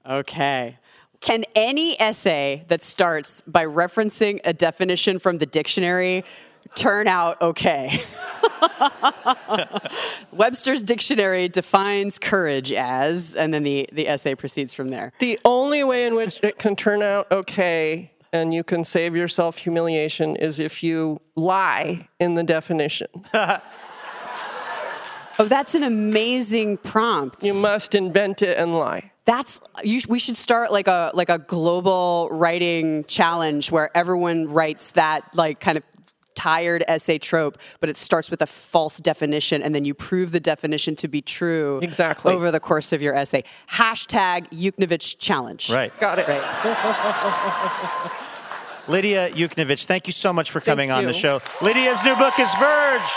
Okay. 0.09 0.79
Can 1.21 1.45
any 1.57 2.01
essay 2.01 2.65
that 2.69 2.85
starts 2.85 3.41
by 3.41 3.65
referencing 3.65 4.39
a 4.45 4.53
definition 4.53 5.19
from 5.19 5.39
the 5.39 5.47
dictionary 5.47 6.25
turn 6.75 7.07
out 7.07 7.41
okay? 7.41 8.03
Webster's 10.33 10.83
dictionary 10.83 11.49
defines 11.49 12.19
courage 12.19 12.73
as, 12.73 13.35
and 13.37 13.53
then 13.53 13.63
the, 13.63 13.89
the 13.93 14.09
essay 14.09 14.35
proceeds 14.35 14.75
from 14.75 14.89
there. 14.89 15.13
The 15.19 15.39
only 15.45 15.85
way 15.85 16.07
in 16.07 16.15
which 16.15 16.41
it 16.43 16.59
can 16.59 16.77
turn 16.77 17.03
out 17.03 17.31
okay 17.31 18.11
and 18.33 18.53
you 18.53 18.65
can 18.65 18.83
save 18.83 19.15
yourself 19.15 19.59
humiliation 19.59 20.35
is 20.35 20.59
if 20.59 20.83
you 20.83 21.21
lie 21.37 22.09
in 22.19 22.35
the 22.35 22.43
definition. 22.43 23.07
Oh, 25.39 25.47
that's 25.47 25.75
an 25.75 25.83
amazing 25.83 26.77
prompt. 26.77 27.43
You 27.43 27.55
must 27.55 27.95
invent 27.95 28.43
it 28.43 28.57
and 28.57 28.75
lie. 28.75 29.11
That's 29.25 29.61
you, 29.83 30.01
we 30.09 30.19
should 30.19 30.37
start 30.37 30.71
like 30.71 30.87
a 30.87 31.11
like 31.15 31.29
a 31.29 31.39
global 31.39 32.29
writing 32.31 33.05
challenge 33.05 33.73
where 33.73 33.91
everyone 33.97 34.49
writes 34.49 34.93
that 34.93 35.25
like 35.35 35.61
kind 35.61 35.79
of 35.79 35.85
tired 36.35 36.85
essay 36.89 37.19
trope, 37.19 37.59
but 37.81 37.89
it 37.89 37.97
starts 37.97 38.31
with 38.31 38.43
a 38.43 38.47
false 38.47 38.99
definition, 38.99 39.63
and 39.63 39.75
then 39.75 39.85
you 39.85 39.95
prove 39.95 40.33
the 40.33 40.41
definition 40.41 40.97
to 40.97 41.09
be 41.09 41.23
true 41.23 41.81
Exactly. 41.83 42.33
over 42.33 42.51
the 42.51 42.61
course 42.61 42.93
of 42.93 43.01
your 43.03 43.15
essay. 43.15 43.45
Hashtag 43.71 44.49
Yuknavitch 44.51 45.19
challenge. 45.19 45.71
Right. 45.71 45.93
Got 46.01 46.19
it. 46.19 46.29
Right. 46.29 48.11
Lydia 48.89 49.31
Yuknavitch, 49.31 49.87
thank 49.87 50.07
you 50.07 50.13
so 50.13 50.33
much 50.33 50.51
for 50.51 50.61
coming 50.61 50.91
on 50.91 51.07
the 51.07 51.13
show. 51.15 51.41
Lydia's 51.63 52.03
new 52.05 52.15
book 52.17 52.39
is 52.39 52.53
Verge. 52.55 53.13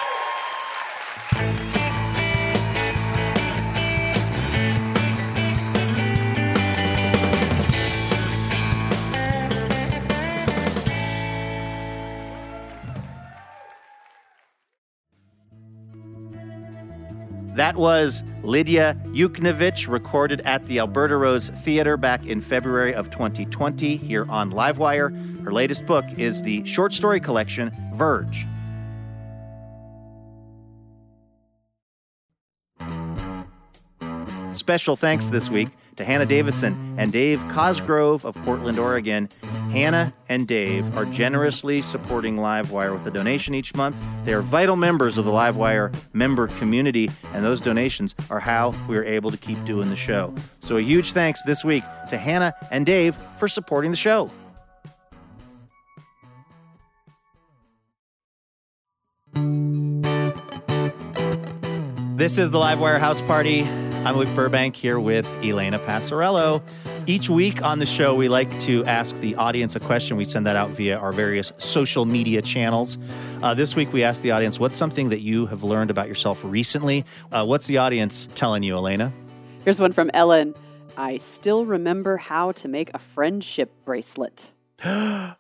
That 17.58 17.76
was 17.76 18.24
Lydia 18.44 18.94
Yuknavitch, 19.06 19.92
recorded 19.92 20.42
at 20.42 20.64
the 20.66 20.78
Alberta 20.78 21.18
Rose 21.18 21.50
Theater 21.50 21.98
back 21.98 22.24
in 22.28 22.40
February 22.40 22.94
of 22.94 23.10
2020 23.10 23.98
here 23.98 24.28
on 24.30 24.52
Livewire. 24.52 25.44
Her 25.44 25.52
latest 25.52 25.88
book 25.88 26.06
is 26.20 26.44
the 26.44 26.64
short 26.66 26.94
story 26.94 27.20
collection 27.20 27.72
Verge. 27.96 28.46
Special 34.52 34.96
thanks 34.96 35.32
this 35.32 35.50
week 35.50 35.70
to 35.96 36.06
Hannah 36.06 36.28
Davison 36.28 36.96
and 37.00 37.12
Dave 37.12 37.44
Cosgrove 37.50 38.24
of 38.24 38.36
Portland, 38.46 38.78
Oregon. 38.78 39.30
Hannah 39.72 40.14
and 40.30 40.48
Dave 40.48 40.98
are 40.98 41.06
generously 41.06 41.82
supporting 41.82 42.38
Livewire 42.38 42.94
with 42.94 43.06
a 43.06 43.12
donation 43.12 43.54
each 43.54 43.76
month. 43.76 44.02
They 44.26 44.34
are 44.34 44.42
vital 44.42 44.76
members 44.76 45.18
of 45.18 45.26
the 45.26 45.32
Livewire 45.32 45.96
member 46.14 46.48
community, 46.48 47.10
and 47.34 47.44
those 47.44 47.62
donations 47.62 48.16
are 48.30 48.40
how 48.40 48.74
we 48.88 48.98
are 48.98 49.04
able 49.04 49.30
to 49.32 49.38
keep 49.38 49.64
doing 49.66 49.90
the 49.90 49.96
show. 49.96 50.34
So, 50.60 50.78
a 50.78 50.82
huge 50.82 51.12
thanks 51.12 51.44
this 51.44 51.64
week 51.64 51.84
to 52.10 52.18
Hannah 52.18 52.54
and 52.72 52.86
Dave 52.86 53.18
for 53.38 53.48
supporting 53.48 53.92
the 53.92 53.98
show. 53.98 54.32
This 62.18 62.38
is 62.38 62.52
the 62.52 62.58
Livewire 62.58 63.00
House 63.00 63.22
Party. 63.22 63.87
I'm 64.08 64.16
Luke 64.16 64.34
Burbank 64.34 64.74
here 64.78 65.02
with 65.02 65.28
Elena 65.44 65.80
Passarello. 65.80 66.62
Each 67.08 67.30
week 67.30 67.62
on 67.62 67.80
the 67.80 67.86
show, 67.86 68.16
we 68.16 68.30
like 68.30 68.58
to 68.60 68.86
ask 68.86 69.14
the 69.20 69.36
audience 69.36 69.76
a 69.76 69.82
question. 69.82 70.16
We 70.16 70.24
send 70.24 70.48
that 70.48 70.56
out 70.56 70.70
via 70.70 70.98
our 70.98 71.12
various 71.12 71.52
social 71.58 72.06
media 72.06 72.42
channels. 72.42 72.98
Uh, 73.44 73.54
this 73.54 73.76
week, 73.76 73.92
we 73.92 74.06
asked 74.06 74.24
the 74.24 74.32
audience, 74.32 74.62
What's 74.62 74.78
something 74.78 75.10
that 75.10 75.20
you 75.20 75.46
have 75.48 75.62
learned 75.62 75.92
about 75.92 76.08
yourself 76.08 76.42
recently? 76.46 77.04
Uh, 77.34 77.44
what's 77.46 77.68
the 77.68 77.80
audience 77.80 78.30
telling 78.34 78.64
you, 78.64 78.78
Elena? 78.78 79.12
Here's 79.66 79.82
one 79.82 79.92
from 79.92 80.10
Ellen. 80.14 80.56
I 80.96 81.18
still 81.18 81.66
remember 81.66 82.16
how 82.16 82.54
to 82.54 82.70
make 82.70 82.90
a 82.94 83.00
friendship 83.00 83.74
bracelet. 83.84 84.54
I 84.82 85.36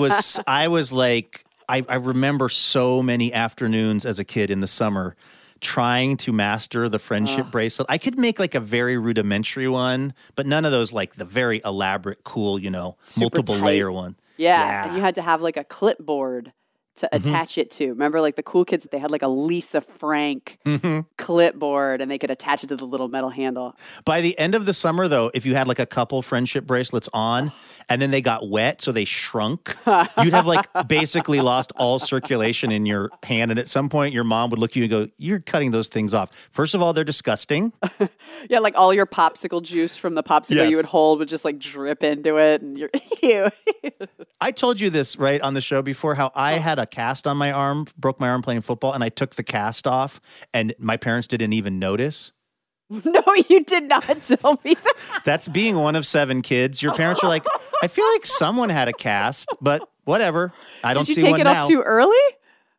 was, 0.00 0.40
I 0.46 0.68
was 0.68 0.94
like, 0.94 1.44
I, 1.68 1.84
I 1.90 1.96
remember 1.96 2.48
so 2.48 3.02
many 3.02 3.34
afternoons 3.34 4.06
as 4.06 4.18
a 4.18 4.24
kid 4.24 4.50
in 4.50 4.60
the 4.60 4.66
summer 4.66 5.14
trying 5.60 6.16
to 6.18 6.32
master 6.32 6.88
the 6.88 6.98
friendship 6.98 7.46
bracelet. 7.50 7.86
I 7.90 7.98
could 7.98 8.18
make 8.18 8.38
like 8.38 8.54
a 8.54 8.60
very 8.60 8.98
rudimentary 8.98 9.68
one, 9.68 10.14
but 10.36 10.46
none 10.46 10.64
of 10.64 10.72
those 10.72 10.92
like 10.92 11.14
the 11.16 11.24
very 11.24 11.60
elaborate, 11.64 12.24
cool, 12.24 12.58
you 12.58 12.70
know, 12.70 12.96
Super 13.02 13.24
multiple 13.24 13.54
tight. 13.56 13.64
layer 13.64 13.90
one. 13.92 14.16
Yeah, 14.36 14.58
Yeah. 14.58 14.78
Mm-hmm. 14.80 14.88
and 14.88 14.96
you 14.96 15.02
had 15.02 15.14
to 15.16 15.22
have 15.22 15.40
like 15.42 15.56
a 15.56 15.64
clipboard 15.64 16.52
to 16.96 17.08
attach 17.12 17.58
it 17.58 17.72
to. 17.72 17.88
Remember, 17.88 18.20
like 18.20 18.36
the 18.36 18.42
cool 18.44 18.64
kids, 18.64 18.86
they 18.92 18.98
had 19.00 19.10
like 19.10 19.22
a 19.22 19.28
Lisa 19.28 19.80
Frank 19.80 20.58
Mm-hmm. 20.64 21.00
clipboard, 21.16 22.00
and 22.00 22.08
they 22.10 22.18
could 22.18 22.30
attach 22.30 22.62
it 22.62 22.68
to 22.68 22.76
the 22.76 22.84
little 22.86 23.08
metal 23.08 23.30
handle. 23.30 23.74
By 24.04 24.20
the 24.20 24.38
end 24.38 24.54
of 24.54 24.64
the 24.66 24.72
summer, 24.74 25.08
though, 25.08 25.30
if 25.34 25.44
you 25.44 25.54
had 25.56 25.66
like 25.66 25.80
a 25.80 25.86
couple 25.86 26.22
friendship 26.22 26.66
bracelets 26.66 27.08
on, 27.12 27.50
and 27.88 28.00
then 28.00 28.10
they 28.10 28.22
got 28.22 28.48
wet, 28.48 28.80
so 28.80 28.92
they 28.92 29.04
shrunk. 29.04 29.76
You'd 30.22 30.32
have 30.32 30.46
like 30.46 30.66
basically 30.88 31.40
lost 31.40 31.72
all 31.76 31.98
circulation 31.98 32.72
in 32.72 32.86
your 32.86 33.10
hand. 33.22 33.50
And 33.50 33.60
at 33.60 33.68
some 33.68 33.88
point, 33.88 34.14
your 34.14 34.24
mom 34.24 34.50
would 34.50 34.58
look 34.58 34.72
at 34.72 34.76
you 34.76 34.82
and 34.84 34.90
go, 34.90 35.08
You're 35.16 35.40
cutting 35.40 35.70
those 35.70 35.88
things 35.88 36.14
off. 36.14 36.30
First 36.50 36.74
of 36.74 36.82
all, 36.82 36.92
they're 36.92 37.04
disgusting. 37.04 37.72
yeah, 38.48 38.58
like 38.58 38.74
all 38.76 38.92
your 38.92 39.06
popsicle 39.06 39.62
juice 39.62 39.96
from 39.96 40.14
the 40.14 40.22
popsicle 40.22 40.54
Yes. 40.56 40.70
you 40.70 40.76
would 40.76 40.86
hold 40.86 41.18
would 41.18 41.28
just 41.28 41.44
like 41.44 41.58
drip 41.58 42.04
into 42.04 42.38
it, 42.38 42.62
and 42.62 42.78
you're 42.78 42.90
ew. 43.22 43.48
I 44.40 44.50
told 44.50 44.80
you 44.80 44.90
this 44.90 45.16
right 45.16 45.40
on 45.40 45.54
the 45.54 45.60
show 45.60 45.82
before 45.82 46.14
how 46.14 46.30
I 46.34 46.56
oh. 46.56 46.60
had 46.60 46.78
a 46.78 46.86
cast 46.86 47.26
on 47.26 47.36
my 47.36 47.52
arm, 47.52 47.86
broke 47.96 48.20
my 48.20 48.28
arm 48.28 48.42
playing 48.42 48.62
football, 48.62 48.92
and 48.92 49.02
I 49.02 49.08
took 49.08 49.34
the 49.34 49.42
cast 49.42 49.86
off, 49.86 50.20
and 50.52 50.74
my 50.78 50.96
parents 50.96 51.28
didn't 51.28 51.52
even 51.52 51.78
notice. 51.78 52.32
no, 53.04 53.22
you 53.48 53.64
did 53.64 53.84
not 53.84 54.04
tell 54.04 54.58
me 54.64 54.74
that. 54.74 55.22
That's 55.24 55.48
being 55.48 55.76
one 55.76 55.96
of 55.96 56.06
seven 56.06 56.42
kids. 56.42 56.82
Your 56.82 56.94
parents 56.94 57.22
are 57.24 57.28
like, 57.28 57.44
I 57.82 57.88
feel 57.88 58.06
like 58.12 58.26
someone 58.26 58.68
had 58.68 58.88
a 58.88 58.92
cast, 58.92 59.48
but 59.60 59.88
whatever. 60.04 60.52
I 60.82 60.94
don't 60.94 61.06
Did 61.06 61.16
you 61.16 61.22
see 61.22 61.28
take 61.32 61.40
it 61.40 61.44
now. 61.44 61.62
off 61.62 61.68
too 61.68 61.80
early? 61.82 62.16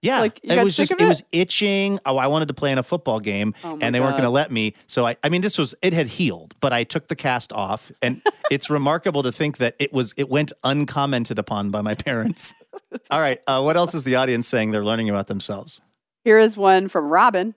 yeah, 0.01 0.19
like, 0.19 0.39
you 0.43 0.51
it 0.51 0.55
got 0.57 0.63
was 0.65 0.75
sick 0.75 0.83
just 0.89 0.91
of 0.93 0.99
it 1.01 1.05
it? 1.05 1.07
was 1.07 1.23
itching. 1.31 1.99
Oh, 2.05 2.17
I 2.17 2.27
wanted 2.27 2.49
to 2.49 2.53
play 2.53 2.71
in 2.71 2.77
a 2.77 2.83
football 2.83 3.19
game, 3.19 3.55
Oh 3.63 3.79
and 3.81 3.93
they 3.95 3.99
weren't 3.99 4.13
going 4.13 4.23
to 4.23 4.29
let 4.29 4.51
me. 4.51 4.75
So 4.85 5.07
I, 5.07 5.17
I 5.23 5.29
mean, 5.29 5.41
this 5.41 5.57
was 5.57 5.73
it 5.81 5.93
had 5.93 6.07
healed, 6.07 6.53
but 6.59 6.71
I 6.71 6.83
took 6.83 7.07
the 7.07 7.15
cast 7.15 7.51
off, 7.51 7.91
and 8.03 8.21
it's 8.51 8.69
remarkable 8.69 9.23
to 9.23 9.31
think 9.31 9.57
that 9.57 9.75
it 9.79 9.91
was 9.91 10.13
it 10.17 10.29
went 10.29 10.51
uncommented 10.63 11.39
upon 11.39 11.71
by 11.71 11.81
my 11.81 11.95
parents. 11.95 12.53
All 13.09 13.19
right, 13.19 13.39
uh, 13.47 13.61
what 13.63 13.75
else 13.77 13.95
is 13.95 14.03
the 14.03 14.15
audience 14.17 14.47
saying 14.47 14.71
they're 14.71 14.85
learning 14.85 15.09
about 15.09 15.25
themselves? 15.27 15.81
Here 16.23 16.37
is 16.37 16.55
one 16.55 16.87
from 16.87 17.09
Robin. 17.09 17.55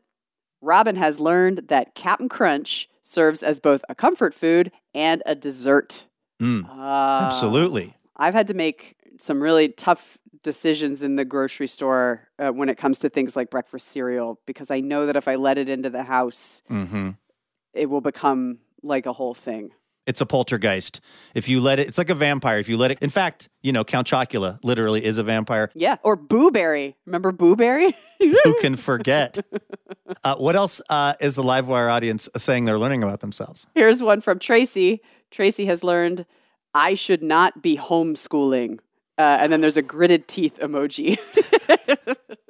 Robin 0.61 0.97
has 0.97 1.21
learned 1.21 1.69
that 1.69 1.95
Captain 1.95 2.29
Crunch 2.29 2.89
serves 3.03 3.43
as 3.43 3.61
both 3.61 3.85
a 3.89 3.95
comfort 3.95 4.35
food 4.35 4.71
and 4.95 5.23
a 5.27 5.35
dessert. 5.35 6.07
Mm, 6.41 6.67
Ah. 6.69 7.25
absolutely. 7.27 7.97
I've 8.17 8.35
had 8.35 8.47
to 8.49 8.55
make 8.55 8.97
some 9.19 9.41
really 9.41 9.69
tough 9.69 10.19
decisions 10.43 11.03
in 11.03 11.17
the 11.17 11.25
grocery 11.25 11.67
store 11.67 12.29
uh, 12.39 12.51
when 12.51 12.69
it 12.69 12.77
comes 12.77 13.01
to 13.01 13.09
things 13.09 13.37
like 13.37 13.51
breakfast 13.51 13.89
cereal 13.89 14.41
because 14.47 14.71
I 14.71 14.81
know 14.81 15.07
that 15.07 15.17
if 15.17 15.27
I 15.29 15.35
let 15.37 15.59
it 15.59 15.69
into 15.69 15.91
the 15.91 16.05
house, 16.05 16.63
hmm 16.69 17.11
it 17.75 17.87
will 17.91 18.01
become 18.01 18.59
like 18.83 19.07
a 19.07 19.13
whole 19.13 19.35
thing. 19.35 19.71
It's 20.09 20.23
a 20.23 20.27
poltergeist. 20.27 21.03
If 21.35 21.51
you 21.51 21.61
let 21.61 21.79
it, 21.79 21.87
it's 21.87 21.99
like 21.99 22.09
a 22.09 22.15
vampire. 22.15 22.59
If 22.59 22.67
you 22.67 22.79
let 22.79 22.91
it, 22.91 22.99
in 23.03 23.11
fact, 23.11 23.51
you 23.61 23.73
know, 23.73 23.85
Count 23.85 24.07
Chocula 24.09 24.59
literally 24.65 25.05
is 25.05 25.19
a 25.19 25.23
vampire. 25.23 25.71
Yeah. 25.75 25.99
Or 26.03 26.17
Boo 26.17 26.51
Berry. 26.51 26.97
Remember 27.05 27.31
Boo 27.31 27.55
Berry? 27.55 27.95
Who 28.19 28.55
can 28.63 28.77
forget? 28.77 29.39
Uh, 30.25 30.37
what 30.37 30.57
else 30.57 30.81
uh, 30.89 31.13
is 31.21 31.35
the 31.35 31.43
Livewire 31.43 31.93
audience 31.93 32.27
saying 32.39 32.65
they're 32.65 32.79
learning 32.79 33.03
about 33.03 33.21
themselves? 33.21 33.67
Here's 33.75 34.03
one 34.03 34.23
from 34.23 34.39
Tracy. 34.39 35.03
Tracy 35.31 35.67
has 35.67 35.85
learned 35.85 36.25
I 36.73 36.95
should 36.95 37.23
not 37.23 37.63
be 37.63 37.77
homeschooling. 37.77 38.79
Uh, 39.19 39.39
and 39.41 39.53
then 39.53 39.61
there's 39.61 39.77
a 39.77 39.83
gritted 39.83 40.27
teeth 40.27 40.59
emoji. 40.63 41.19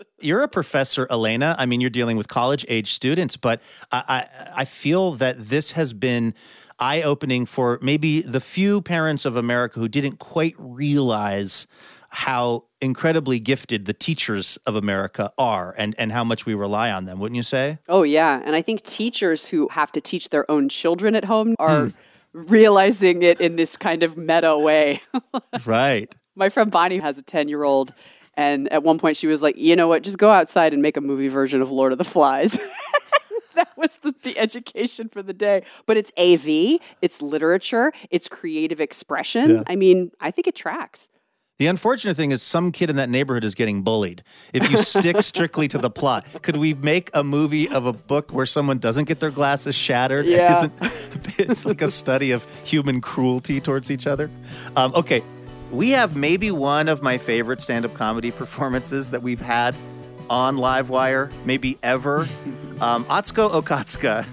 You're 0.21 0.43
a 0.43 0.49
professor, 0.49 1.09
Elena. 1.11 1.57
I 1.59 1.67
mean, 1.67 1.81
you're 1.81 1.91
dealing 1.91 2.17
with 2.17 2.27
college 2.27 2.67
age 2.69 2.93
students, 2.93 3.37
but 3.37 3.63
I, 3.93 4.03
I, 4.09 4.51
I 4.63 4.65
feel 4.65 5.13
that 5.13 5.49
this 5.49 5.73
has 5.73 5.93
been 5.93 6.35
eye 6.79 7.03
opening 7.03 7.47
for 7.47 7.79
maybe 7.83 8.23
the 8.23 8.41
few 8.41 8.81
parents 8.81 9.25
of 9.25 9.37
America 9.37 9.81
who 9.81 9.89
didn't 9.89 10.19
quite 10.19 10.55
realize 10.59 11.67
how 12.11 12.65
incredibly 12.81 13.39
gifted 13.39 13.85
the 13.85 13.93
teachers 13.93 14.59
of 14.67 14.77
America 14.77 15.31
are 15.37 15.75
and, 15.77 15.95
and 15.99 16.11
how 16.13 16.25
much 16.25 16.47
we 16.47 16.55
rely 16.55 16.91
on 16.91 17.05
them, 17.05 17.19
wouldn't 17.19 17.37
you 17.37 17.43
say? 17.43 17.79
oh, 17.89 18.03
yeah. 18.03 18.41
And 18.45 18.57
I 18.57 18.63
think 18.63 18.83
teachers 18.83 19.47
who 19.47 19.69
have 19.69 19.93
to 19.93 20.01
teach 20.01 20.31
their 20.31 20.51
own 20.51 20.69
children 20.69 21.15
at 21.15 21.25
home 21.25 21.49
hmm. 21.49 21.63
are 21.63 21.93
realizing 22.33 23.23
it 23.23 23.41
in 23.41 23.57
this 23.57 23.77
kind 23.77 24.03
of 24.03 24.17
meta 24.17 24.57
way. 24.57 25.03
right. 25.67 26.15
My 26.35 26.49
friend 26.49 26.71
Bonnie 26.71 26.99
has 26.99 27.19
a 27.19 27.23
10 27.23 27.49
year 27.49 27.65
old. 27.65 27.93
And 28.35 28.73
at 28.73 28.85
one 28.85 29.01
point, 29.01 29.17
she 29.17 29.27
was 29.27 29.43
like, 29.43 29.59
you 29.59 29.75
know 29.75 29.89
what? 29.89 30.05
Just 30.05 30.17
go 30.17 30.31
outside 30.31 30.73
and 30.73 30.81
make 30.81 30.97
a 30.97 31.01
movie 31.01 31.27
version 31.27 31.61
of 31.61 31.73
Lord 31.73 31.91
of 31.91 31.99
the 31.99 32.05
Flies. 32.05 32.57
that 33.59 33.77
was 33.77 33.99
the, 33.99 34.15
the 34.23 34.39
education 34.39 35.09
for 35.09 35.23
the 35.23 35.33
day. 35.35 35.65
But 35.87 35.97
it's 35.97 36.13
AV, 36.17 36.81
it's 37.03 37.21
literature, 37.21 37.93
it's 38.11 38.29
creative 38.29 38.81
expression. 38.81 39.51
Yeah. 39.51 39.63
I 39.67 39.77
mean, 39.77 40.13
I 40.21 40.31
think 40.31 40.47
it 40.47 40.55
tracks. 40.55 41.11
The 41.59 41.67
unfortunate 41.67 42.17
thing 42.17 42.31
is, 42.31 42.41
some 42.41 42.71
kid 42.71 42.89
in 42.89 42.95
that 42.97 43.09
neighborhood 43.11 43.43
is 43.43 43.57
getting 43.57 43.83
bullied. 43.83 44.23
If 44.53 44.71
you 44.71 44.79
stick 44.79 45.17
strictly 45.23 45.67
to 45.69 45.79
the 45.79 45.91
plot, 45.91 46.25
could 46.43 46.57
we 46.57 46.75
make 46.75 47.11
a 47.15 47.25
movie 47.25 47.69
of 47.69 47.85
a 47.85 47.93
book 47.93 48.33
where 48.33 48.47
someone 48.47 48.79
doesn't 48.79 49.07
get 49.07 49.19
their 49.19 49.33
glasses 49.33 49.75
shattered? 49.75 50.27
Yeah. 50.27 50.57
isn't- 50.59 50.73
it's 51.41 51.67
like 51.67 51.83
a 51.83 51.91
study 51.91 52.31
of 52.31 52.45
human 52.65 53.01
cruelty 53.01 53.61
towards 53.61 53.91
each 53.91 54.07
other. 54.07 54.31
Um, 54.77 54.95
okay, 54.95 55.21
we 55.73 55.91
have 55.91 56.15
maybe 56.15 56.53
one 56.53 56.89
of 56.89 57.03
my 57.03 57.19
favorite 57.19 57.61
stand-up 57.61 57.93
comedy 57.95 58.31
performances 58.31 59.11
that 59.11 59.23
we've 59.25 59.41
had 59.41 59.75
on 60.31 60.57
Livewire, 60.57 61.33
maybe 61.45 61.79
ever. 61.83 62.27
Um, 62.81 63.05
Atsuko 63.07 63.51
Okatsuka 63.51 64.27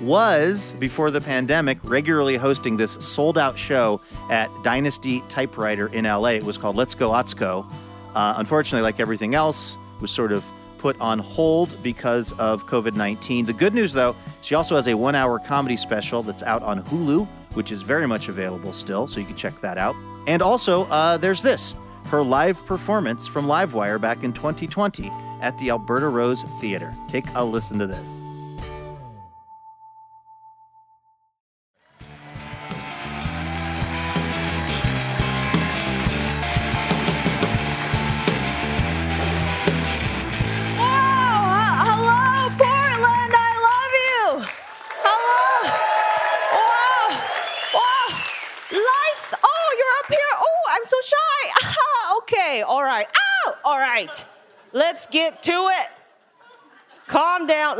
was, 0.00 0.74
before 0.78 1.10
the 1.10 1.20
pandemic, 1.20 1.78
regularly 1.84 2.36
hosting 2.36 2.76
this 2.76 2.92
sold 2.92 3.38
out 3.38 3.58
show 3.58 4.00
at 4.30 4.50
Dynasty 4.62 5.22
Typewriter 5.28 5.88
in 5.88 6.04
LA. 6.04 6.30
It 6.30 6.44
was 6.44 6.58
called 6.58 6.76
Let's 6.76 6.94
Go 6.94 7.10
Atsuko. 7.10 7.70
Uh, 8.14 8.34
unfortunately, 8.36 8.82
like 8.82 9.00
everything 9.00 9.34
else, 9.34 9.76
was 10.00 10.10
sort 10.10 10.32
of 10.32 10.44
put 10.78 10.98
on 11.00 11.18
hold 11.18 11.82
because 11.82 12.32
of 12.32 12.66
COVID 12.66 12.94
19. 12.94 13.46
The 13.46 13.52
good 13.52 13.74
news, 13.74 13.92
though, 13.92 14.14
she 14.42 14.54
also 14.54 14.76
has 14.76 14.88
a 14.88 14.94
one 14.94 15.14
hour 15.14 15.38
comedy 15.38 15.76
special 15.76 16.22
that's 16.22 16.42
out 16.42 16.62
on 16.62 16.82
Hulu, 16.84 17.26
which 17.54 17.72
is 17.72 17.82
very 17.82 18.06
much 18.06 18.28
available 18.28 18.72
still, 18.72 19.06
so 19.06 19.20
you 19.20 19.26
can 19.26 19.36
check 19.36 19.58
that 19.62 19.78
out. 19.78 19.96
And 20.26 20.42
also, 20.42 20.84
uh, 20.84 21.16
there's 21.16 21.42
this 21.42 21.74
her 22.08 22.22
live 22.22 22.64
performance 22.64 23.26
from 23.26 23.46
Livewire 23.46 24.00
back 24.00 24.22
in 24.22 24.32
2020 24.32 25.10
at 25.40 25.56
the 25.58 25.70
Alberta 25.70 26.08
Rose 26.08 26.44
Theater. 26.60 26.94
Take 27.08 27.26
a 27.34 27.44
listen 27.44 27.78
to 27.78 27.86
this. 27.86 28.20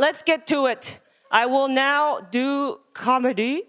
Let's 0.07 0.23
get 0.23 0.47
to 0.47 0.67
it. 0.67 1.01
I 1.29 1.47
will 1.47 1.67
now 1.67 2.21
do 2.21 2.79
comedy. 2.93 3.63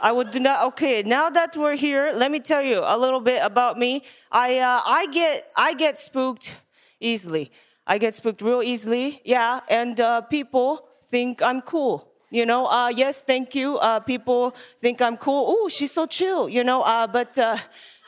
I 0.00 0.10
would 0.10 0.30
do 0.30 0.40
not. 0.40 0.64
Okay, 0.68 1.02
now 1.02 1.28
that 1.28 1.54
we're 1.58 1.76
here, 1.76 2.10
let 2.14 2.30
me 2.30 2.40
tell 2.40 2.62
you 2.62 2.80
a 2.82 2.96
little 2.96 3.20
bit 3.20 3.40
about 3.42 3.78
me. 3.78 4.02
I 4.32 4.60
uh, 4.60 4.80
I 4.86 5.06
get 5.08 5.52
I 5.54 5.74
get 5.74 5.98
spooked 5.98 6.54
easily. 7.00 7.52
I 7.86 7.98
get 7.98 8.14
spooked 8.14 8.40
real 8.40 8.62
easily. 8.62 9.20
Yeah, 9.26 9.60
and 9.68 10.00
uh, 10.00 10.22
people 10.22 10.88
think 11.06 11.42
I'm 11.42 11.60
cool. 11.60 12.08
You 12.30 12.46
know, 12.46 12.64
uh, 12.68 12.88
yes, 12.88 13.22
thank 13.22 13.54
you. 13.54 13.76
Uh, 13.76 14.00
people 14.00 14.56
think 14.80 15.02
I'm 15.02 15.18
cool. 15.18 15.44
Oh, 15.46 15.68
she's 15.68 15.92
so 15.92 16.06
chill. 16.06 16.48
You 16.48 16.64
know, 16.64 16.80
uh, 16.80 17.06
but 17.06 17.38
uh, 17.38 17.58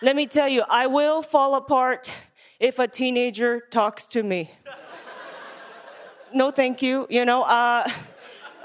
let 0.01 0.17
me 0.17 0.27
tell 0.27 0.49
you, 0.49 0.65
I 0.71 0.87
will 0.87 1.21
fall 1.21 1.57
apart 1.57 2.11
if 2.59 2.79
a 2.79 2.89
teenager 2.89 3.61
talks 3.61 4.07
to 4.17 4.23
me. 4.23 4.51
No, 6.33 6.51
thank 6.51 6.83
you. 6.83 7.07
You 7.11 7.25
know. 7.25 7.45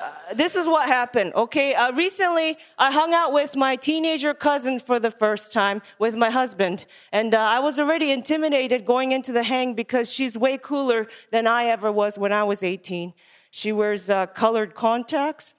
Uh, 0.04 0.34
this 0.36 0.56
is 0.56 0.67
what 0.67 0.88
happened, 0.88 1.34
okay? 1.34 1.76
Uh, 1.76 1.91
recently, 1.93 2.58
I 2.78 2.91
hung 2.91 3.13
out 3.13 3.32
with 3.32 3.56
my 3.56 3.78
teenager 3.78 4.34
cousin 4.34 4.80
for 4.80 4.99
the 4.99 5.12
first 5.12 5.54
time 5.54 5.82
with 5.97 6.17
my 6.17 6.30
husband. 6.30 6.86
And 7.13 7.34
uh, 7.34 7.39
I 7.39 7.60
was 7.60 7.80
already 7.80 8.12
intimidated 8.12 8.86
going 8.86 9.13
into 9.13 9.32
the 9.32 9.43
hang 9.43 9.76
because 9.76 10.12
she's 10.12 10.38
way 10.38 10.58
cooler 10.58 11.08
than 11.32 11.47
I 11.47 11.66
ever 11.66 11.89
was 11.89 12.18
when 12.18 12.34
I 12.34 12.43
was 12.43 12.64
18. 12.64 13.14
She 13.51 13.72
wears 13.72 14.09
uh, 14.09 14.26
colored 14.26 14.76
contacts. 14.76 15.55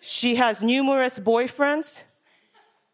She 0.00 0.36
has 0.36 0.62
numerous 0.62 1.18
boyfriends. 1.18 2.04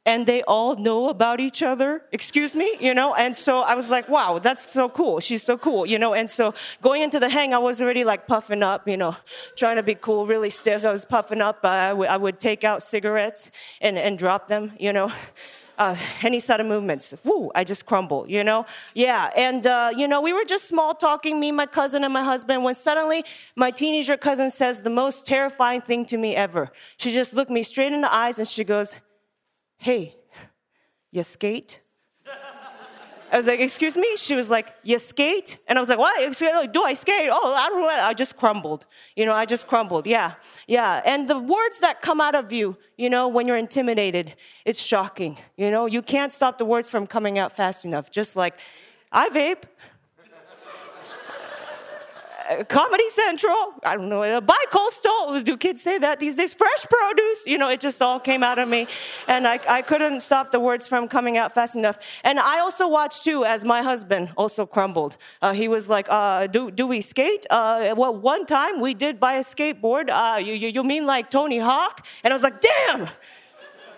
And 0.07 0.27
they 0.27 0.43
all 0.43 0.77
know 0.77 1.09
about 1.09 1.41
each 1.41 1.63
other. 1.63 2.03
Excuse 2.13 2.55
me, 2.55 2.77
you 2.79 2.93
know? 2.93 3.15
And 3.15 3.35
so 3.35 3.61
I 3.61 3.75
was 3.75 3.89
like, 3.89 4.07
wow, 4.09 4.39
that's 4.39 4.71
so 4.71 4.89
cool. 4.89 5.19
She's 5.21 5.43
so 5.43 5.57
cool, 5.57 5.87
you 5.87 5.99
know? 5.99 6.13
And 6.13 6.29
so 6.29 6.53
going 6.83 7.01
into 7.01 7.19
the 7.19 7.31
hang, 7.31 7.55
I 7.55 7.59
was 7.59 7.81
already 7.81 8.05
like 8.05 8.27
puffing 8.27 8.63
up, 8.63 8.87
you 8.87 8.99
know, 8.99 9.17
trying 9.57 9.77
to 9.77 9.83
be 9.83 9.95
cool, 9.95 10.27
really 10.27 10.51
stiff. 10.51 10.85
I 10.85 10.93
was 10.93 11.07
puffing 11.07 11.41
up. 11.41 11.61
Uh, 11.65 11.67
I, 11.67 12.17
would, 12.17 12.39
take 12.39 12.65
out 12.65 12.83
cigarettes 12.83 13.51
and, 13.81 13.97
and 13.97 14.19
drop 14.19 14.49
them, 14.49 14.73
you 14.79 14.93
know? 14.93 15.11
Uh, 15.77 15.97
any 16.23 16.39
sudden 16.39 16.69
movements, 16.69 17.13
woo, 17.25 17.51
I 17.53 17.65
just 17.65 17.85
crumble, 17.85 18.27
you 18.29 18.45
know? 18.45 18.65
Yeah, 18.95 19.33
and, 19.35 19.67
uh, 19.67 19.91
you 19.97 20.07
know, 20.07 20.21
we 20.21 20.33
were 20.33 20.45
just 20.45 20.69
small 20.69 20.95
talking, 20.95 21.41
me, 21.41 21.51
my 21.51 21.67
cousin, 21.67 22.05
and 22.05 22.13
my 22.13 22.23
husband, 22.23 22.63
when 22.63 22.77
suddenly 22.77 23.25
my 23.57 23.73
teenager 23.73 24.17
cousin 24.17 24.51
says 24.51 24.83
the 24.83 24.91
most 24.91 25.27
terrifying 25.27 25.81
thing 25.81 26.05
to 26.07 26.17
me 26.17 26.37
ever. 26.37 26.71
She 26.97 27.11
just 27.11 27.35
looked 27.35 27.51
me 27.51 27.65
straight 27.65 27.93
in 27.93 28.03
the 28.03 28.15
eyes 28.15 28.39
and 28.39 28.47
she 28.47 28.63
goes, 28.63 29.01
Hey, 29.79 30.17
You 31.11 31.23
skate? 31.23 31.81
I 33.31 33.37
was 33.37 33.49
like, 33.49 33.59
excuse 33.59 33.97
me? 33.97 34.17
She 34.17 34.37
was 34.37 34.49
like, 34.49 34.73
you 34.85 34.97
skate? 34.99 35.59
And 35.67 35.77
I 35.77 35.83
was 35.83 35.89
like, 35.89 35.99
what? 35.99 36.73
Do 36.73 36.83
I 36.85 36.95
skate? 36.95 37.29
Oh, 37.33 37.55
I 37.55 37.69
don't 37.69 37.81
know. 37.81 37.89
I 37.89 38.15
just 38.15 38.37
crumbled. 38.37 38.87
You 39.17 39.27
know, 39.27 39.33
I 39.33 39.45
just 39.45 39.67
crumbled. 39.67 40.07
Yeah, 40.07 40.35
yeah. 40.69 41.03
And 41.05 41.29
the 41.29 41.39
words 41.39 41.81
that 41.81 42.01
come 42.01 42.21
out 42.21 42.37
of 42.37 42.53
you, 42.53 42.77
you 42.97 43.11
know, 43.11 43.27
when 43.27 43.49
you're 43.49 43.57
intimidated, 43.57 44.37
it's 44.65 44.81
shocking. 44.81 45.39
You 45.57 45.73
know, 45.73 45.87
you 45.87 46.01
can't 46.01 46.33
stop 46.33 46.59
the 46.59 46.65
words 46.65 46.89
from 46.89 47.09
coming 47.09 47.39
out 47.39 47.53
fast 47.53 47.85
enough. 47.85 48.09
Just 48.09 48.37
like, 48.37 48.59
I 49.11 49.29
vape. 49.31 49.65
Comedy 52.69 53.09
Central, 53.09 53.75
I 53.85 53.97
don't 53.97 54.09
know, 54.09 54.41
bi-coastal, 54.41 55.41
do 55.43 55.57
kids 55.57 55.81
say 55.81 55.99
that 55.99 56.21
these 56.21 56.37
days? 56.37 56.53
Fresh 56.53 56.85
produce, 56.91 57.47
you 57.47 57.57
know, 57.57 57.69
it 57.69 57.81
just 57.81 58.03
all 58.03 58.21
came 58.21 58.43
out 58.43 58.59
of 58.59 58.69
me. 58.69 58.87
And 59.27 59.49
I, 59.49 59.59
I 59.69 59.83
couldn't 59.83 60.21
stop 60.21 60.51
the 60.51 60.61
words 60.61 60.87
from 60.87 61.09
coming 61.09 61.39
out 61.39 61.53
fast 61.53 61.75
enough. 61.75 61.99
And 62.23 62.39
I 62.39 62.61
also 62.61 62.87
watched 62.87 63.25
too, 63.25 63.45
as 63.45 63.65
my 63.65 63.83
husband 63.83 64.31
also 64.37 64.67
crumbled. 64.67 65.17
Uh, 65.41 65.55
he 65.55 65.69
was 65.69 65.89
like, 65.89 66.07
uh, 66.11 66.47
do, 66.47 66.71
do 66.71 66.87
we 66.87 67.01
skate? 67.01 67.47
Uh, 67.49 67.95
well, 67.97 68.15
one 68.15 68.45
time 68.45 68.79
we 68.81 68.93
did 68.93 69.19
buy 69.19 69.35
a 69.35 69.43
skateboard. 69.43 70.11
Uh, 70.11 70.39
you, 70.39 70.53
you, 70.53 70.69
you 70.69 70.85
mean 70.85 71.07
like 71.07 71.31
Tony 71.31 71.59
Hawk? 71.59 72.07
And 72.23 72.33
I 72.33 72.35
was 72.35 72.43
like, 72.43 72.61
damn, 72.61 73.09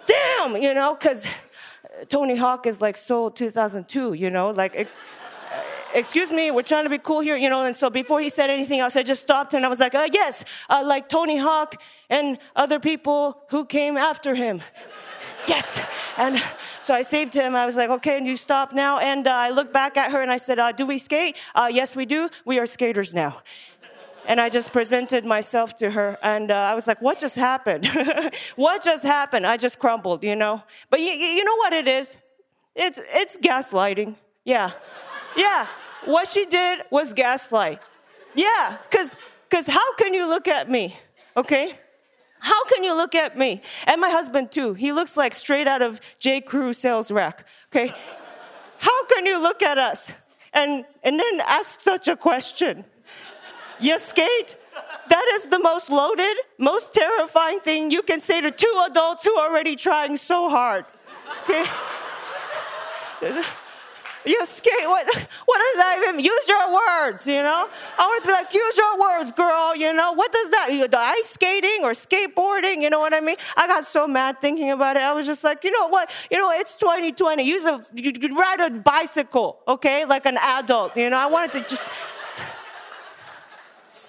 damn, 0.07 0.57
you 0.57 0.73
know, 0.73 0.95
because 0.95 1.27
Tony 2.09 2.37
Hawk 2.37 2.67
is 2.67 2.81
like 2.81 2.97
so 2.97 3.29
2002, 3.29 4.13
you 4.13 4.31
know, 4.31 4.51
like. 4.51 4.77
It, 4.77 4.89
excuse 5.97 6.31
me, 6.31 6.51
we're 6.51 6.63
trying 6.63 6.85
to 6.85 6.91
be 6.91 6.99
cool 6.99 7.21
here, 7.21 7.37
you 7.37 7.49
know. 7.49 7.63
And 7.63 7.75
so 7.75 7.89
before 7.89 8.21
he 8.21 8.29
said 8.29 8.51
anything 8.51 8.81
else, 8.81 8.97
I 8.97 9.03
just 9.03 9.23
stopped 9.23 9.55
and 9.55 9.65
I 9.65 9.69
was 9.69 9.81
like, 9.81 9.95
uh, 9.95 10.09
yes, 10.13 10.45
uh, 10.69 10.83
like 10.85 11.09
Tony 11.09 11.39
Hawk 11.39 11.83
and 12.11 12.39
other 12.55 12.79
people 12.79 13.43
who 13.49 13.65
came 13.65 13.97
after 13.97 14.35
him. 14.35 14.61
yes. 15.49 15.81
And 16.19 16.43
so 16.81 16.95
I 16.95 17.03
saved 17.03 17.35
him. 17.35 17.57
I 17.57 17.65
was 17.65 17.77
like, 17.77 17.91
okay, 17.91 18.19
and 18.19 18.27
you 18.27 18.37
stop 18.37 18.73
now. 18.73 18.99
And 18.99 19.27
uh, 19.27 19.33
I 19.33 19.51
looked 19.51 19.73
back 19.73 19.97
at 19.97 20.13
her 20.13 20.21
and 20.21 20.31
I 20.31 20.37
said, 20.37 20.59
uh, 20.59 20.73
do 20.73 20.87
we 20.87 20.99
skate? 20.99 21.37
Uh, 21.55 21.71
yes, 21.73 21.97
we 21.97 22.05
do. 22.05 22.29
We 22.45 22.59
are 22.59 22.67
skaters 22.67 23.15
now. 23.15 23.43
And 24.29 24.41
I 24.41 24.49
just 24.49 24.73
presented 24.73 25.25
myself 25.25 25.77
to 25.77 25.93
her, 25.93 26.19
and 26.21 26.51
uh, 26.51 26.57
I 26.57 26.75
was 26.75 26.89
like, 26.89 27.01
"What 27.01 27.21
just 27.21 27.37
happened? 27.37 27.87
what 28.57 28.83
just 28.83 29.05
happened? 29.05 29.47
I 29.47 29.57
just 29.57 29.79
crumbled, 29.79 30.25
you 30.25 30.35
know." 30.35 30.65
But 30.91 30.99
you, 30.99 31.13
you 31.13 31.45
know 31.45 31.55
what 31.55 31.73
it 31.73 31.87
is? 31.87 32.19
It's 32.75 32.99
it's 33.15 33.39
gaslighting. 33.39 34.17
Yeah, 34.45 34.73
yeah. 35.37 35.69
What 36.07 36.29
she 36.29 36.47
did 36.47 36.83
was 36.91 37.13
gaslight. 37.13 37.81
Yeah, 38.35 38.79
because 38.89 39.17
because 39.49 39.67
how 39.67 39.95
can 39.95 40.15
you 40.15 40.29
look 40.29 40.49
at 40.49 40.71
me? 40.71 40.97
Okay? 41.37 41.79
How 42.39 42.65
can 42.67 42.85
you 42.85 42.95
look 42.95 43.15
at 43.15 43.37
me? 43.37 43.61
And 43.87 44.01
my 44.01 44.11
husband 44.11 44.53
too. 44.53 44.75
He 44.75 44.93
looks 44.93 45.17
like 45.17 45.35
straight 45.35 45.67
out 45.67 45.83
of 45.83 46.01
J. 46.19 46.41
Crew 46.41 46.73
sales 46.73 47.11
rack. 47.11 47.47
Okay? 47.71 47.93
How 48.79 49.07
can 49.07 49.27
you 49.27 49.41
look 49.43 49.63
at 49.63 49.79
us 49.79 50.13
and 50.53 50.85
and 51.03 51.19
then 51.19 51.41
ask 51.41 51.81
such 51.81 52.09
a 52.09 52.17
question? 52.17 52.85
Yes, 53.81 54.07
skate? 54.09 54.57
That 55.09 55.27
is 55.35 55.47
the 55.47 55.59
most 55.59 55.91
loaded, 55.91 56.37
most 56.59 56.95
terrifying 56.95 57.61
thing 57.61 57.91
you 57.91 58.03
can 58.03 58.21
say 58.21 58.41
to 58.41 58.51
two 58.51 58.85
adults 58.87 59.25
who 59.25 59.35
are 59.37 59.51
already 59.51 59.75
trying 59.77 60.17
so 60.17 60.49
hard. 60.49 60.85
Okay? 61.43 61.65
You 64.27 64.45
skate. 64.45 64.73
What, 64.85 65.07
what 65.07 65.59
does 65.59 65.77
that 65.83 65.99
even 66.03 66.17
mean? 66.17 66.27
Use 66.27 66.49
your 66.49 66.75
words, 66.75 67.27
you 67.27 67.43
know? 67.43 67.69
I 67.99 68.07
want 68.07 68.23
to 68.23 68.27
be 68.27 68.33
like, 68.33 68.53
use 68.53 68.77
your 68.77 68.99
words, 68.99 69.33
girl, 69.33 69.77
you 69.77 69.93
know? 69.93 70.13
What 70.13 70.33
does 70.33 70.51
that, 70.51 70.89
the 70.91 70.99
ice 70.99 71.31
skating 71.31 71.85
or 71.85 71.93
skateboarding, 71.93 72.83
you 72.83 72.91
know 72.91 72.99
what 72.99 73.15
I 73.15 73.21
mean? 73.21 73.37
I 73.57 73.67
got 73.67 73.85
so 73.85 74.07
mad 74.09 74.41
thinking 74.41 74.73
about 74.73 74.97
it. 74.97 75.03
I 75.03 75.13
was 75.13 75.27
just 75.27 75.45
like, 75.45 75.63
you 75.65 75.71
know 75.71 75.89
what? 75.89 76.11
You 76.31 76.39
know, 76.39 76.51
it's 76.51 76.77
2020. 76.77 77.43
Use 77.43 77.65
a, 77.65 77.81
you 77.95 78.13
ride 78.37 78.61
a 78.61 78.71
bicycle, 78.71 79.61
okay? 79.69 80.05
Like 80.05 80.27
an 80.27 80.39
adult, 80.39 80.97
you 80.97 81.09
know? 81.09 81.19
I 81.19 81.27
wanted 81.27 81.53
to 81.53 81.61
just 81.69 81.89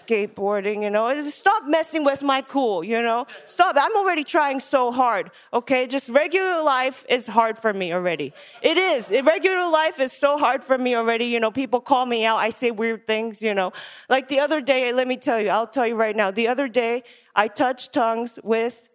skateboarding, 0.07 0.83
you 0.83 0.89
know. 0.89 1.21
Stop 1.21 1.63
messing 1.67 2.03
with 2.03 2.23
my 2.23 2.41
cool, 2.41 2.83
you 2.83 3.01
know. 3.01 3.25
Stop. 3.45 3.75
I'm 3.79 3.95
already 3.95 4.23
trying 4.23 4.59
so 4.59 4.91
hard, 4.91 5.31
okay? 5.53 5.87
Just 5.87 6.09
regular 6.09 6.63
life 6.63 7.05
is 7.09 7.27
hard 7.27 7.57
for 7.57 7.73
me 7.73 7.93
already. 7.93 8.33
It 8.61 8.77
is. 8.77 9.11
Regular 9.11 9.69
life 9.69 9.99
is 9.99 10.11
so 10.11 10.37
hard 10.37 10.63
for 10.63 10.77
me 10.77 10.95
already. 10.95 11.25
You 11.25 11.39
know, 11.39 11.51
people 11.51 11.81
call 11.81 12.05
me 12.05 12.25
out. 12.25 12.37
I 12.37 12.49
say 12.49 12.71
weird 12.71 13.05
things, 13.05 13.41
you 13.41 13.53
know. 13.53 13.71
Like 14.09 14.27
the 14.27 14.39
other 14.39 14.61
day, 14.61 14.93
let 14.93 15.07
me 15.07 15.17
tell 15.17 15.39
you, 15.39 15.49
I'll 15.49 15.67
tell 15.67 15.85
you 15.85 15.95
right 15.95 16.15
now. 16.15 16.31
The 16.31 16.47
other 16.47 16.67
day, 16.67 17.03
I 17.35 17.47
touched 17.47 17.93
tongues 17.93 18.39
with 18.43 18.89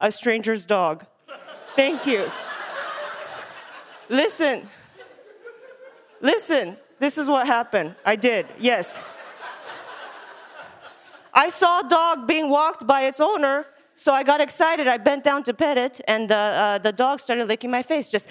a 0.00 0.10
stranger's 0.10 0.66
dog. 0.66 1.06
Thank 1.76 2.06
you. 2.06 2.30
Listen. 4.08 4.68
Listen. 6.20 6.76
This 6.98 7.16
is 7.16 7.28
what 7.28 7.46
happened. 7.46 7.94
I 8.04 8.16
did. 8.16 8.46
Yes. 8.58 9.02
I 11.32 11.48
saw 11.48 11.80
a 11.80 11.88
dog 11.88 12.26
being 12.26 12.48
walked 12.48 12.86
by 12.86 13.02
its 13.02 13.20
owner, 13.20 13.66
so 13.94 14.12
I 14.12 14.22
got 14.22 14.40
excited. 14.40 14.88
I 14.88 14.96
bent 14.96 15.24
down 15.24 15.42
to 15.44 15.54
pet 15.54 15.78
it, 15.78 16.00
and 16.08 16.32
uh, 16.32 16.34
uh, 16.34 16.78
the 16.78 16.92
dog 16.92 17.20
started 17.20 17.46
licking 17.46 17.70
my 17.70 17.82
face, 17.82 18.08
just. 18.08 18.28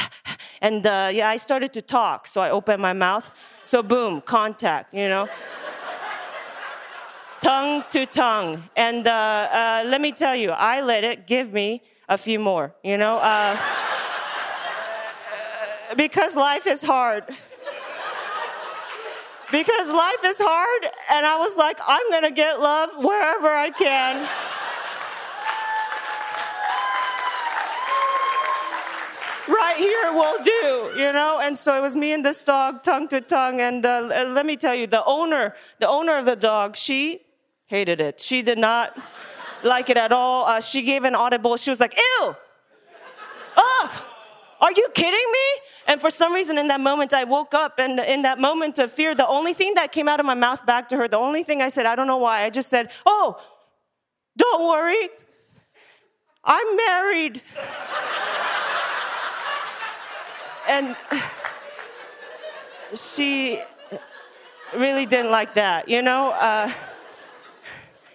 and 0.60 0.86
uh, 0.86 1.10
yeah, 1.12 1.28
I 1.28 1.38
started 1.38 1.72
to 1.72 1.82
talk, 1.82 2.26
so 2.26 2.40
I 2.40 2.50
opened 2.50 2.82
my 2.82 2.92
mouth. 2.92 3.30
So 3.62 3.82
boom, 3.82 4.20
contact, 4.20 4.94
you 4.94 5.08
know. 5.08 5.28
tongue 7.40 7.84
to 7.90 8.06
tongue, 8.06 8.62
and 8.76 9.06
uh, 9.06 9.10
uh, 9.10 9.82
let 9.86 10.00
me 10.00 10.12
tell 10.12 10.36
you, 10.36 10.50
I 10.50 10.80
let 10.80 11.04
it 11.04 11.26
give 11.26 11.52
me 11.52 11.82
a 12.08 12.16
few 12.16 12.38
more, 12.38 12.74
you 12.84 12.96
know, 12.96 13.16
uh, 13.16 13.58
because 15.96 16.36
life 16.36 16.66
is 16.66 16.82
hard 16.82 17.24
because 19.52 19.92
life 19.92 20.24
is 20.24 20.38
hard, 20.40 20.86
and 21.10 21.24
I 21.26 21.38
was 21.38 21.56
like, 21.56 21.78
I'm 21.86 22.10
gonna 22.10 22.30
get 22.30 22.60
love 22.60 22.90
wherever 22.96 23.48
I 23.48 23.70
can. 23.70 24.28
right 29.48 29.76
here 29.76 30.12
will 30.12 30.42
do, 30.42 31.00
you 31.00 31.12
know? 31.12 31.40
And 31.42 31.56
so 31.56 31.76
it 31.76 31.80
was 31.80 31.96
me 31.96 32.12
and 32.12 32.24
this 32.24 32.42
dog, 32.42 32.82
tongue 32.82 33.08
to 33.08 33.20
tongue. 33.20 33.60
And 33.60 33.84
uh, 33.84 34.26
let 34.28 34.46
me 34.46 34.56
tell 34.56 34.74
you, 34.74 34.86
the 34.86 35.04
owner, 35.04 35.54
the 35.78 35.88
owner 35.88 36.16
of 36.16 36.24
the 36.26 36.36
dog, 36.36 36.76
she 36.76 37.22
hated 37.66 38.00
it. 38.00 38.20
She 38.20 38.42
did 38.42 38.58
not 38.58 38.98
like 39.62 39.90
it 39.90 39.96
at 39.96 40.12
all. 40.12 40.46
Uh, 40.46 40.60
she 40.60 40.82
gave 40.82 41.04
an 41.04 41.14
audible. 41.14 41.56
She 41.56 41.70
was 41.70 41.80
like, 41.80 41.96
ew. 41.96 42.36
Are 44.60 44.72
you 44.72 44.88
kidding 44.94 45.12
me? 45.12 45.60
And 45.86 46.00
for 46.00 46.10
some 46.10 46.32
reason, 46.32 46.56
in 46.58 46.68
that 46.68 46.80
moment, 46.80 47.12
I 47.12 47.24
woke 47.24 47.54
up, 47.54 47.78
and 47.78 48.00
in 48.00 48.22
that 48.22 48.38
moment 48.38 48.78
of 48.78 48.90
fear, 48.90 49.14
the 49.14 49.28
only 49.28 49.52
thing 49.52 49.74
that 49.74 49.92
came 49.92 50.08
out 50.08 50.18
of 50.20 50.26
my 50.26 50.34
mouth 50.34 50.64
back 50.64 50.88
to 50.90 50.96
her, 50.96 51.08
the 51.08 51.18
only 51.18 51.42
thing 51.42 51.60
I 51.60 51.68
said, 51.68 51.86
I 51.86 51.94
don't 51.94 52.06
know 52.06 52.16
why, 52.16 52.44
I 52.44 52.50
just 52.50 52.68
said, 52.68 52.90
Oh, 53.04 53.40
don't 54.36 54.68
worry, 54.68 55.08
I'm 56.44 56.76
married. 56.76 57.42
and 60.68 60.96
she 62.94 63.60
really 64.74 65.06
didn't 65.06 65.30
like 65.30 65.54
that, 65.54 65.88
you 65.88 66.02
know? 66.02 66.30
Uh, 66.30 66.70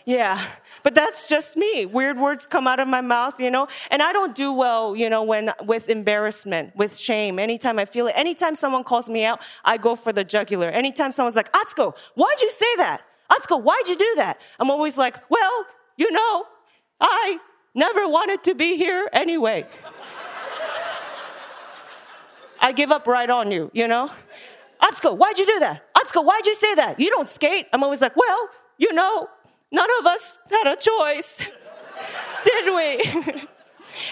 yeah. 0.06 0.44
But 0.84 0.96
that's 0.96 1.28
just 1.28 1.58
me. 1.58 1.86
Weird 1.86 2.18
words 2.18 2.46
come 2.46 2.68
out 2.68 2.80
of 2.80 2.88
my 2.88 3.02
mouth, 3.02 3.40
you 3.40 3.52
know? 3.52 3.68
And 3.90 4.02
I 4.02 4.14
don't 4.14 4.36
do 4.36 4.52
well, 4.52 4.96
you 4.96 5.10
know, 5.10 5.24
when 5.24 5.52
with 5.64 5.90
embarrassment, 5.90 6.76
with 6.76 6.96
shame. 6.96 7.40
Anytime 7.40 7.80
I 7.80 7.86
feel 7.86 8.08
it, 8.08 8.14
anytime 8.16 8.56
someone 8.56 8.84
calls 8.84 9.10
me 9.10 9.26
out, 9.26 9.42
I 9.64 9.78
go 9.78 9.96
for 9.96 10.12
the 10.12 10.24
jugular. 10.24 10.70
Anytime 10.70 11.12
someone's 11.12 11.36
like, 11.36 11.52
Atsuko, 11.52 11.96
why'd 12.16 12.42
you 12.42 12.50
say 12.50 12.76
that? 12.78 13.02
Atsuko, 13.32 13.62
why'd 13.62 13.88
you 13.88 13.96
do 13.96 14.14
that? 14.18 14.42
I'm 14.60 14.70
always 14.70 14.98
like, 14.98 15.18
well, 15.30 15.66
you 15.98 16.12
know, 16.12 16.46
I 17.00 17.40
never 17.74 18.08
wanted 18.08 18.44
to 18.44 18.56
be 18.56 18.78
here 18.78 19.08
anyway. 19.14 19.66
I 22.60 22.74
give 22.74 22.92
up 22.92 23.08
right 23.08 23.30
on 23.30 23.52
you, 23.52 23.72
you 23.74 23.88
know? 23.88 24.12
Atsuko, 24.82 25.18
why'd 25.18 25.38
you 25.38 25.46
do 25.46 25.60
that? 25.60 25.94
Atsuko, 25.96 26.26
why'd 26.26 26.46
you 26.46 26.56
say 26.56 26.76
that? 26.76 27.00
You 27.00 27.10
don't 27.10 27.30
skate. 27.30 27.68
I'm 27.72 27.84
always 27.84 28.02
like, 28.02 28.16
well, 28.16 28.50
you 28.78 28.94
know, 28.94 29.30
None 29.72 29.90
of 30.00 30.06
us 30.06 30.38
had 30.50 30.68
a 30.68 30.76
choice, 30.76 31.50
did 32.44 32.66
we? 32.66 33.02
and 33.32 33.48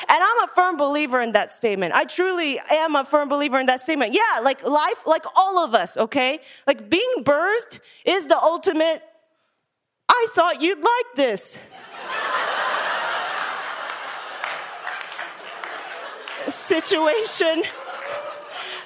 I'm 0.09 0.43
a 0.43 0.47
firm 0.53 0.77
believer 0.77 1.19
in 1.21 1.33
that 1.33 1.51
statement. 1.51 1.93
I 1.93 2.05
truly 2.05 2.59
am 2.71 2.95
a 2.95 3.03
firm 3.03 3.27
believer 3.29 3.59
in 3.59 3.65
that 3.65 3.81
statement. 3.81 4.13
Yeah, 4.13 4.39
like 4.43 4.63
life, 4.63 5.05
like 5.05 5.25
all 5.35 5.59
of 5.63 5.73
us, 5.73 5.97
okay? 5.97 6.39
Like 6.65 6.89
being 6.89 7.23
birthed 7.23 7.79
is 8.05 8.27
the 8.27 8.37
ultimate, 8.37 9.03
I 10.09 10.27
thought 10.31 10.61
you'd 10.61 10.79
like 10.79 11.15
this. 11.15 11.57
situation 16.47 17.63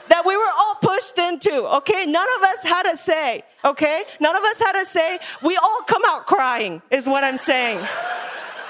that 0.09 0.25
we 0.25 0.35
were 0.35 0.51
all 0.57 0.75
pushed 0.75 1.17
into, 1.17 1.67
okay? 1.77 2.05
None 2.05 2.27
of 2.37 2.43
us 2.43 2.63
had 2.63 2.85
a 2.85 2.97
say, 2.97 3.43
okay? 3.63 4.03
None 4.19 4.35
of 4.35 4.43
us 4.43 4.59
had 4.59 4.75
a 4.75 4.85
say. 4.85 5.19
We 5.41 5.57
all 5.57 5.81
come 5.87 6.03
out 6.05 6.25
crying, 6.25 6.81
is 6.91 7.07
what 7.07 7.23
I'm 7.23 7.37
saying. 7.37 7.85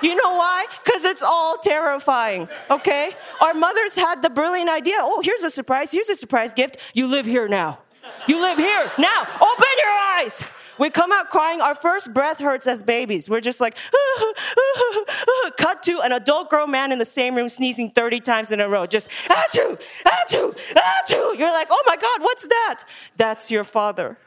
You 0.02 0.16
know 0.16 0.36
why? 0.36 0.66
Because 0.84 1.06
it's 1.06 1.24
all 1.24 1.58
terrifying, 1.58 2.50
okay? 2.70 3.12
Our 3.40 3.54
mothers 3.54 3.96
had 3.96 4.22
the 4.22 4.30
brilliant 4.30 4.70
idea 4.70 4.96
oh, 5.00 5.22
here's 5.24 5.44
a 5.44 5.52
surprise, 5.52 5.92
here's 5.92 6.10
a 6.10 6.16
surprise 6.16 6.54
gift. 6.54 6.78
You 6.94 7.08
live 7.08 7.26
here 7.26 7.48
now. 7.48 7.80
You 8.28 8.42
live 8.42 8.58
here 8.58 8.92
now. 8.98 9.22
Open 9.22 9.63
your 9.84 9.92
eyes. 9.92 10.44
We 10.78 10.90
come 10.90 11.12
out 11.12 11.30
crying. 11.30 11.62
Our 11.62 11.76
first 11.76 12.14
breath 12.14 12.40
hurts 12.40 12.66
as 12.68 12.84
babies. 12.84 13.30
We're 13.30 13.42
just 13.42 13.62
like, 13.62 13.76
cut 15.58 15.84
to 15.84 16.00
an 16.04 16.12
adult 16.12 16.50
grown 16.50 16.72
man 16.72 16.92
in 16.92 17.00
the 17.00 17.06
same 17.06 17.36
room 17.36 17.50
sneezing 17.50 17.92
30 17.92 18.20
times 18.22 18.52
in 18.52 18.60
a 18.60 18.68
row. 18.68 18.86
Just, 18.86 19.10
achoo, 19.10 19.78
achoo, 20.04 20.74
achoo. 20.74 21.38
You're 21.38 21.54
like, 21.54 21.68
oh 21.70 21.84
my 21.86 21.98
God, 21.98 22.22
what's 22.22 22.48
that? 22.48 22.84
That's 23.18 23.52
your 23.52 23.64
father. 23.64 24.18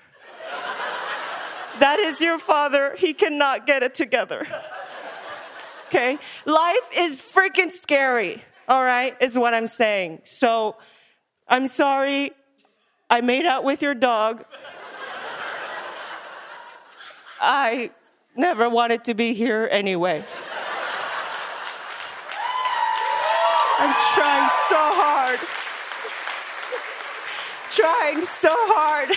that 1.80 1.98
is 1.98 2.20
your 2.20 2.38
father. 2.38 2.94
He 2.98 3.12
cannot 3.12 3.66
get 3.66 3.82
it 3.82 3.94
together. 3.94 4.46
Okay? 5.86 6.18
Life 6.44 6.90
is 6.96 7.22
freaking 7.22 7.70
scary, 7.70 8.42
all 8.68 8.84
right, 8.84 9.16
is 9.20 9.38
what 9.38 9.54
I'm 9.54 9.68
saying. 9.68 10.20
So 10.24 10.76
I'm 11.48 11.66
sorry 11.66 12.32
I 13.08 13.20
made 13.20 13.46
out 13.46 13.62
with 13.62 13.82
your 13.82 13.94
dog. 13.94 14.44
I 17.40 17.90
never 18.34 18.68
wanted 18.68 19.04
to 19.04 19.14
be 19.14 19.34
here 19.34 19.68
anyway. 19.70 20.24
I'm 23.78 23.94
trying 24.14 24.48
so 24.48 24.76
hard. 24.78 25.40
trying 27.70 28.24
so 28.24 28.50
hard. 28.50 29.10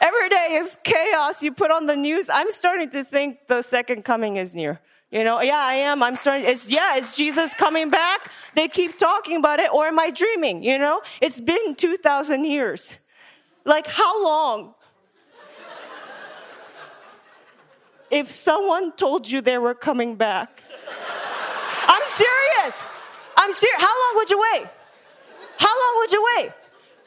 Every 0.00 0.28
day 0.28 0.48
is 0.52 0.78
chaos. 0.82 1.42
You 1.42 1.52
put 1.52 1.70
on 1.70 1.86
the 1.86 1.96
news. 1.96 2.30
I'm 2.30 2.50
starting 2.50 2.88
to 2.90 3.04
think 3.04 3.46
the 3.48 3.62
second 3.62 4.04
coming 4.04 4.36
is 4.36 4.54
near. 4.54 4.80
You 5.10 5.24
know, 5.24 5.40
yeah, 5.40 5.58
I 5.58 5.74
am. 5.74 6.02
I'm 6.02 6.16
starting. 6.16 6.46
It's 6.46 6.70
yeah, 6.70 6.96
is 6.96 7.14
Jesus 7.14 7.54
coming 7.54 7.90
back? 7.90 8.30
They 8.54 8.68
keep 8.68 8.98
talking 8.98 9.36
about 9.36 9.60
it, 9.60 9.72
or 9.72 9.86
am 9.86 9.98
I 9.98 10.10
dreaming? 10.10 10.62
You 10.62 10.78
know, 10.78 11.00
it's 11.20 11.40
been 11.40 11.74
two 11.74 11.96
thousand 11.96 12.44
years. 12.44 12.98
Like 13.64 13.86
how 13.86 14.22
long? 14.22 14.74
If 18.10 18.30
someone 18.30 18.92
told 18.92 19.28
you 19.28 19.40
they 19.40 19.58
were 19.58 19.74
coming 19.74 20.16
back, 20.16 20.62
I'm 21.88 22.04
serious. 22.04 22.86
I'm 23.36 23.52
serious. 23.52 23.80
How 23.80 23.86
long 23.86 24.16
would 24.16 24.30
you 24.30 24.44
wait? 24.52 24.66
How 25.58 25.68
long 25.68 25.96
would 25.98 26.12
you 26.12 26.26
wait? 26.36 26.50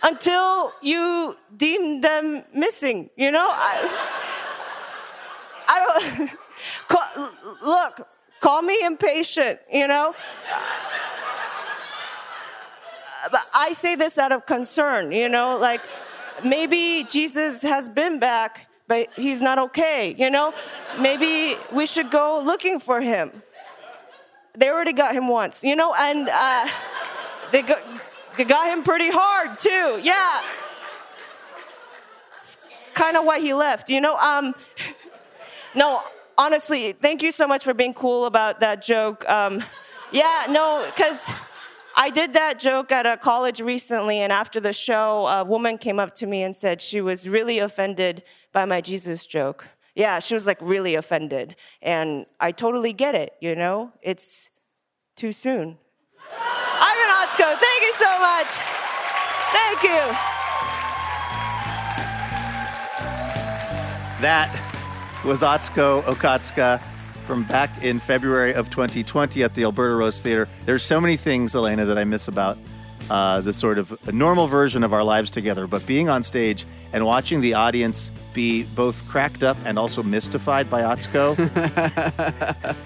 Until 0.01 0.73
you 0.81 1.37
deem 1.55 2.01
them 2.01 2.43
missing, 2.53 3.09
you 3.15 3.31
know? 3.31 3.49
I, 3.51 4.25
I 5.67 5.79
don't. 5.79 6.31
Call, 6.87 7.29
look, 7.63 8.07
call 8.41 8.61
me 8.61 8.83
impatient, 8.83 9.59
you 9.71 9.87
know? 9.87 10.13
But 13.31 13.41
I 13.55 13.73
say 13.73 13.95
this 13.95 14.17
out 14.17 14.31
of 14.31 14.45
concern, 14.45 15.11
you 15.11 15.29
know? 15.29 15.57
Like, 15.57 15.81
maybe 16.43 17.05
Jesus 17.09 17.61
has 17.61 17.89
been 17.89 18.19
back, 18.19 18.67
but 18.89 19.07
he's 19.15 19.39
not 19.39 19.59
okay, 19.59 20.15
you 20.17 20.31
know? 20.31 20.51
Maybe 20.99 21.55
we 21.71 21.85
should 21.85 22.09
go 22.09 22.41
looking 22.43 22.79
for 22.79 22.99
him. 22.99 23.43
They 24.57 24.67
already 24.69 24.93
got 24.93 25.13
him 25.13 25.27
once, 25.27 25.63
you 25.63 25.75
know? 25.75 25.93
And 25.93 26.27
uh, 26.27 26.67
they, 27.51 27.61
got, 27.61 27.81
they 28.35 28.43
got 28.43 28.67
him 28.67 28.83
pretty 28.83 29.11
hard, 29.11 29.59
too. 29.59 30.01
Yeah. 30.03 30.41
Kind 32.95 33.15
of 33.15 33.25
why 33.25 33.39
he 33.39 33.53
left, 33.53 33.91
you 33.91 34.01
know? 34.01 34.17
Um, 34.17 34.55
no, 35.75 36.01
honestly, 36.35 36.93
thank 36.93 37.21
you 37.21 37.31
so 37.31 37.47
much 37.47 37.63
for 37.63 37.75
being 37.75 37.93
cool 37.93 38.25
about 38.25 38.59
that 38.61 38.81
joke. 38.81 39.23
Um, 39.29 39.63
yeah, 40.11 40.47
no, 40.49 40.83
because 40.87 41.29
I 42.01 42.09
did 42.09 42.31
that 42.31 42.59
joke 42.59 42.93
at 42.93 43.05
a 43.05 43.17
college 43.17 43.59
recently, 43.59 44.19
and 44.19 44.31
after 44.31 44.61
the 44.61 44.71
show, 44.71 45.27
a 45.27 45.43
woman 45.43 45.77
came 45.77 45.99
up 45.99 46.15
to 46.15 46.27
me 46.27 46.43
and 46.43 46.55
said 46.55 46.79
she 46.79 47.01
was 47.01 47.27
really 47.27 47.59
offended 47.59 48.23
by 48.53 48.63
my 48.63 48.79
Jesus 48.79 49.25
joke. 49.25 49.67
Yeah, 49.95 50.19
she 50.19 50.33
was 50.33 50.47
like 50.47 50.59
really 50.61 50.95
offended. 50.95 51.57
And 51.81 52.25
I 52.39 52.53
totally 52.53 52.93
get 52.93 53.15
it, 53.15 53.33
you 53.41 53.53
know? 53.53 53.91
It's 54.01 54.49
too 55.17 55.33
soon. 55.33 55.77
Ivan 56.39 57.09
Atsuko, 57.19 57.57
thank 57.59 57.81
you 57.83 57.93
so 57.93 58.19
much. 58.21 58.47
Thank 59.51 59.83
you. 59.83 59.99
That 64.21 64.49
was 65.25 65.41
Atsuko 65.41 66.03
Okatsuka 66.03 66.81
from 67.29 67.43
back 67.43 67.83
in 67.83 67.99
February 67.99 68.55
of 68.55 68.71
2020 68.71 69.43
at 69.43 69.53
the 69.53 69.61
Alberta 69.61 69.93
Rose 69.93 70.19
Theater. 70.19 70.49
There's 70.65 70.83
so 70.83 70.99
many 70.99 71.15
things, 71.15 71.53
Elena, 71.53 71.85
that 71.85 71.95
I 71.95 72.03
miss 72.03 72.27
about 72.27 72.57
uh, 73.11 73.39
the 73.41 73.53
sort 73.53 73.77
of 73.77 73.95
normal 74.11 74.47
version 74.47 74.83
of 74.83 74.93
our 74.93 75.03
lives 75.03 75.29
together. 75.29 75.67
But 75.67 75.85
being 75.85 76.09
on 76.09 76.23
stage 76.23 76.65
and 76.91 77.05
watching 77.05 77.39
the 77.39 77.53
audience 77.53 78.11
be 78.33 78.63
both 78.63 79.07
cracked 79.07 79.43
up 79.43 79.57
and 79.63 79.77
also 79.77 80.01
mystified 80.01 80.71
by 80.71 80.81
Atsuko, 80.81 81.37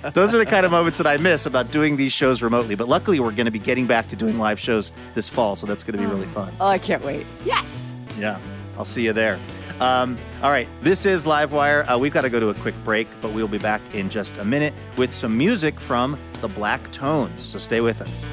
those 0.13 0.33
are 0.33 0.37
the 0.37 0.45
kind 0.45 0.65
of 0.65 0.73
moments 0.73 0.97
that 0.97 1.07
I 1.07 1.15
miss 1.15 1.45
about 1.45 1.71
doing 1.71 1.95
these 1.95 2.11
shows 2.11 2.41
remotely. 2.41 2.75
But 2.75 2.89
luckily, 2.89 3.21
we're 3.21 3.31
going 3.31 3.45
to 3.45 3.51
be 3.51 3.59
getting 3.59 3.87
back 3.87 4.09
to 4.09 4.17
doing 4.17 4.39
live 4.39 4.59
shows 4.59 4.91
this 5.13 5.29
fall, 5.29 5.55
so 5.55 5.65
that's 5.65 5.85
going 5.85 5.97
to 5.97 6.05
be 6.05 6.13
really 6.13 6.27
fun. 6.27 6.53
Oh, 6.59 6.67
I 6.67 6.79
can't 6.79 7.05
wait. 7.05 7.25
Yes. 7.45 7.95
Yeah, 8.19 8.41
I'll 8.77 8.83
see 8.83 9.05
you 9.05 9.13
there. 9.13 9.39
Um, 9.79 10.17
all 10.41 10.51
right, 10.51 10.67
this 10.81 11.05
is 11.05 11.25
Livewire. 11.25 11.89
Uh, 11.91 11.97
we've 11.97 12.13
got 12.13 12.21
to 12.21 12.29
go 12.29 12.39
to 12.39 12.49
a 12.49 12.53
quick 12.53 12.75
break, 12.85 13.07
but 13.21 13.33
we'll 13.33 13.47
be 13.47 13.57
back 13.57 13.81
in 13.93 14.09
just 14.09 14.37
a 14.37 14.45
minute 14.45 14.73
with 14.97 15.13
some 15.13 15.37
music 15.37 15.79
from 15.79 16.17
the 16.41 16.47
Black 16.47 16.91
Tones. 16.91 17.43
So 17.43 17.59
stay 17.59 17.81
with 17.81 18.01
us. 18.01 18.25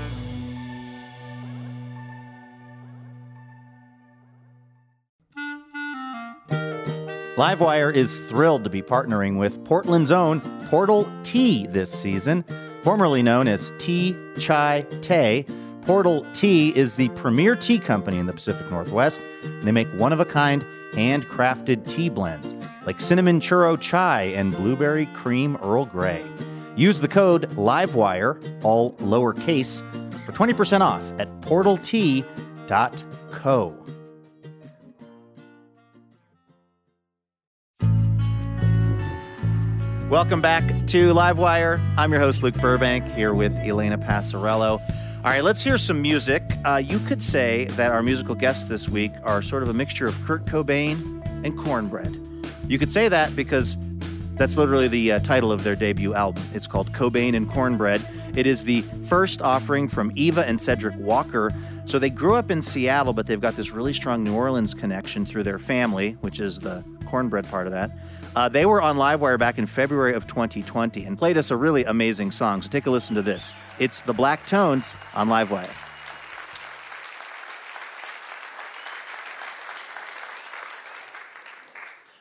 Livewire 7.37 7.95
is 7.95 8.23
thrilled 8.25 8.65
to 8.65 8.71
be 8.71 8.83
partnering 8.83 9.39
with 9.39 9.65
Portland's 9.65 10.11
own 10.11 10.43
Portal 10.69 11.11
Tea 11.23 11.67
this 11.69 11.91
season. 11.91 12.45
Formerly 12.83 13.23
known 13.23 13.49
as 13.49 13.73
Tea 13.79 14.15
Chai 14.39 14.87
Tay, 15.01 15.47
Portal 15.83 16.27
Tea 16.35 16.77
is 16.77 16.97
the 16.97 17.09
premier 17.11 17.57
tea 17.57 17.79
company 17.79 18.19
in 18.19 18.27
the 18.27 18.35
Pacific 18.35 18.71
Northwest. 18.71 19.23
They 19.63 19.73
make 19.73 19.89
one 19.95 20.13
of 20.13 20.21
a 20.21 20.27
kind 20.27 20.67
handcrafted 20.93 21.89
tea 21.89 22.09
blends 22.09 22.55
like 22.87 23.01
cinnamon 23.01 23.41
churro 23.41 23.81
chai 23.81 24.23
and 24.25 24.55
blueberry 24.57 25.07
cream 25.07 25.57
Earl 25.63 25.85
Grey. 25.87 26.25
Use 26.77 27.01
the 27.01 27.09
code 27.09 27.57
LIVEWIRE, 27.57 28.63
all 28.63 28.93
lowercase, 28.95 29.83
for 30.25 30.33
20% 30.33 30.81
off 30.81 31.03
at 31.19 31.29
portaltea.co. 31.43 32.25
Welcome 40.11 40.41
back 40.41 40.67
to 40.89 41.15
Livewire. 41.15 41.81
I'm 41.97 42.11
your 42.11 42.21
host, 42.21 42.43
Luke 42.43 42.57
Burbank, 42.57 43.07
here 43.13 43.33
with 43.33 43.55
Elena 43.59 43.97
Passarello. 43.97 44.81
All 45.23 45.31
right, 45.31 45.45
let's 45.45 45.63
hear 45.63 45.77
some 45.77 46.01
music. 46.01 46.43
Uh, 46.65 46.77
you 46.77 46.99
could 47.01 47.23
say 47.23 47.67
that 47.73 47.93
our 47.93 48.03
musical 48.03 48.35
guests 48.35 48.65
this 48.65 48.89
week 48.89 49.13
are 49.23 49.43
sort 49.43 49.63
of 49.63 49.69
a 49.69 49.75
mixture 49.75 50.09
of 50.09 50.19
Kurt 50.25 50.47
Cobain 50.47 51.23
and 51.45 51.59
cornbread. 51.59 52.19
You 52.67 52.79
could 52.79 52.91
say 52.91 53.07
that 53.07 53.37
because 53.37 53.77
that's 54.37 54.57
literally 54.57 54.89
the 54.89 55.13
uh, 55.13 55.19
title 55.19 55.53
of 55.53 55.63
their 55.63 55.77
debut 55.77 56.15
album. 56.15 56.43
It's 56.55 56.67
called 56.67 56.95
Cobain 56.95 57.37
and 57.37 57.51
Cornbread. 57.51 58.03
It 58.35 58.47
is 58.47 58.65
the 58.65 58.81
first 59.09 59.43
offering 59.43 59.89
from 59.89 60.11
Eva 60.15 60.47
and 60.47 60.59
Cedric 60.59 60.97
Walker. 60.97 61.53
So 61.85 61.99
they 61.99 62.09
grew 62.09 62.35
up 62.35 62.51
in 62.51 62.63
Seattle, 62.63 63.13
but 63.13 63.27
they've 63.27 63.39
got 63.39 63.57
this 63.57 63.73
really 63.73 63.93
strong 63.93 64.25
New 64.25 64.35
Orleans 64.35 64.73
connection 64.73 65.27
through 65.27 65.43
their 65.43 65.59
family, 65.59 66.13
which 66.23 66.41
is 66.41 66.61
the 66.61 66.83
cornbread 67.07 67.47
part 67.51 67.67
of 67.67 67.75
that. 67.75 67.91
Uh, 68.37 68.49
they 68.49 68.65
were 68.65 68.81
on 68.81 68.97
Livewire 68.97 69.39
back 69.39 69.59
in 69.59 69.67
February 69.67 70.15
of 70.15 70.27
2020 70.27 71.05
and 71.05 71.19
played 71.19 71.37
us 71.37 71.51
a 71.51 71.57
really 71.57 71.85
amazing 71.85 72.31
song. 72.31 72.63
So 72.63 72.69
take 72.69 72.87
a 72.87 72.91
listen 72.91 73.17
to 73.17 73.23
this. 73.23 73.53
It's 73.79 74.01
the 74.03 74.13
Black 74.13 74.47
Tones 74.47 74.95
on 75.15 75.29
Livewire. 75.29 75.71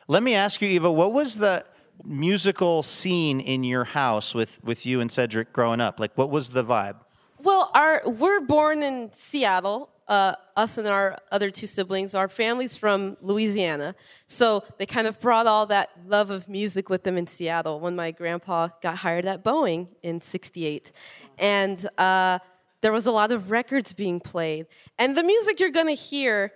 Let 0.08 0.24
me 0.24 0.34
ask 0.34 0.60
you, 0.60 0.68
Eva, 0.68 0.90
what 0.90 1.12
was 1.12 1.38
the 1.38 1.64
musical 2.04 2.82
scene 2.82 3.38
in 3.38 3.62
your 3.62 3.84
house 3.84 4.34
with, 4.34 4.60
with 4.64 4.84
you 4.84 5.00
and 5.00 5.10
Cedric 5.10 5.52
growing 5.52 5.80
up? 5.80 6.00
Like, 6.00 6.18
what 6.18 6.30
was 6.30 6.50
the 6.50 6.64
vibe? 6.64 6.96
Well, 7.42 7.70
our 7.74 8.02
we're 8.04 8.40
born 8.40 8.82
in 8.82 9.10
Seattle, 9.12 9.88
uh, 10.10 10.34
us 10.56 10.76
and 10.76 10.88
our 10.88 11.16
other 11.30 11.50
two 11.50 11.68
siblings. 11.68 12.16
Our 12.16 12.28
family's 12.28 12.76
from 12.76 13.16
Louisiana, 13.22 13.94
so 14.26 14.64
they 14.76 14.84
kind 14.84 15.06
of 15.06 15.18
brought 15.20 15.46
all 15.46 15.66
that 15.66 15.90
love 16.06 16.30
of 16.30 16.48
music 16.48 16.90
with 16.90 17.04
them 17.04 17.16
in 17.16 17.28
Seattle. 17.28 17.78
When 17.78 17.94
my 17.94 18.10
grandpa 18.10 18.68
got 18.82 18.96
hired 18.96 19.24
at 19.24 19.44
Boeing 19.44 19.86
in 20.02 20.20
'68, 20.20 20.90
and 21.38 21.88
uh, 21.96 22.40
there 22.80 22.92
was 22.92 23.06
a 23.06 23.12
lot 23.12 23.30
of 23.30 23.52
records 23.52 23.92
being 23.92 24.18
played, 24.18 24.66
and 24.98 25.16
the 25.16 25.22
music 25.22 25.60
you're 25.60 25.70
gonna 25.70 25.92
hear 25.92 26.52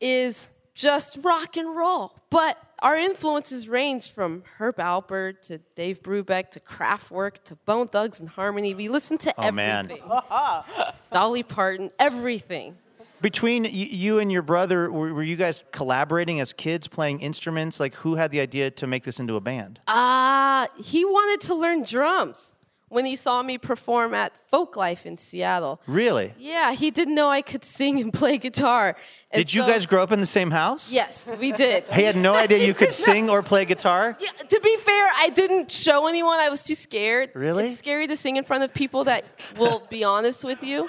is 0.00 0.48
just 0.74 1.18
rock 1.24 1.56
and 1.56 1.74
roll, 1.74 2.14
but 2.30 2.58
our 2.80 2.96
influences 2.96 3.68
range 3.68 4.12
from 4.12 4.44
Herb 4.58 4.76
Alpert 4.76 5.40
to 5.46 5.58
Dave 5.74 6.02
Brubeck 6.02 6.50
to 6.50 6.60
Kraftwerk 6.60 7.42
to 7.44 7.56
Bone 7.56 7.88
Thugs-n-Harmony. 7.88 8.74
We 8.74 8.88
listen 8.88 9.18
to 9.18 9.44
everything. 9.44 9.98
Oh, 10.08 10.64
man. 10.70 10.94
Dolly 11.10 11.42
Parton, 11.42 11.90
everything. 11.98 12.76
Between 13.20 13.64
you 13.70 14.18
and 14.18 14.30
your 14.30 14.42
brother, 14.42 14.90
were, 14.90 15.22
you 15.22 15.36
guys 15.36 15.62
collaborating 15.72 16.40
as 16.40 16.52
kids, 16.52 16.86
playing 16.88 17.20
instruments? 17.20 17.80
Like, 17.80 17.94
who 17.94 18.14
had 18.14 18.30
the 18.30 18.40
idea 18.40 18.70
to 18.72 18.86
make 18.86 19.04
this 19.04 19.18
into 19.18 19.34
a 19.36 19.40
band? 19.40 19.80
Uh, 19.86 20.66
he 20.80 21.04
wanted 21.04 21.46
to 21.48 21.54
learn 21.54 21.82
drums 21.82 22.54
when 22.88 23.04
he 23.04 23.16
saw 23.16 23.42
me 23.42 23.58
perform 23.58 24.14
at 24.14 24.32
Folklife 24.50 25.04
in 25.04 25.18
Seattle. 25.18 25.80
Really? 25.86 26.32
Yeah, 26.38 26.72
he 26.72 26.90
didn't 26.90 27.14
know 27.14 27.28
I 27.28 27.42
could 27.42 27.62
sing 27.62 28.00
and 28.00 28.12
play 28.12 28.38
guitar. 28.38 28.96
And 29.30 29.44
Did 29.44 29.52
you 29.52 29.60
so- 29.62 29.68
guys 29.68 29.84
grow 29.84 30.02
up 30.02 30.10
in 30.12 30.20
the 30.20 30.26
same 30.26 30.50
house? 30.50 30.90
Yes, 30.90 31.30
we 31.38 31.52
did. 31.52 31.84
He 31.84 32.02
had 32.04 32.16
no 32.16 32.34
idea 32.34 32.66
you 32.66 32.72
could 32.72 32.92
sing 32.92 33.28
or 33.28 33.42
play 33.42 33.64
guitar? 33.64 34.16
Yeah, 34.28 34.30
to 34.30 34.60
be 34.60 34.76
fair, 34.78 35.10
I 35.16 35.30
didn't 35.30 35.70
show 35.70 36.06
anyone. 36.06 36.38
I 36.38 36.48
was 36.48 36.62
too 36.62 36.74
scared. 36.74 37.30
Really? 37.34 37.66
It's 37.68 37.78
scary 37.78 38.06
to 38.06 38.16
sing 38.16 38.36
in 38.36 38.44
front 38.44 38.64
of 38.64 38.72
people 38.72 39.04
that 39.04 39.24
will 39.58 39.86
be 39.90 40.02
honest 40.04 40.44
with 40.44 40.62
you. 40.62 40.88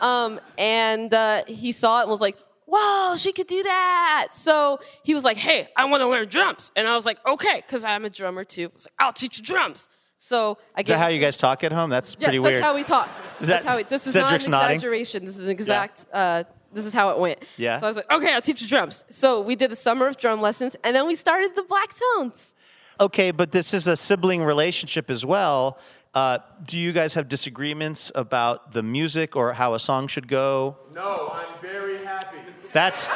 Um, 0.00 0.40
and 0.58 1.12
uh, 1.12 1.44
he 1.46 1.72
saw 1.72 1.98
it 2.00 2.02
and 2.02 2.10
was 2.10 2.20
like, 2.20 2.36
"Whoa, 2.66 3.16
she 3.16 3.32
could 3.32 3.46
do 3.46 3.62
that!" 3.62 4.28
So 4.32 4.80
he 5.02 5.14
was 5.14 5.24
like, 5.24 5.36
"Hey, 5.36 5.68
I 5.76 5.84
want 5.86 6.00
to 6.02 6.08
learn 6.08 6.28
drums," 6.28 6.70
and 6.76 6.86
I 6.88 6.94
was 6.94 7.06
like, 7.06 7.18
"Okay," 7.26 7.62
because 7.66 7.84
I'm 7.84 8.04
a 8.04 8.10
drummer 8.10 8.44
too. 8.44 8.64
I 8.64 8.72
was 8.72 8.86
like, 8.86 8.94
"I'll 8.98 9.12
teach 9.12 9.38
you 9.38 9.44
drums." 9.44 9.88
So 10.18 10.56
I 10.74 10.80
Is 10.80 10.86
that 10.86 10.98
how 10.98 11.08
you 11.08 11.20
guys 11.20 11.36
talk 11.36 11.64
at 11.64 11.72
home? 11.72 11.90
That's 11.90 12.16
Yes, 12.18 12.28
pretty 12.28 12.38
that's 12.38 12.50
weird. 12.52 12.62
how 12.62 12.74
we 12.74 12.82
talk. 12.82 13.08
Is 13.40 13.46
that's 13.48 13.64
how 13.64 13.76
we, 13.76 13.82
this 13.82 14.06
is 14.06 14.14
Cedric's 14.14 14.30
not 14.30 14.44
an 14.46 14.50
nodding? 14.52 14.74
exaggeration. 14.76 15.24
This 15.26 15.36
is 15.36 15.44
an 15.44 15.50
exact. 15.50 16.06
Uh, 16.12 16.44
this 16.72 16.86
is 16.86 16.92
how 16.94 17.10
it 17.10 17.18
went. 17.18 17.38
Yeah. 17.56 17.78
So 17.78 17.86
I 17.86 17.90
was 17.90 17.96
like, 17.96 18.10
okay, 18.10 18.32
I'll 18.32 18.40
teach 18.40 18.62
you 18.62 18.66
drums. 18.68 19.04
So 19.10 19.40
we 19.42 19.54
did 19.54 19.70
a 19.70 19.76
summer 19.76 20.06
of 20.08 20.16
drum 20.16 20.40
lessons, 20.40 20.76
and 20.82 20.96
then 20.96 21.06
we 21.06 21.14
started 21.14 21.54
the 21.54 21.62
Black 21.62 21.90
Tones. 22.16 22.54
Okay, 22.98 23.32
but 23.32 23.52
this 23.52 23.74
is 23.74 23.86
a 23.86 23.96
sibling 23.96 24.42
relationship 24.44 25.10
as 25.10 25.26
well. 25.26 25.78
Uh, 26.14 26.38
do 26.64 26.78
you 26.78 26.92
guys 26.92 27.14
have 27.14 27.28
disagreements 27.28 28.12
about 28.14 28.72
the 28.72 28.84
music 28.84 29.34
or 29.34 29.52
how 29.52 29.74
a 29.74 29.80
song 29.80 30.06
should 30.06 30.28
go? 30.28 30.76
No, 30.94 31.32
I'm 31.34 31.60
very 31.60 32.04
happy. 32.04 32.38
That's. 32.72 33.08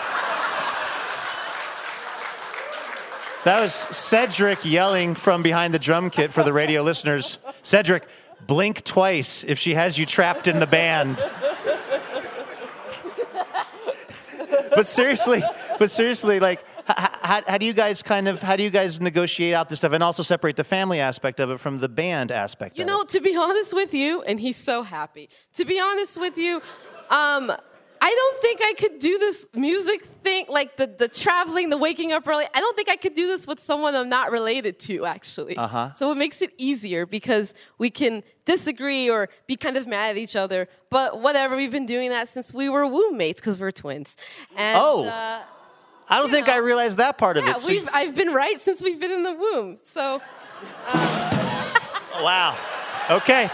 That 3.45 3.61
was 3.61 3.73
Cedric 3.73 4.65
yelling 4.65 5.15
from 5.15 5.45
behind 5.45 5.73
the 5.73 5.79
drum 5.79 6.11
kit 6.11 6.35
for 6.35 6.43
the 6.43 6.53
radio 6.53 6.83
listeners. 6.83 7.39
Cedric, 7.63 8.09
blink 8.47 8.83
twice 8.83 9.45
if 9.45 9.61
she 9.61 9.75
has 9.75 9.97
you 9.97 10.05
trapped 10.05 10.49
in 10.49 10.59
the 10.59 10.67
band. 10.67 11.25
but 14.75 14.87
seriously, 14.87 15.43
but 15.79 15.89
seriously, 15.89 16.41
like, 16.41 16.65
how, 16.89 17.43
how 17.47 17.59
do 17.59 17.67
you 17.67 17.73
guys 17.73 18.03
kind 18.03 18.29
of 18.29 18.41
how 18.41 18.57
do 18.57 18.63
you 18.63 18.71
guys 18.71 19.01
negotiate 19.01 19.55
out 19.55 19.69
this 19.69 19.81
stuff 19.81 19.93
and 19.93 20.03
also 20.03 20.23
separate 20.23 20.57
the 20.57 20.65
family 20.65 21.01
aspect 21.01 21.41
of 21.41 21.51
it 21.51 21.61
from 21.61 21.79
the 21.81 21.89
band 21.89 22.33
aspect? 22.33 22.79
You 22.79 22.85
know, 22.85 23.03
it? 23.03 23.09
to 23.11 23.21
be 23.21 23.37
honest 23.37 23.75
with 23.75 23.95
you, 23.95 24.23
and 24.23 24.41
he's 24.41 24.57
so 24.57 24.83
happy. 24.83 25.29
To 25.55 25.65
be 25.65 25.79
honest 25.79 26.19
with 26.21 26.39
you, 26.39 26.63
um, 27.11 27.53
I 28.01 28.15
don't 28.15 28.41
think 28.41 28.61
I 28.63 28.75
could 28.75 28.99
do 28.99 29.19
this 29.19 29.49
music 29.55 30.05
thing, 30.05 30.47
like 30.49 30.77
the, 30.77 30.87
the 30.87 31.09
traveling, 31.09 31.69
the 31.69 31.77
waking 31.77 32.13
up 32.13 32.27
early. 32.27 32.47
I 32.55 32.61
don't 32.61 32.77
think 32.77 32.89
I 32.89 32.97
could 32.97 33.15
do 33.15 33.27
this 33.27 33.47
with 33.47 33.61
someone 33.61 33.95
I'm 33.95 34.09
not 34.09 34.31
related 34.31 34.79
to, 34.81 35.05
actually. 35.05 35.57
Uh-huh. 35.57 35.93
So 35.95 36.13
it 36.13 36.15
makes 36.15 36.41
it 36.41 36.53
easier 36.59 37.07
because 37.07 37.55
we 37.77 37.91
can 37.91 38.23
disagree 38.45 39.11
or 39.11 39.29
be 39.47 39.57
kind 39.57 39.77
of 39.77 39.87
mad 39.87 40.11
at 40.11 40.17
each 40.17 40.37
other. 40.37 40.69
But 40.91 41.21
whatever, 41.21 41.57
we've 41.57 41.73
been 41.73 41.87
doing 41.87 42.11
that 42.11 42.29
since 42.29 42.55
we 42.55 42.69
were 42.69 42.87
womb 42.87 43.17
mates 43.17 43.41
because 43.41 43.59
we're 43.59 43.73
twins. 43.73 44.17
And, 44.57 44.79
Oh, 44.81 45.05
uh, 45.05 45.43
I 46.11 46.21
don't 46.21 46.31
think 46.31 46.49
I 46.49 46.59
realized 46.59 46.99
that 46.99 47.19
part 47.19 47.37
of 47.37 47.45
yeah, 47.45 47.57
it. 47.57 47.61
So- 47.61 47.69
we've, 47.69 47.89
I've 47.93 48.15
been 48.15 48.33
right 48.33 48.61
since 48.61 48.83
we've 48.83 48.99
been 48.99 49.13
in 49.13 49.23
the 49.23 49.35
womb. 49.35 49.77
So 49.83 50.21
wow. 52.23 52.57
Okay. 53.11 53.51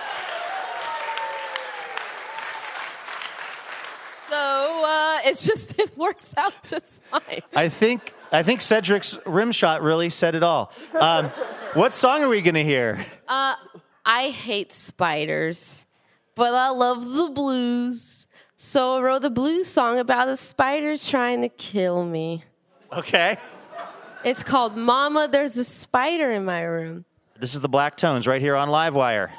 So 4.29 4.85
uh, 4.85 5.21
it's 5.29 5.47
just 5.47 5.79
it 5.79 5.97
works 5.97 6.35
out 6.37 6.55
just 6.65 7.03
fine. 7.03 7.43
I 7.55 7.69
think 7.69 8.13
I 8.33 8.43
think 8.43 8.61
Cedric's 8.63 9.19
rim 9.27 9.53
shot 9.53 9.83
really 9.83 10.11
said 10.11 10.35
it 10.35 10.43
all. 10.43 10.73
Um, 10.99 11.27
what 11.75 11.93
song 11.93 12.23
are 12.23 12.29
we 12.29 12.41
gonna 12.41 12.63
hear? 12.63 13.05
Uh, 13.29 13.55
I 14.05 14.31
hate 14.31 14.73
spiders, 14.73 15.87
but 16.35 16.55
I 16.55 16.71
love 16.71 17.05
the 17.05 17.31
blues. 17.31 18.27
So 18.57 18.97
I 18.97 19.01
wrote 19.01 19.25
a 19.25 19.31
blues 19.31 19.67
song 19.67 19.99
about 19.99 20.29
a 20.29 20.37
spider 20.37 20.97
trying 20.97 21.43
to 21.43 21.49
kill 21.49 22.05
me. 22.05 22.45
Okay. 22.97 23.37
It's 24.25 24.43
called 24.43 24.77
Mama, 24.77 25.29
There's 25.31 25.57
a 25.59 25.65
Spider 25.65 26.31
in 26.31 26.45
My 26.45 26.63
Room. 26.63 27.05
This 27.39 27.55
is 27.55 27.61
the 27.61 27.69
Black 27.69 27.97
Tones 27.97 28.27
right 28.27 28.41
here 28.41 28.57
on 28.57 28.69
Livewire. 28.69 29.31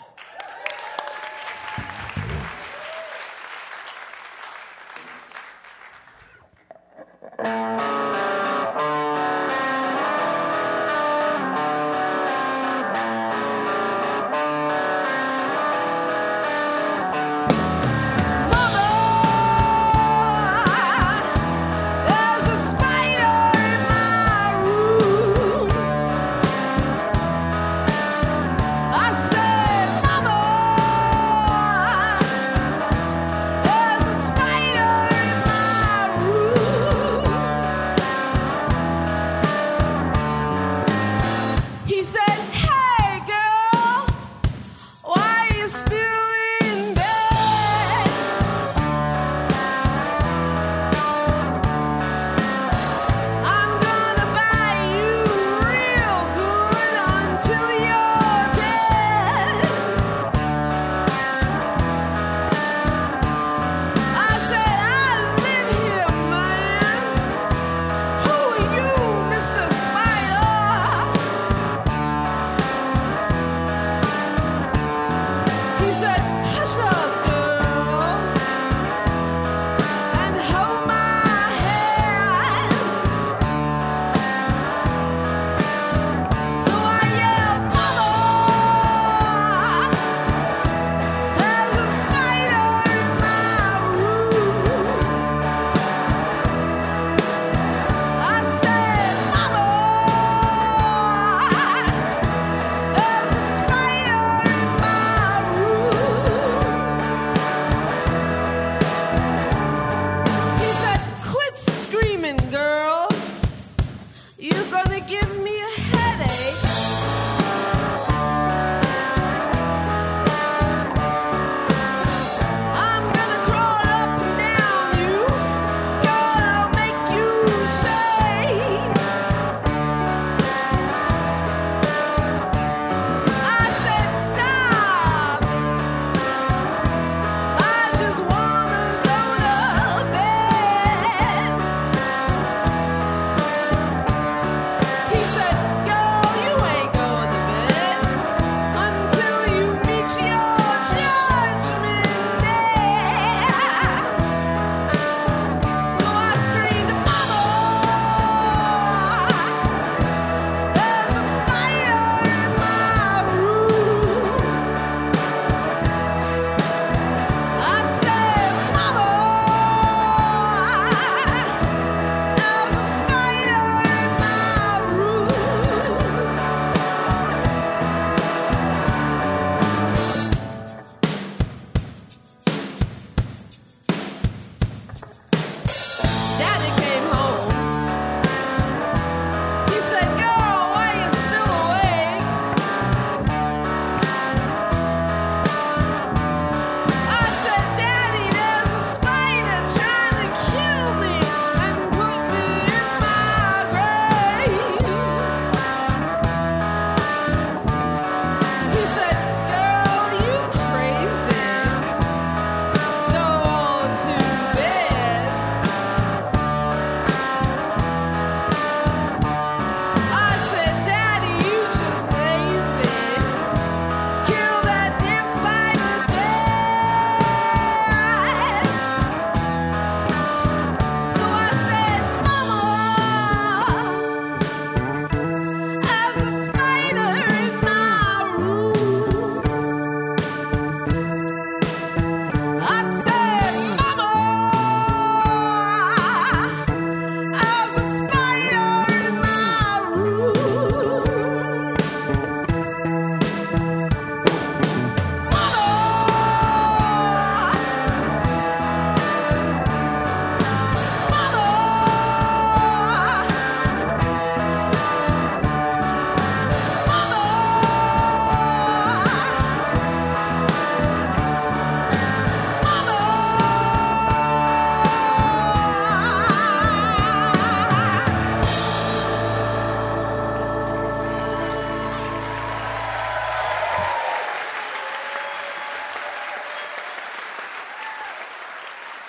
Daddy 186.38 186.85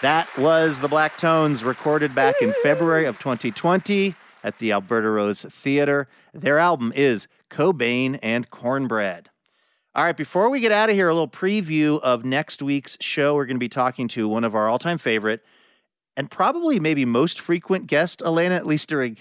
That 0.02 0.28
was 0.36 0.80
the 0.80 0.88
Black 0.88 1.16
Tones 1.16 1.64
recorded 1.64 2.14
back 2.14 2.34
in 2.42 2.52
February 2.62 3.06
of 3.06 3.18
2020 3.18 4.14
at 4.44 4.58
the 4.58 4.72
Alberta 4.72 5.08
Rose 5.08 5.42
Theater. 5.44 6.06
Their 6.34 6.58
album 6.58 6.92
is 6.94 7.28
Cobain 7.50 8.18
and 8.22 8.50
Cornbread. 8.50 9.30
All 9.94 10.04
right, 10.04 10.16
before 10.16 10.50
we 10.50 10.60
get 10.60 10.70
out 10.70 10.90
of 10.90 10.94
here, 10.94 11.08
a 11.08 11.14
little 11.14 11.26
preview 11.26 11.98
of 12.02 12.26
next 12.26 12.62
week's 12.62 12.98
show. 13.00 13.34
We're 13.34 13.46
going 13.46 13.56
to 13.56 13.60
be 13.60 13.70
talking 13.70 14.06
to 14.08 14.28
one 14.28 14.44
of 14.44 14.54
our 14.54 14.68
all 14.68 14.78
time 14.78 14.98
favorite 14.98 15.42
and 16.14 16.30
probably 16.30 16.78
maybe 16.78 17.06
most 17.06 17.40
frequent 17.40 17.86
guest, 17.86 18.20
Elena, 18.22 18.54
at 18.54 18.66
least 18.66 18.90
during 18.90 19.16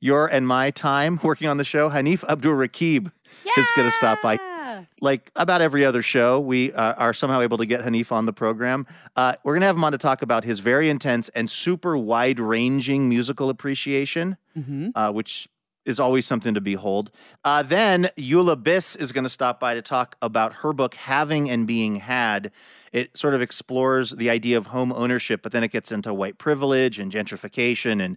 your 0.00 0.26
and 0.26 0.48
my 0.48 0.70
time 0.70 1.20
working 1.22 1.48
on 1.48 1.58
the 1.58 1.64
show. 1.64 1.90
Hanif 1.90 2.20
Abdurraqib 2.20 3.12
is 3.58 3.72
going 3.76 3.88
to 3.88 3.92
stop 3.92 4.22
by. 4.22 4.53
Like 5.00 5.30
about 5.36 5.60
every 5.60 5.84
other 5.84 6.02
show, 6.02 6.40
we 6.40 6.72
uh, 6.72 6.94
are 6.94 7.12
somehow 7.14 7.40
able 7.40 7.58
to 7.58 7.66
get 7.66 7.82
Hanif 7.82 8.10
on 8.12 8.26
the 8.26 8.32
program. 8.32 8.86
Uh, 9.16 9.34
we're 9.44 9.52
going 9.52 9.60
to 9.60 9.66
have 9.66 9.76
him 9.76 9.84
on 9.84 9.92
to 9.92 9.98
talk 9.98 10.22
about 10.22 10.44
his 10.44 10.60
very 10.60 10.88
intense 10.88 11.28
and 11.30 11.48
super 11.50 11.96
wide 11.96 12.40
ranging 12.40 13.08
musical 13.08 13.50
appreciation, 13.50 14.36
uh, 14.94 15.12
which 15.12 15.48
is 15.84 16.00
always 16.00 16.24
something 16.26 16.54
to 16.54 16.60
behold. 16.62 17.10
Uh, 17.44 17.62
then 17.62 18.08
Eula 18.16 18.56
Biss 18.56 18.98
is 18.98 19.12
going 19.12 19.24
to 19.24 19.30
stop 19.30 19.60
by 19.60 19.74
to 19.74 19.82
talk 19.82 20.16
about 20.22 20.54
her 20.54 20.72
book, 20.72 20.94
Having 20.94 21.50
and 21.50 21.66
Being 21.66 21.96
Had. 21.96 22.50
It 22.90 23.16
sort 23.16 23.34
of 23.34 23.42
explores 23.42 24.12
the 24.12 24.30
idea 24.30 24.56
of 24.56 24.68
home 24.68 24.92
ownership, 24.92 25.42
but 25.42 25.52
then 25.52 25.62
it 25.62 25.70
gets 25.72 25.92
into 25.92 26.14
white 26.14 26.38
privilege 26.38 26.98
and 26.98 27.12
gentrification 27.12 28.02
and 28.02 28.16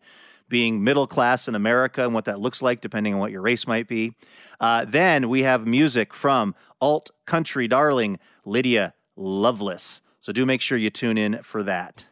being 0.49 0.83
middle 0.83 1.07
class 1.07 1.47
in 1.47 1.55
America 1.55 2.03
and 2.03 2.13
what 2.13 2.25
that 2.25 2.39
looks 2.39 2.61
like, 2.61 2.81
depending 2.81 3.13
on 3.13 3.19
what 3.19 3.31
your 3.31 3.41
race 3.41 3.67
might 3.67 3.87
be. 3.87 4.13
Uh, 4.59 4.85
then 4.85 5.29
we 5.29 5.43
have 5.43 5.67
music 5.67 6.13
from 6.13 6.55
alt 6.81 7.11
country 7.25 7.67
darling 7.67 8.19
Lydia 8.45 8.93
Loveless. 9.15 10.01
So 10.19 10.31
do 10.31 10.45
make 10.45 10.61
sure 10.61 10.77
you 10.77 10.89
tune 10.89 11.17
in 11.17 11.41
for 11.43 11.63
that. 11.63 12.05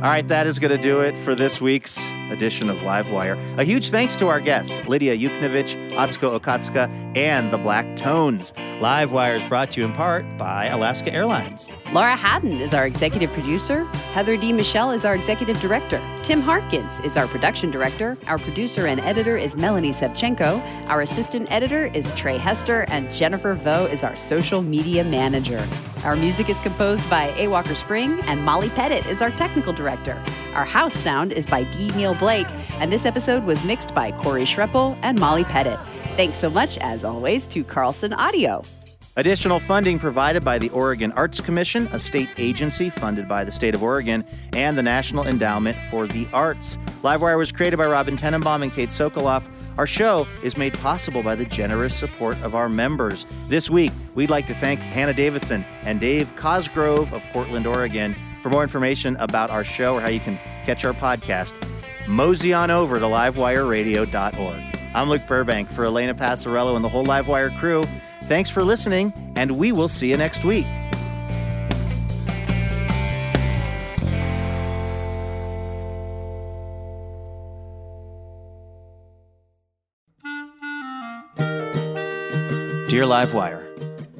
All 0.00 0.04
right, 0.04 0.28
that 0.28 0.46
is 0.46 0.60
going 0.60 0.70
to 0.70 0.80
do 0.80 1.00
it 1.00 1.18
for 1.18 1.34
this 1.34 1.60
week's 1.60 2.08
edition 2.30 2.70
of 2.70 2.76
Livewire. 2.78 3.36
A 3.58 3.64
huge 3.64 3.90
thanks 3.90 4.14
to 4.16 4.28
our 4.28 4.38
guests, 4.38 4.78
Lidia 4.86 5.16
Yuknavitch, 5.16 5.74
Atsuko 5.90 6.38
Okatsuka, 6.38 6.88
and 7.16 7.50
the 7.50 7.58
Black 7.58 7.96
Tones. 7.96 8.52
Livewire 8.78 9.36
is 9.36 9.44
brought 9.46 9.72
to 9.72 9.80
you 9.80 9.86
in 9.86 9.92
part 9.92 10.24
by 10.38 10.66
Alaska 10.66 11.12
Airlines. 11.12 11.68
Laura 11.92 12.14
Haddon 12.14 12.60
is 12.60 12.72
our 12.74 12.86
executive 12.86 13.32
producer. 13.32 13.86
Heather 14.12 14.36
D. 14.36 14.52
Michelle 14.52 14.92
is 14.92 15.04
our 15.04 15.16
executive 15.16 15.60
director. 15.60 16.00
Tim 16.22 16.42
Harkins 16.42 17.00
is 17.00 17.16
our 17.16 17.26
production 17.26 17.72
director. 17.72 18.16
Our 18.28 18.38
producer 18.38 18.86
and 18.86 19.00
editor 19.00 19.36
is 19.36 19.56
Melanie 19.56 19.90
Sevchenko. 19.90 20.62
Our 20.88 21.02
assistant 21.02 21.50
editor 21.50 21.86
is 21.86 22.12
Trey 22.12 22.38
Hester. 22.38 22.82
And 22.88 23.10
Jennifer 23.10 23.54
Vo 23.54 23.86
is 23.86 24.04
our 24.04 24.14
social 24.14 24.62
media 24.62 25.02
manager. 25.02 25.66
Our 26.04 26.14
music 26.14 26.48
is 26.48 26.60
composed 26.60 27.08
by 27.10 27.34
A. 27.36 27.48
Walker 27.48 27.74
Spring, 27.74 28.20
and 28.28 28.40
Molly 28.44 28.68
Pettit 28.68 29.04
is 29.06 29.20
our 29.20 29.30
technical 29.30 29.72
director. 29.88 30.22
Our 30.54 30.64
house 30.64 30.94
sound 30.94 31.32
is 31.32 31.46
by 31.46 31.64
D. 31.64 31.88
Neil 31.96 32.14
Blake, 32.14 32.46
and 32.80 32.92
this 32.92 33.06
episode 33.06 33.44
was 33.44 33.64
mixed 33.64 33.94
by 33.94 34.12
Corey 34.12 34.44
Schreppel 34.44 34.98
and 35.02 35.18
Molly 35.18 35.44
Pettit. 35.44 35.78
Thanks 36.16 36.38
so 36.38 36.50
much, 36.50 36.76
as 36.78 37.04
always, 37.04 37.48
to 37.48 37.64
Carlson 37.64 38.12
Audio. 38.12 38.62
Additional 39.16 39.58
funding 39.58 39.98
provided 39.98 40.44
by 40.44 40.58
the 40.58 40.68
Oregon 40.70 41.10
Arts 41.12 41.40
Commission, 41.40 41.88
a 41.92 41.98
state 41.98 42.28
agency 42.38 42.88
funded 42.88 43.26
by 43.28 43.44
the 43.44 43.50
state 43.50 43.74
of 43.74 43.82
Oregon, 43.82 44.24
and 44.52 44.78
the 44.78 44.82
National 44.82 45.26
Endowment 45.26 45.76
for 45.90 46.06
the 46.06 46.26
Arts. 46.32 46.76
Livewire 47.02 47.36
was 47.36 47.50
created 47.50 47.78
by 47.78 47.86
Robin 47.86 48.16
Tenenbaum 48.16 48.62
and 48.62 48.72
Kate 48.72 48.90
Sokoloff. 48.90 49.42
Our 49.76 49.86
show 49.86 50.26
is 50.42 50.56
made 50.56 50.74
possible 50.74 51.22
by 51.22 51.34
the 51.34 51.46
generous 51.46 51.96
support 51.96 52.40
of 52.42 52.54
our 52.54 52.68
members. 52.68 53.26
This 53.48 53.70
week, 53.70 53.92
we'd 54.14 54.30
like 54.30 54.46
to 54.48 54.54
thank 54.54 54.80
Hannah 54.80 55.14
Davidson 55.14 55.64
and 55.82 55.98
Dave 55.98 56.34
Cosgrove 56.36 57.12
of 57.12 57.22
Portland, 57.32 57.66
Oregon. 57.66 58.14
For 58.42 58.50
more 58.50 58.62
information 58.62 59.16
about 59.16 59.50
our 59.50 59.64
show 59.64 59.96
or 59.96 60.00
how 60.00 60.08
you 60.08 60.20
can 60.20 60.36
catch 60.64 60.84
our 60.84 60.92
podcast, 60.92 61.54
mosey 62.06 62.52
on 62.52 62.70
over 62.70 62.98
to 62.98 63.04
livewireradio.org. 63.04 64.60
I'm 64.94 65.08
Luke 65.08 65.22
Burbank 65.26 65.70
for 65.70 65.84
Elena 65.84 66.14
Passarello 66.14 66.76
and 66.76 66.84
the 66.84 66.88
whole 66.88 67.04
Livewire 67.04 67.56
crew. 67.58 67.84
Thanks 68.24 68.50
for 68.50 68.62
listening, 68.62 69.12
and 69.36 69.58
we 69.58 69.72
will 69.72 69.88
see 69.88 70.10
you 70.10 70.16
next 70.16 70.44
week. 70.44 70.66
Dear 82.88 83.04
Livewire, 83.04 83.64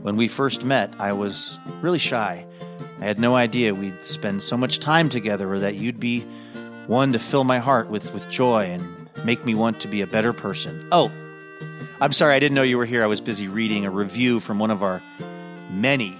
when 0.02 0.16
we 0.16 0.28
first 0.28 0.64
met, 0.64 0.92
I 0.98 1.12
was 1.12 1.58
really 1.80 1.98
shy. 1.98 2.46
I 3.00 3.04
had 3.04 3.18
no 3.18 3.36
idea 3.36 3.74
we'd 3.74 4.04
spend 4.04 4.42
so 4.42 4.56
much 4.56 4.80
time 4.80 5.08
together 5.08 5.52
or 5.52 5.58
that 5.60 5.76
you'd 5.76 6.00
be 6.00 6.26
one 6.86 7.12
to 7.12 7.18
fill 7.18 7.44
my 7.44 7.58
heart 7.58 7.88
with, 7.88 8.12
with 8.12 8.28
joy 8.28 8.64
and 8.64 9.08
make 9.24 9.44
me 9.44 9.54
want 9.54 9.80
to 9.80 9.88
be 9.88 10.00
a 10.00 10.06
better 10.06 10.32
person. 10.32 10.88
Oh, 10.90 11.12
I'm 12.00 12.12
sorry, 12.12 12.34
I 12.34 12.38
didn't 12.38 12.54
know 12.54 12.62
you 12.62 12.78
were 12.78 12.86
here. 12.86 13.02
I 13.02 13.06
was 13.06 13.20
busy 13.20 13.48
reading 13.48 13.84
a 13.84 13.90
review 13.90 14.40
from 14.40 14.58
one 14.58 14.70
of 14.70 14.82
our 14.82 15.02
many, 15.70 16.16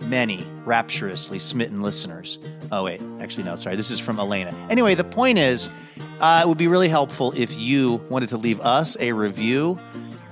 many 0.00 0.46
rapturously 0.64 1.38
smitten 1.38 1.82
listeners. 1.82 2.38
Oh, 2.72 2.84
wait, 2.84 3.00
actually, 3.20 3.44
no, 3.44 3.56
sorry. 3.56 3.76
This 3.76 3.90
is 3.90 4.00
from 4.00 4.18
Elena. 4.18 4.54
Anyway, 4.68 4.94
the 4.94 5.04
point 5.04 5.38
is, 5.38 5.70
uh, 6.20 6.42
it 6.44 6.48
would 6.48 6.58
be 6.58 6.68
really 6.68 6.88
helpful 6.88 7.32
if 7.36 7.56
you 7.58 7.94
wanted 8.08 8.28
to 8.30 8.36
leave 8.36 8.60
us 8.60 8.96
a 9.00 9.12
review. 9.12 9.78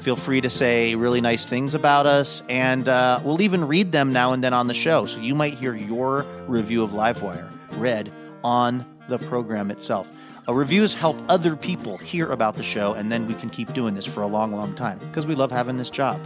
Feel 0.01 0.17
free 0.17 0.41
to 0.41 0.51
say 0.51 0.95
really 0.95 1.21
nice 1.21 1.47
things 1.47 1.75
about 1.75 2.07
us, 2.07 2.43
and 2.49 2.89
uh, 2.89 3.21
we'll 3.25 3.43
even 3.43 3.67
read 3.67 3.91
them 3.91 4.13
now 4.13 4.33
and 4.33 4.45
then 4.45 4.55
on 4.55 4.69
the 4.69 4.75
show. 4.75 5.07
So 5.07 5.21
you 5.21 5.35
might 5.35 5.55
hear 5.55 5.75
your 5.75 6.25
review 6.47 6.85
of 6.85 6.91
Livewire 6.93 7.51
read 7.73 8.13
on 8.45 8.87
the 9.09 9.19
program 9.19 9.71
itself. 9.71 10.11
Uh, 10.47 10.55
reviews 10.55 10.95
help 10.95 11.21
other 11.29 11.57
people 11.57 11.97
hear 11.97 12.31
about 12.31 12.55
the 12.55 12.63
show, 12.63 12.93
and 12.95 13.11
then 13.11 13.27
we 13.27 13.35
can 13.35 13.51
keep 13.51 13.73
doing 13.73 13.95
this 13.95 14.07
for 14.07 14.23
a 14.23 14.27
long, 14.27 14.53
long 14.53 14.75
time 14.75 14.99
because 14.99 15.27
we 15.27 15.35
love 15.35 15.51
having 15.51 15.77
this 15.77 15.91
job. 15.91 16.21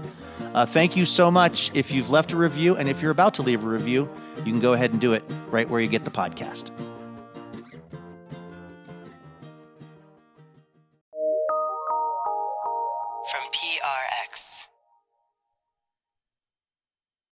Uh, 0.54 0.66
thank 0.66 0.96
you 0.96 1.06
so 1.06 1.30
much 1.30 1.70
if 1.74 1.90
you've 1.90 2.10
left 2.10 2.32
a 2.32 2.36
review, 2.36 2.76
and 2.76 2.88
if 2.88 3.00
you're 3.00 3.10
about 3.10 3.34
to 3.34 3.42
leave 3.42 3.64
a 3.64 3.66
review, 3.66 4.08
you 4.38 4.52
can 4.52 4.60
go 4.60 4.74
ahead 4.74 4.90
and 4.92 5.00
do 5.00 5.12
it 5.12 5.24
right 5.50 5.68
where 5.68 5.80
you 5.80 5.88
get 5.88 6.04
the 6.04 6.10
podcast. 6.10 6.70